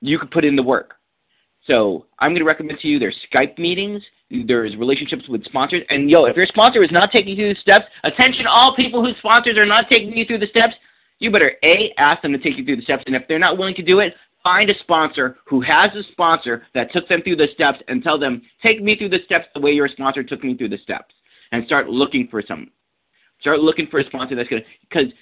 [0.00, 0.94] you could put in the work.
[1.66, 4.00] So I'm going to recommend to you there's Skype meetings,
[4.46, 7.60] there's relationships with sponsors, and yo, if your sponsor is not taking you through the
[7.60, 10.74] steps, attention all people whose sponsors are not taking you through the steps,
[11.18, 13.58] you better A, ask them to take you through the steps, and if they're not
[13.58, 17.36] willing to do it, find a sponsor who has a sponsor that took them through
[17.36, 20.44] the steps and tell them, take me through the steps the way your sponsor took
[20.44, 21.14] me through the steps.
[21.52, 22.70] And start looking for some.
[23.40, 25.12] Start looking for a sponsor that's going to, because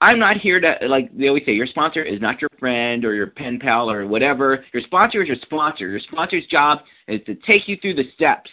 [0.00, 3.14] I'm not here to, like they always say, your sponsor is not your friend or
[3.14, 4.64] your pen pal or whatever.
[4.72, 5.88] Your sponsor is your sponsor.
[5.88, 8.50] Your sponsor's job is to take you through the steps.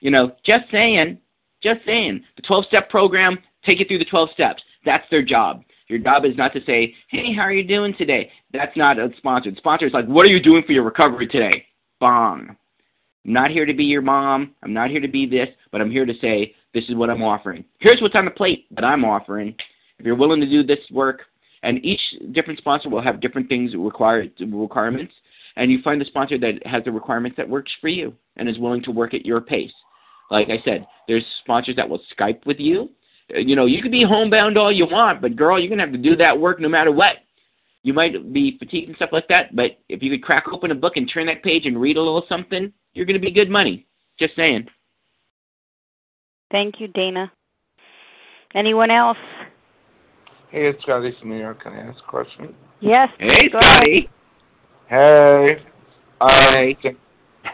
[0.00, 1.18] You know, just saying,
[1.62, 2.22] just saying.
[2.36, 3.38] The 12 step program,
[3.68, 4.62] take you through the 12 steps.
[4.84, 5.62] That's their job.
[5.88, 8.30] Your job is not to say, hey, how are you doing today?
[8.52, 9.50] That's not a sponsor.
[9.50, 11.66] The sponsor is like, what are you doing for your recovery today?
[12.00, 12.56] Bong.
[13.24, 14.54] I'm not here to be your mom.
[14.62, 17.22] I'm not here to be this, but I'm here to say, this is what I'm
[17.22, 17.64] offering.
[17.78, 19.54] Here's what's on the plate that I'm offering.
[19.98, 21.22] If you're willing to do this work,
[21.62, 22.00] and each
[22.32, 25.12] different sponsor will have different things required requirements,
[25.56, 28.58] and you find the sponsor that has the requirements that works for you and is
[28.58, 29.72] willing to work at your pace.
[30.30, 32.90] Like I said, there's sponsors that will Skype with you.
[33.28, 35.98] You know, you can be homebound all you want, but girl, you're gonna have to
[35.98, 37.16] do that work no matter what.
[37.82, 40.74] You might be fatigued and stuff like that, but if you could crack open a
[40.74, 43.86] book and turn that page and read a little something, you're gonna be good money.
[44.18, 44.66] Just saying.
[46.50, 47.32] Thank you, Dana.
[48.54, 49.18] Anyone else?
[50.50, 51.62] Hey, it's Scotty from New York.
[51.62, 52.54] Can I ask a question?
[52.80, 53.08] Yes.
[53.18, 53.58] Hey, go.
[53.60, 54.08] Scotty.
[54.88, 55.56] Hey.
[56.20, 56.76] Um, Hey.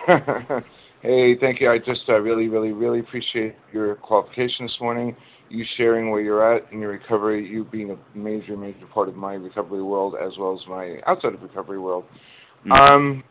[1.02, 1.68] Hey, thank you.
[1.68, 5.16] I just uh, really, really, really appreciate your qualification this morning.
[5.52, 7.46] You sharing where you're at in your recovery.
[7.46, 11.34] You being a major, major part of my recovery world as well as my outside
[11.34, 12.04] of recovery world.
[12.64, 12.72] Mm-hmm.
[12.72, 13.24] Um,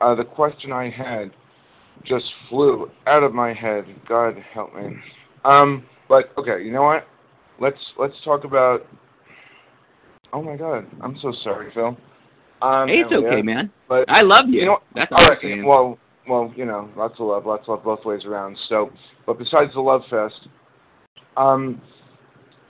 [0.00, 1.30] uh, the question I had
[2.04, 3.84] just flew out of my head.
[4.08, 4.96] God help me.
[5.44, 7.06] Um, but okay, you know what?
[7.60, 8.80] Let's let's talk about.
[10.32, 11.96] Oh my God, I'm so sorry, Phil.
[12.60, 13.70] Um, hey, it's okay, yeah, man.
[13.88, 14.60] But I love you.
[14.60, 15.38] You know, That's all right.
[15.40, 15.64] Saying.
[15.64, 15.96] Well,
[16.28, 18.56] well, you know, lots of love, lots of love both ways around.
[18.68, 18.90] So,
[19.26, 20.48] but besides the love fest,
[21.38, 21.80] um,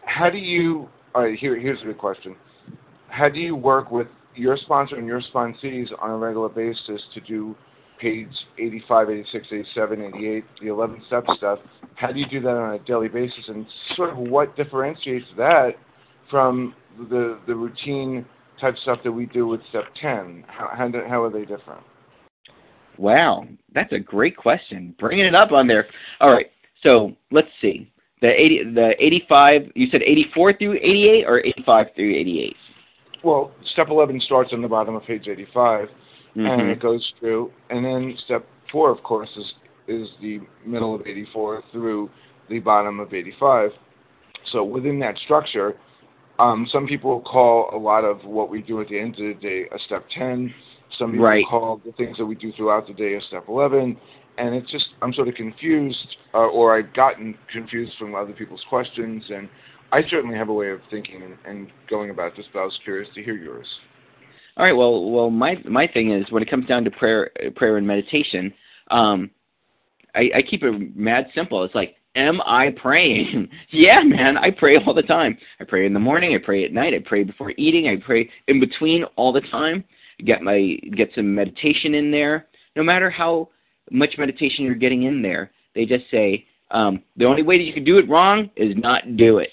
[0.04, 0.88] how do you?
[1.14, 2.36] All right, here, here's a good question.
[3.08, 7.20] How do you work with your sponsor and your sponsees on a regular basis to
[7.22, 7.56] do
[7.98, 8.28] page
[8.58, 11.58] 85, 86, 87, 88, the 11 step stuff?
[11.94, 13.66] How do you do that on a daily basis, and
[13.96, 15.70] sort of what differentiates that
[16.30, 16.74] from
[17.10, 18.26] the the routine
[18.60, 20.44] type stuff that we do with step 10?
[20.46, 21.82] How how, how are they different?
[22.98, 24.94] Wow, that's a great question.
[24.98, 25.86] Bringing it up on there.
[26.20, 26.50] All right,
[26.84, 27.90] so let's see.
[28.20, 32.56] The 80, the 85, you said 84 through 88 or 85 through 88?
[33.24, 35.88] Well, step 11 starts on the bottom of page 85,
[36.36, 36.46] Mm-hmm.
[36.60, 39.46] and it goes through, and then step 4, of course, is,
[39.88, 42.10] is the middle of 84 through
[42.50, 43.70] the bottom of 85.
[44.52, 45.74] So within that structure,
[46.38, 49.34] um, some people call a lot of what we do at the end of the
[49.40, 50.54] day a step 10.
[50.98, 51.44] Some people Right.
[51.48, 53.96] call the things that we do throughout the day a step 11.
[54.38, 58.62] And it's just, I'm sort of confused, uh, or I've gotten confused from other people's
[58.68, 59.24] questions.
[59.30, 59.48] And
[59.92, 62.78] I certainly have a way of thinking and, and going about this, but I was
[62.84, 63.66] curious to hear yours.
[64.56, 64.72] All right.
[64.72, 68.52] Well, well, my my thing is when it comes down to prayer, prayer and meditation,
[68.90, 69.30] um,
[70.16, 71.62] I, I keep it mad simple.
[71.62, 73.48] It's like, am I praying?
[73.70, 75.38] yeah, man, I pray all the time.
[75.60, 76.34] I pray in the morning.
[76.34, 76.92] I pray at night.
[76.92, 77.88] I pray before eating.
[77.88, 79.84] I pray in between all the time.
[80.24, 82.48] Get my get some meditation in there.
[82.74, 83.50] No matter how
[83.90, 87.72] much meditation you're getting in there, they just say um, the only way that you
[87.72, 89.50] can do it wrong is not do it.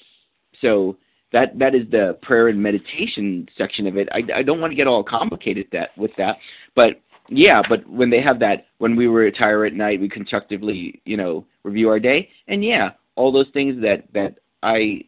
[0.61, 0.97] So
[1.31, 4.07] that that is the prayer and meditation section of it.
[4.11, 6.37] I, I don't want to get all complicated that with that,
[6.75, 11.17] but yeah, but when they have that, when we retire at night, we constructively, you
[11.17, 15.03] know, review our day, and yeah, all those things that that I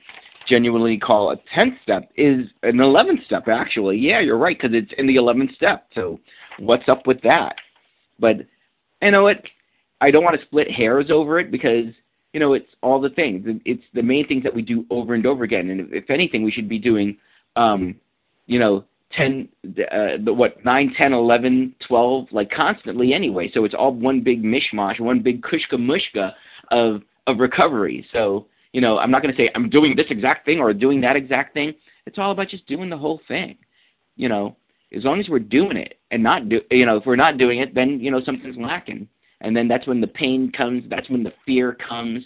[0.48, 3.48] genuinely call a tenth step is an eleventh step.
[3.48, 5.88] Actually, yeah, you're right because it's in the eleventh step.
[5.94, 6.20] So
[6.60, 7.56] what's up with that?
[8.20, 8.38] But
[9.02, 9.42] you know what?
[10.02, 11.86] I don't want to split hairs over it because
[12.34, 13.46] you know it's all the things.
[13.66, 15.70] It's the main things that we do over and over again.
[15.70, 17.18] And if, if anything, we should be doing,
[17.56, 17.96] um,
[18.46, 23.50] you know, ten, uh, the what nine, ten, eleven, twelve, like constantly anyway.
[23.54, 26.34] So it's all one big mishmash, one big kushka mushka
[26.72, 28.06] of of recovery.
[28.14, 31.02] So you know, I'm not going to say I'm doing this exact thing or doing
[31.02, 31.74] that exact thing.
[32.06, 33.58] It's all about just doing the whole thing.
[34.16, 34.56] You know,
[34.96, 37.60] as long as we're doing it and not do, you know, if we're not doing
[37.60, 39.08] it, then you know something's lacking,
[39.42, 40.84] and then that's when the pain comes.
[40.90, 42.24] That's when the fear comes.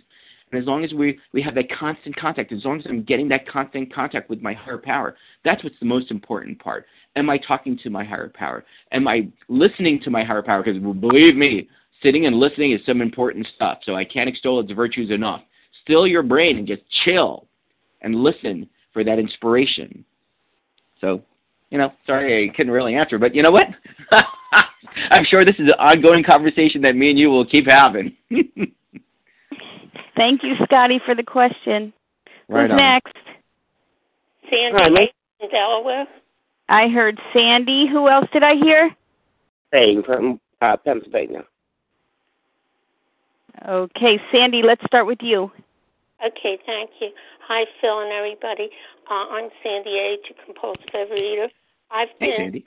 [0.51, 3.29] And as long as we we have that constant contact, as long as I'm getting
[3.29, 6.85] that constant contact with my higher power, that's what's the most important part.
[7.15, 8.63] Am I talking to my higher power?
[8.91, 10.63] Am I listening to my higher power?
[10.63, 11.67] Because believe me,
[12.03, 13.79] sitting and listening is some important stuff.
[13.85, 15.41] So I can't extol its virtues enough.
[15.83, 17.47] Still your brain and just chill
[18.01, 20.05] and listen for that inspiration.
[20.99, 21.23] So,
[21.71, 23.67] you know, sorry I couldn't really answer, but you know what?
[25.09, 28.15] I'm sure this is an ongoing conversation that me and you will keep having.
[30.15, 31.93] Thank you, Scotty, for the question.
[32.49, 32.77] Right Who's on.
[32.77, 33.15] next?
[34.49, 36.05] Sandy in Delaware.
[36.67, 37.87] I heard Sandy.
[37.89, 38.95] Who else did I hear?
[39.71, 41.45] Hey, from uh, Pennsylvania.
[43.67, 45.51] Okay, Sandy, let's start with you.
[46.25, 47.09] Okay, thank you.
[47.47, 48.69] Hi, Phil and everybody.
[49.09, 50.17] Uh, I'm Sandy A.
[50.27, 51.47] to compulsive overeater.
[51.91, 52.65] I've Hey, been Sandy.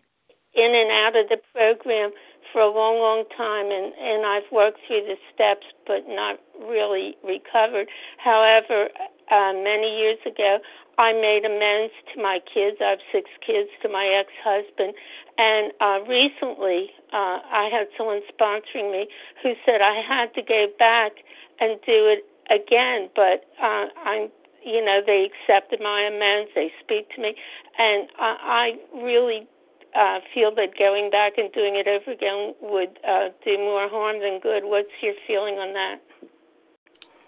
[0.54, 2.10] in and out of the program
[2.52, 7.16] for a long, long time, and and I've worked through the steps, but not really
[7.24, 7.88] recovered.
[8.18, 8.88] However,
[9.30, 10.58] uh, many years ago,
[10.98, 12.76] I made amends to my kids.
[12.80, 14.94] I have six kids to my ex-husband,
[15.38, 19.08] and uh, recently uh, I had someone sponsoring me
[19.42, 21.12] who said I had to go back
[21.60, 24.28] and do it again, but uh, I'm
[24.64, 26.50] you know they accepted my amends.
[26.54, 27.34] They speak to me,
[27.78, 29.46] and I, I really
[29.94, 34.20] uh, feel that going back and doing it over again would uh, do more harm
[34.20, 34.62] than good.
[34.64, 35.96] What's your feeling on that?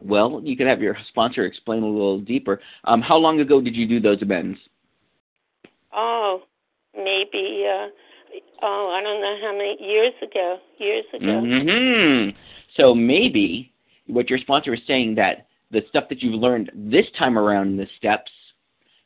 [0.03, 2.61] Well, you could have your sponsor explain a little deeper.
[2.85, 4.59] Um, how long ago did you do those amends?
[5.93, 6.43] Oh,
[6.95, 7.67] maybe.
[7.67, 7.89] Uh,
[8.63, 10.59] oh, I don't know how many years ago.
[10.79, 11.27] Years ago.
[11.27, 12.37] Mm-hmm.
[12.77, 13.73] So maybe
[14.07, 15.47] what your sponsor is saying that
[15.77, 18.33] the stuff that you've learned this time around in the steps,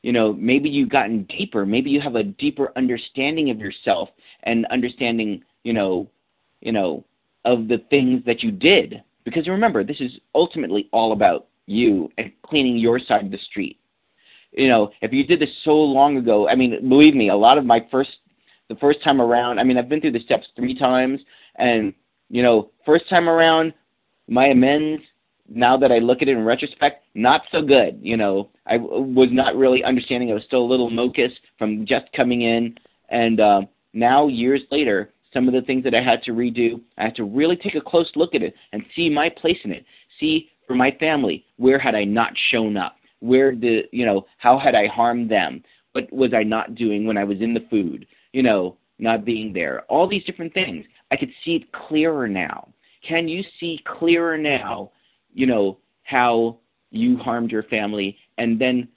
[0.03, 1.67] you know, maybe you've gotten deeper.
[1.67, 4.09] Maybe you have a deeper understanding of yourself
[4.45, 6.09] and understanding, you know,
[6.61, 7.05] you know,
[7.45, 9.03] of the things that you did.
[9.25, 13.81] Because remember, this is ultimately all about you and cleaning your side of the street.
[14.53, 17.59] You know, if you did this so long ago, I mean, believe me, a lot
[17.59, 18.11] of my first,
[18.69, 21.21] the first time around, I mean, I've been through the steps three times,
[21.57, 21.93] and,
[22.29, 23.75] you know, first time around,
[24.29, 25.03] my amends,
[25.51, 27.99] now that I look at it in retrospect, not so good.
[28.01, 30.31] You know, I was not really understanding.
[30.31, 32.77] I was still a little mocus from just coming in,
[33.09, 33.63] and uh,
[33.93, 37.25] now years later, some of the things that I had to redo, I had to
[37.25, 39.85] really take a close look at it and see my place in it.
[40.19, 42.97] See for my family, where had I not shown up?
[43.21, 45.63] Where the you know, how had I harmed them?
[45.93, 48.07] What was I not doing when I was in the food?
[48.33, 49.83] You know, not being there.
[49.89, 50.85] All these different things.
[51.11, 52.69] I could see it clearer now.
[53.07, 54.93] Can you see clearer now,
[55.35, 56.59] you know, how
[56.91, 58.89] you harmed your family and then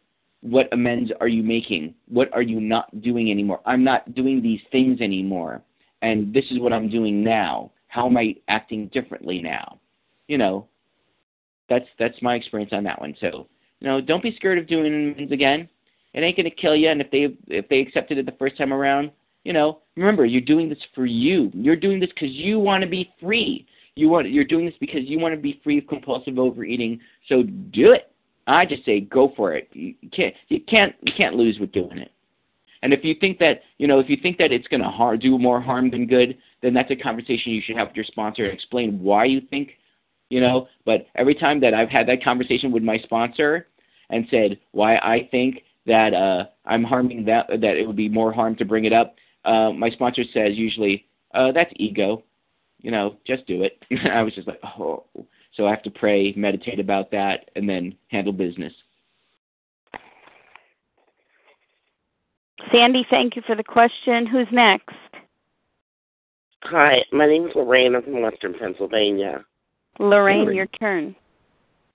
[0.41, 1.93] what amends are you making?
[2.07, 3.61] What are you not doing anymore?
[3.65, 5.63] I'm not doing these things anymore
[6.03, 7.71] and this is what I'm doing now.
[7.87, 9.79] How am I acting differently now?
[10.27, 10.67] You know,
[11.69, 13.15] that's that's my experience on that one.
[13.19, 13.47] So,
[13.79, 15.69] you know, don't be scared of doing amends again.
[16.13, 16.89] It ain't gonna kill you.
[16.89, 19.11] And if they if they accepted it the first time around,
[19.43, 21.49] you know, remember you're doing this for you.
[21.53, 23.65] You're doing this because you want to be free.
[23.95, 26.99] You want you're doing this because you want to be free of compulsive overeating.
[27.29, 28.11] So do it.
[28.47, 29.69] I just say go for it.
[29.73, 32.11] You can't you can't you can't lose with doing it.
[32.83, 35.15] And if you think that, you know, if you think that it's going to har-
[35.15, 38.43] do more harm than good, then that's a conversation you should have with your sponsor
[38.43, 39.77] and explain why you think,
[40.29, 40.67] you know.
[40.85, 43.67] But every time that I've had that conversation with my sponsor
[44.09, 48.33] and said why I think that uh, I'm harming that, that it would be more
[48.33, 49.15] harm to bring it up,
[49.45, 52.21] uh, my sponsor says usually, uh, that's ego.
[52.83, 53.83] You know, just do it.
[54.11, 55.05] I was just like, oh.
[55.55, 58.73] So I have to pray, meditate about that, and then handle business.
[62.71, 64.25] Sandy, thank you for the question.
[64.25, 64.95] Who's next?
[66.63, 67.95] Hi, my name is Lorraine.
[67.95, 69.45] I'm from Western Pennsylvania.
[69.99, 71.15] Lorraine, your turn.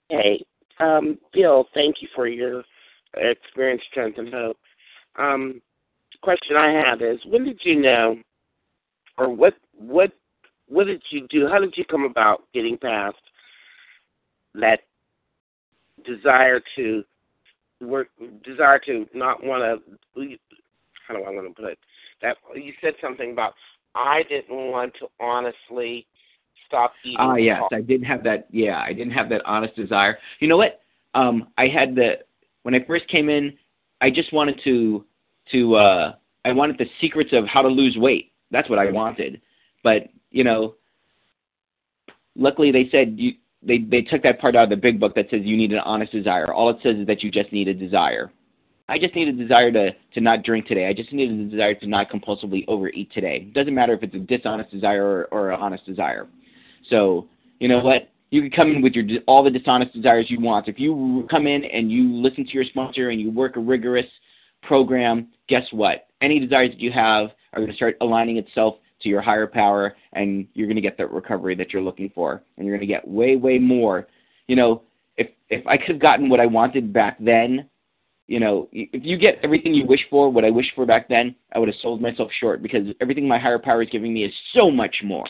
[0.09, 0.45] Hey,
[0.79, 2.63] um, Phil, thank you for your
[3.17, 4.59] experience, strength, and hope.
[5.17, 5.61] Um,
[6.23, 8.17] question I have is, when did you know,
[9.17, 10.13] or what, what,
[10.69, 11.49] what did you do?
[11.49, 13.17] How did you come about getting past
[14.55, 14.81] that
[16.05, 17.05] desire to
[17.81, 18.09] work,
[18.45, 19.83] desire to not want
[20.15, 20.37] to
[21.07, 21.79] how do I want to put it?
[22.23, 23.55] That you said something about
[23.95, 26.07] I didn't want to honestly
[26.67, 27.17] stop eating.
[27.19, 28.47] Ah, yes, I didn't have that.
[28.51, 30.19] Yeah, I didn't have that honest desire.
[30.41, 30.81] You know what?
[31.15, 32.19] Um, I had the
[32.63, 33.57] when I first came in,
[34.01, 35.05] I just wanted to
[35.53, 36.15] to uh,
[36.45, 38.33] I wanted the secrets of how to lose weight.
[38.51, 39.41] That's what I wanted.
[39.83, 40.75] But you know,
[42.37, 43.33] luckily they said you
[43.63, 45.81] they they took that part out of the big book that says you need an
[45.81, 46.53] honest desire.
[46.53, 48.31] All it says is that you just need a desire.
[48.91, 50.87] I just need a desire to, to not drink today.
[50.87, 53.47] I just need a desire to not compulsively overeat today.
[53.49, 56.27] It doesn't matter if it's a dishonest desire or, or an honest desire.
[56.89, 57.29] So,
[57.59, 58.09] you know what?
[58.31, 60.69] You can come in with your all the dishonest desires you want.
[60.69, 64.07] If you come in and you listen to your sponsor and you work a rigorous
[64.63, 66.07] program, guess what?
[66.21, 69.97] Any desires that you have are going to start aligning itself to your higher power,
[70.13, 72.93] and you're going to get that recovery that you're looking for, and you're going to
[72.93, 74.09] get way, way more.
[74.47, 74.83] You know,
[75.17, 77.69] if if I could have gotten what I wanted back then,
[78.27, 81.35] you know, if you get everything you wish for, what I wished for back then,
[81.55, 84.33] I would have sold myself short because everything my higher power is giving me is
[84.55, 85.27] so much more.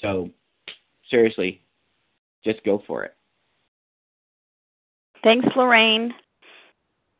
[0.00, 0.30] So,
[1.10, 1.60] seriously,
[2.44, 3.14] just go for it.
[5.24, 6.14] Thanks, Lorraine.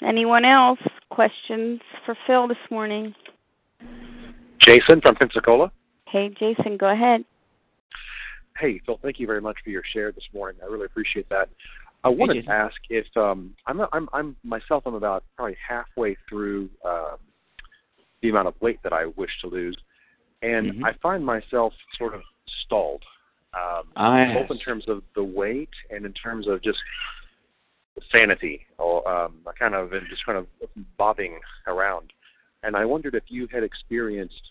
[0.07, 0.81] Anyone else?
[1.11, 3.15] Questions for Phil this morning?
[4.63, 5.73] Jason from Pensacola.
[6.09, 7.25] Hey, Jason, go ahead.
[8.59, 10.61] Hey, Phil, thank you very much for your share this morning.
[10.63, 11.49] I really appreciate that.
[12.05, 14.83] I wanted to ask if um, I'm, I'm I'm myself.
[14.87, 17.17] I'm about probably halfway through uh,
[18.23, 19.77] the amount of weight that I wish to lose,
[20.43, 20.85] and mm-hmm.
[20.85, 22.23] I find myself sort of
[22.65, 23.05] stalled,
[23.55, 26.79] um, ah, both in terms of the weight and in terms of just
[28.11, 28.67] sanity.
[28.79, 30.47] Or um, I kind of am just kind of
[30.99, 32.13] bobbing around,
[32.63, 34.43] and I wondered if you had experienced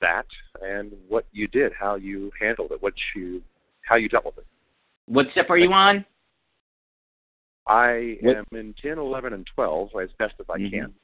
[0.00, 0.26] that
[0.60, 3.42] and what you did, how you handled it, what you
[3.82, 4.46] how you dealt with it.
[5.06, 6.04] What step are you on?
[7.66, 10.74] I am in 10, 11, and 12 as best as I mm-hmm.
[10.74, 10.94] can.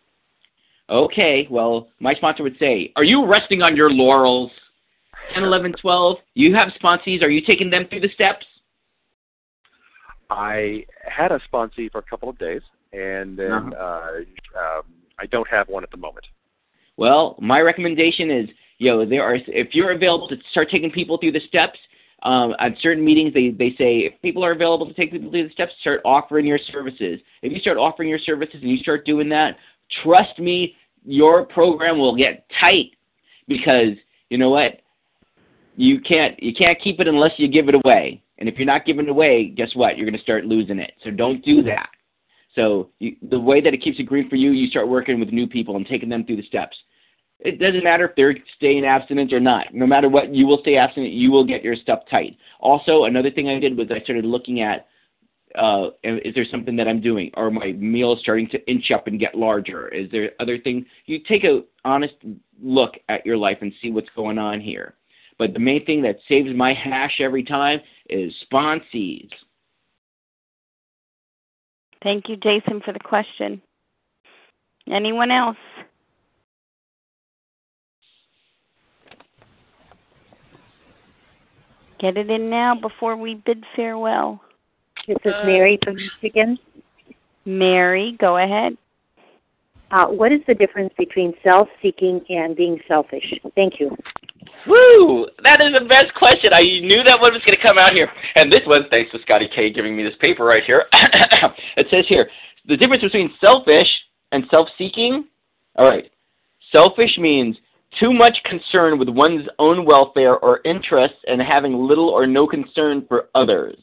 [0.91, 4.51] Okay, well, my sponsor would say, Are you resting on your laurels?
[5.35, 6.17] 10, 11, 12.
[6.35, 7.23] You have sponsees.
[7.23, 8.47] Are you taking them through the steps?
[10.31, 12.63] I had a sponsee for a couple of days,
[12.93, 14.21] and then Uh-huh.
[14.57, 14.83] uh, um,
[15.19, 16.27] I don't have one at the moment.
[16.99, 21.17] Well, my recommendation is, you know, there are if you're available to start taking people
[21.17, 21.79] through the steps,
[22.25, 25.49] um, at certain meetings, they, they say if people are available to take people through
[25.49, 27.21] the steps, start offering your services.
[27.43, 29.57] If you start offering your services and you start doing that,
[30.03, 32.91] trust me, your program will get tight
[33.47, 33.95] because
[34.29, 34.81] you know what?
[35.79, 38.21] you can't you can't keep it unless you give it away.
[38.39, 39.97] And if you're not giving it away, guess what?
[39.97, 40.93] You're going to start losing it.
[41.03, 41.89] So don't do that.
[42.55, 45.31] So you, the way that it keeps it green for you, you start working with
[45.31, 46.77] new people and taking them through the steps.
[47.41, 49.73] It doesn't matter if they're staying abstinent or not.
[49.73, 51.13] No matter what, you will stay abstinent.
[51.13, 52.37] You will get your stuff tight.
[52.61, 54.89] Also, another thing I did was I started looking at
[55.55, 57.31] uh, is there something that I'm doing?
[57.35, 59.89] Are my meals starting to inch up and get larger?
[59.89, 60.85] Is there other things?
[61.07, 62.15] You take a honest
[62.63, 64.95] look at your life and see what's going on here.
[65.39, 69.31] But the main thing that saves my hash every time is sponsees.
[72.03, 73.63] Thank you, Jason, for the question.
[74.91, 75.57] Anyone else?
[82.01, 84.41] Get it in now before we bid farewell.
[85.07, 86.59] This is Mary from Michigan.
[87.45, 88.77] Mary, go ahead.
[89.91, 93.25] Uh, what is the difference between self-seeking and being selfish?
[93.55, 93.97] Thank you.
[94.67, 95.27] Woo!
[95.45, 96.53] That is the best question.
[96.53, 98.11] I knew that one was going to come out here.
[98.37, 100.85] And this one, thanks to Scotty K giving me this paper right here.
[101.77, 102.29] it says here
[102.67, 103.89] the difference between selfish
[104.31, 105.25] and self-seeking.
[105.77, 106.11] All right,
[106.75, 107.57] selfish means
[107.99, 113.05] too much concern with one's own welfare or interests and having little or no concern
[113.09, 113.77] for others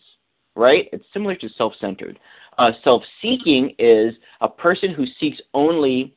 [0.55, 0.87] right?
[0.91, 2.19] It's similar to self centered.
[2.57, 6.15] Uh, self seeking is a person who seeks only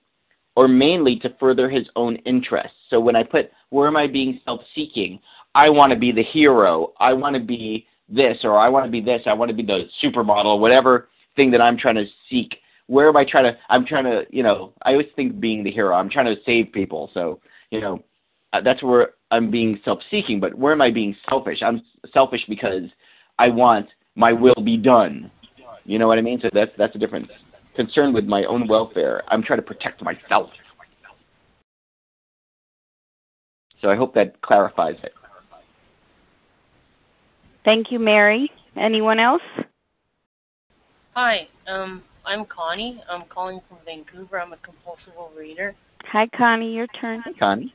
[0.57, 2.77] or mainly to further his own interests.
[2.91, 5.21] So when I put, where am I being self seeking?
[5.55, 6.93] I want to be the hero.
[7.01, 9.23] I want to be this, or I want to be this.
[9.27, 12.57] I want to be the supermodel, whatever thing that I'm trying to seek.
[12.87, 13.59] Where am I trying to?
[13.69, 15.95] I'm trying to, you know, I always think being the hero.
[15.95, 17.11] I'm trying to save people.
[17.13, 17.41] So,
[17.71, 18.03] you know,
[18.53, 20.41] uh, that's where I'm being self seeking.
[20.41, 21.59] But where am I being selfish?
[21.63, 21.83] I'm
[22.13, 22.85] selfish because
[23.39, 25.31] I want my will be done.
[25.85, 26.41] You know what I mean?
[26.41, 27.29] So that's that's a difference.
[27.77, 29.23] Concerned with my own welfare.
[29.29, 30.51] I'm trying to protect myself.
[33.81, 35.13] So I hope that clarifies it.
[37.65, 38.51] Thank you, Mary.
[38.77, 39.43] Anyone else?
[41.15, 43.03] Hi, um, I'm Connie.
[43.11, 44.41] I'm calling from Vancouver.
[44.41, 45.75] I'm a compulsive overeater.
[46.13, 46.73] Hi, Connie.
[46.73, 47.23] Your turn.
[47.27, 47.75] Hi, Connie.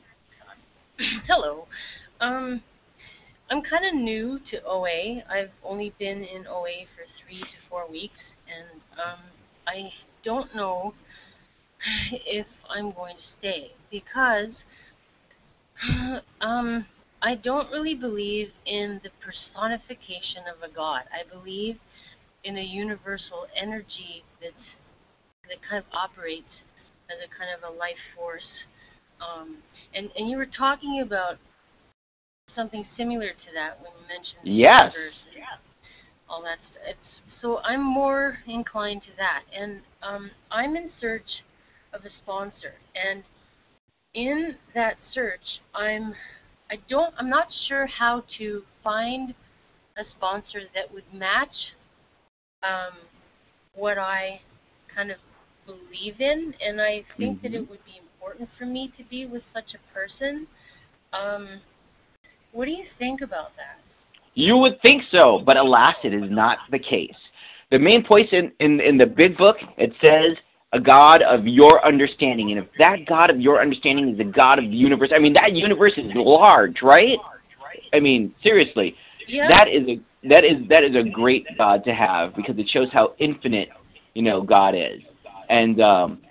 [1.28, 1.68] Hello.
[2.20, 2.60] Um,
[3.48, 5.22] I'm kind of new to OA.
[5.30, 9.20] I've only been in OA for three to four weeks, and um,
[9.68, 9.88] I
[10.24, 10.94] don't know
[12.26, 14.50] if I'm going to stay because
[16.40, 16.84] um,
[17.22, 21.02] I don't really believe in the personification of a god.
[21.12, 21.76] I believe
[22.42, 24.54] in a universal energy that's
[25.48, 26.48] that kind of operates
[27.10, 28.48] as a kind of a life force.
[29.20, 29.58] Um,
[29.94, 31.38] and and you were talking about
[32.54, 34.92] something similar to that when you mentioned yes.
[35.34, 35.58] yeah.
[36.28, 36.58] all that.
[36.88, 36.98] It's,
[37.42, 41.28] so I'm more inclined to that, and um, I'm in search
[41.92, 43.22] of a sponsor, and
[44.14, 46.14] in that search, I'm
[46.70, 49.34] I don't I'm not sure how to find
[49.96, 51.54] a sponsor that would match
[52.62, 52.96] um,
[53.74, 54.40] what I
[54.94, 55.18] kind of
[55.66, 57.46] believe in, and I think mm-hmm.
[57.46, 60.46] that it would be important for me to be with such a person.
[61.12, 61.60] Um,
[62.52, 63.80] what do you think about that?
[64.34, 67.14] You would think so, but alas, it is not the case.
[67.70, 70.36] The main point in, in, in the big book, it says
[70.72, 72.50] a God of your understanding.
[72.50, 75.32] And if that God of your understanding is the God of the universe, I mean,
[75.34, 77.18] that universe is large, right?
[77.92, 78.94] I mean, seriously.
[79.28, 79.48] Yeah.
[79.48, 82.88] That is a that is that is a great God to have because it shows
[82.92, 83.68] how infinite,
[84.14, 85.00] you know, God is.
[85.48, 86.22] And um,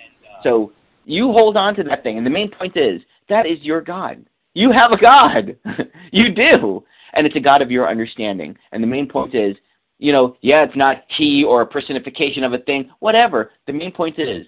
[0.44, 0.72] so
[1.06, 2.18] you hold on to that thing.
[2.18, 4.26] And the main point is that is your God.
[4.54, 5.58] You have a God.
[6.12, 6.84] you do.
[7.14, 8.58] And it's a God of your understanding.
[8.72, 9.56] And the main point is,
[10.00, 13.52] you know, yeah, it's not He or a personification of a thing, whatever.
[13.68, 14.46] The main point is,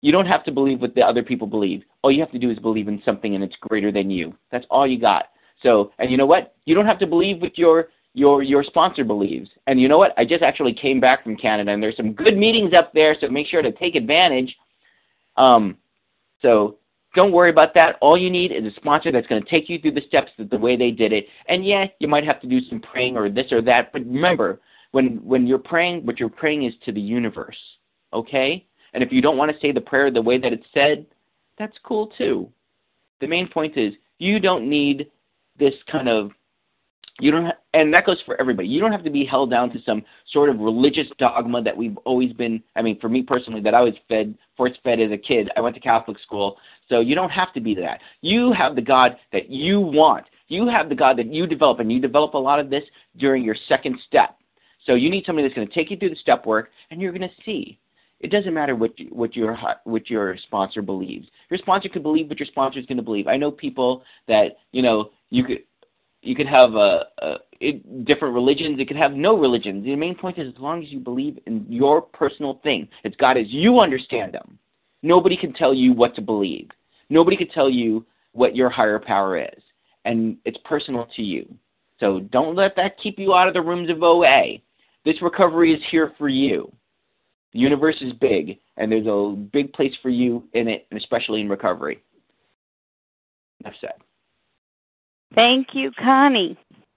[0.00, 1.82] you don't have to believe what the other people believe.
[2.02, 4.34] All you have to do is believe in something and it's greater than you.
[4.52, 5.24] That's all you got.
[5.62, 6.54] So, and you know what?
[6.66, 7.88] You don't have to believe what your
[8.18, 9.48] your your sponsor believes.
[9.66, 10.12] And you know what?
[10.18, 13.28] I just actually came back from Canada and there's some good meetings up there, so
[13.28, 14.54] make sure to take advantage.
[15.36, 15.76] Um,
[16.42, 16.78] so
[17.14, 17.96] don't worry about that.
[18.00, 20.58] All you need is a sponsor that's going to take you through the steps the
[20.58, 21.26] way they did it.
[21.48, 24.60] And yeah, you might have to do some praying or this or that, but remember,
[24.92, 27.58] when when you're praying, what you're praying is to the universe.
[28.12, 28.66] Okay?
[28.94, 31.06] And if you don't want to say the prayer the way that it's said,
[31.58, 32.50] that's cool too.
[33.20, 35.10] The main point is you don't need
[35.58, 36.30] this kind of
[37.20, 38.68] you don't, ha- and that goes for everybody.
[38.68, 41.96] You don't have to be held down to some sort of religious dogma that we've
[41.98, 42.62] always been.
[42.76, 45.50] I mean, for me personally, that I was fed, force fed as a kid.
[45.56, 46.56] I went to Catholic school,
[46.88, 48.00] so you don't have to be that.
[48.20, 50.26] You have the God that you want.
[50.46, 52.84] You have the God that you develop, and you develop a lot of this
[53.18, 54.38] during your second step.
[54.86, 57.12] So you need somebody that's going to take you through the step work, and you're
[57.12, 57.78] going to see.
[58.20, 61.28] It doesn't matter what what your what your sponsor believes.
[61.50, 63.28] Your sponsor could believe what your sponsor is going to believe.
[63.28, 65.58] I know people that you know you could
[66.22, 68.78] you could have a, a it, different religions.
[68.80, 69.84] It could have no religions.
[69.84, 73.36] The main point is as long as you believe in your personal thing, it's God
[73.36, 74.58] as you understand them.
[75.02, 76.68] Nobody can tell you what to believe.
[77.08, 79.62] Nobody can tell you what your higher power is,
[80.04, 81.52] and it's personal to you.
[82.00, 84.58] So don't let that keep you out of the rooms of OA.
[85.04, 86.70] This recovery is here for you.
[87.52, 91.40] The universe is big, and there's a big place for you in it, and especially
[91.40, 92.02] in recovery.
[93.60, 93.94] Enough said.
[95.34, 96.56] Thank you, Connie,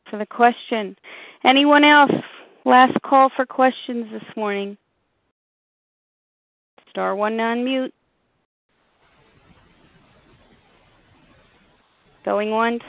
[0.09, 0.95] for the question.
[1.43, 2.11] Anyone else?
[2.65, 4.77] Last call for questions this morning.
[6.89, 7.93] Star one non mute.
[12.23, 12.83] Going once.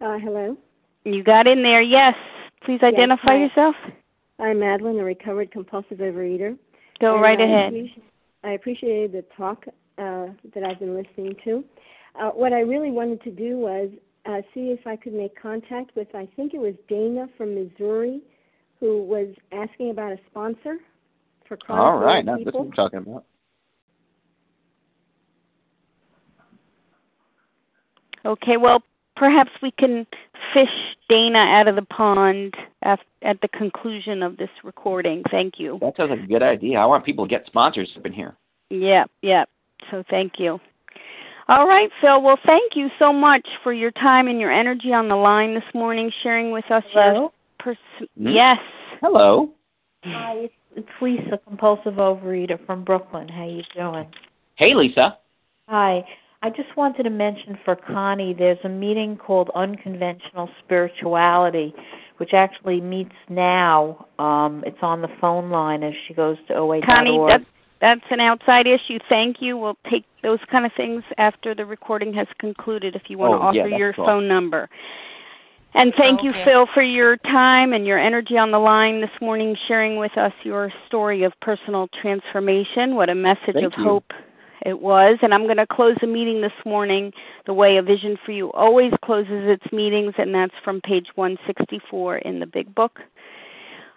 [0.00, 0.56] Uh, hello.
[1.04, 2.14] You got in there, yes.
[2.64, 3.76] Please identify yes, yourself.
[4.38, 6.56] I'm Madeline, a recovered compulsive overeater.
[7.00, 7.68] Go and right I ahead.
[7.68, 8.04] Appreciate,
[8.44, 9.66] I appreciated the talk
[9.98, 11.64] uh, that I've been listening to.
[12.18, 13.90] Uh, what I really wanted to do was
[14.26, 18.20] uh, see if I could make contact with, I think it was Dana from Missouri,
[18.78, 20.78] who was asking about a sponsor
[21.46, 22.52] for chronic All right, now people.
[22.52, 23.24] that's what I'm talking about.
[28.24, 28.82] Okay, well,
[29.16, 30.06] perhaps we can
[30.52, 30.68] fish
[31.08, 35.22] Dana out of the pond at, at the conclusion of this recording.
[35.30, 35.78] Thank you.
[35.80, 36.78] That sounds like a good idea.
[36.78, 38.36] I want people to get sponsors up in here.
[38.68, 39.44] Yeah, yeah.
[39.90, 40.60] So thank you.
[41.50, 42.22] All right, Phil.
[42.22, 45.64] Well, thank you so much for your time and your energy on the line this
[45.74, 47.12] morning, sharing with us Hello?
[47.12, 48.32] your pers- Mm.
[48.32, 48.60] yes.
[49.00, 49.50] Hello.
[50.04, 53.26] Hi, it's, it's Lisa, compulsive overeater from Brooklyn.
[53.26, 54.06] How you doing?
[54.54, 55.18] Hey, Lisa.
[55.68, 56.04] Hi.
[56.42, 61.74] I just wanted to mention for Connie, there's a meeting called Unconventional Spirituality,
[62.18, 64.06] which actually meets now.
[64.20, 66.84] Um, it's on the phone line as she goes to OA.org.
[66.86, 67.44] Connie, that's,
[67.80, 68.98] that's an outside issue.
[69.08, 69.56] Thank you.
[69.56, 73.36] We'll take those kind of things after the recording has concluded if you want to
[73.36, 74.06] Oh, yeah, offer that's your cool.
[74.06, 74.68] phone number.
[75.74, 76.44] And thank you, Okay.
[76.44, 80.32] Phil, for your time and your energy on the line this morning, sharing with us
[80.42, 82.96] your story of personal transformation.
[82.96, 83.84] What a message Thank of you.
[83.84, 84.12] hope
[84.66, 85.16] it was.
[85.22, 87.12] And I'm going to close the meeting this morning
[87.46, 92.18] the way A Vision for You always closes its meetings, and that's from page 164
[92.18, 92.98] in the Big Book.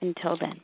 [0.00, 0.60] Until then.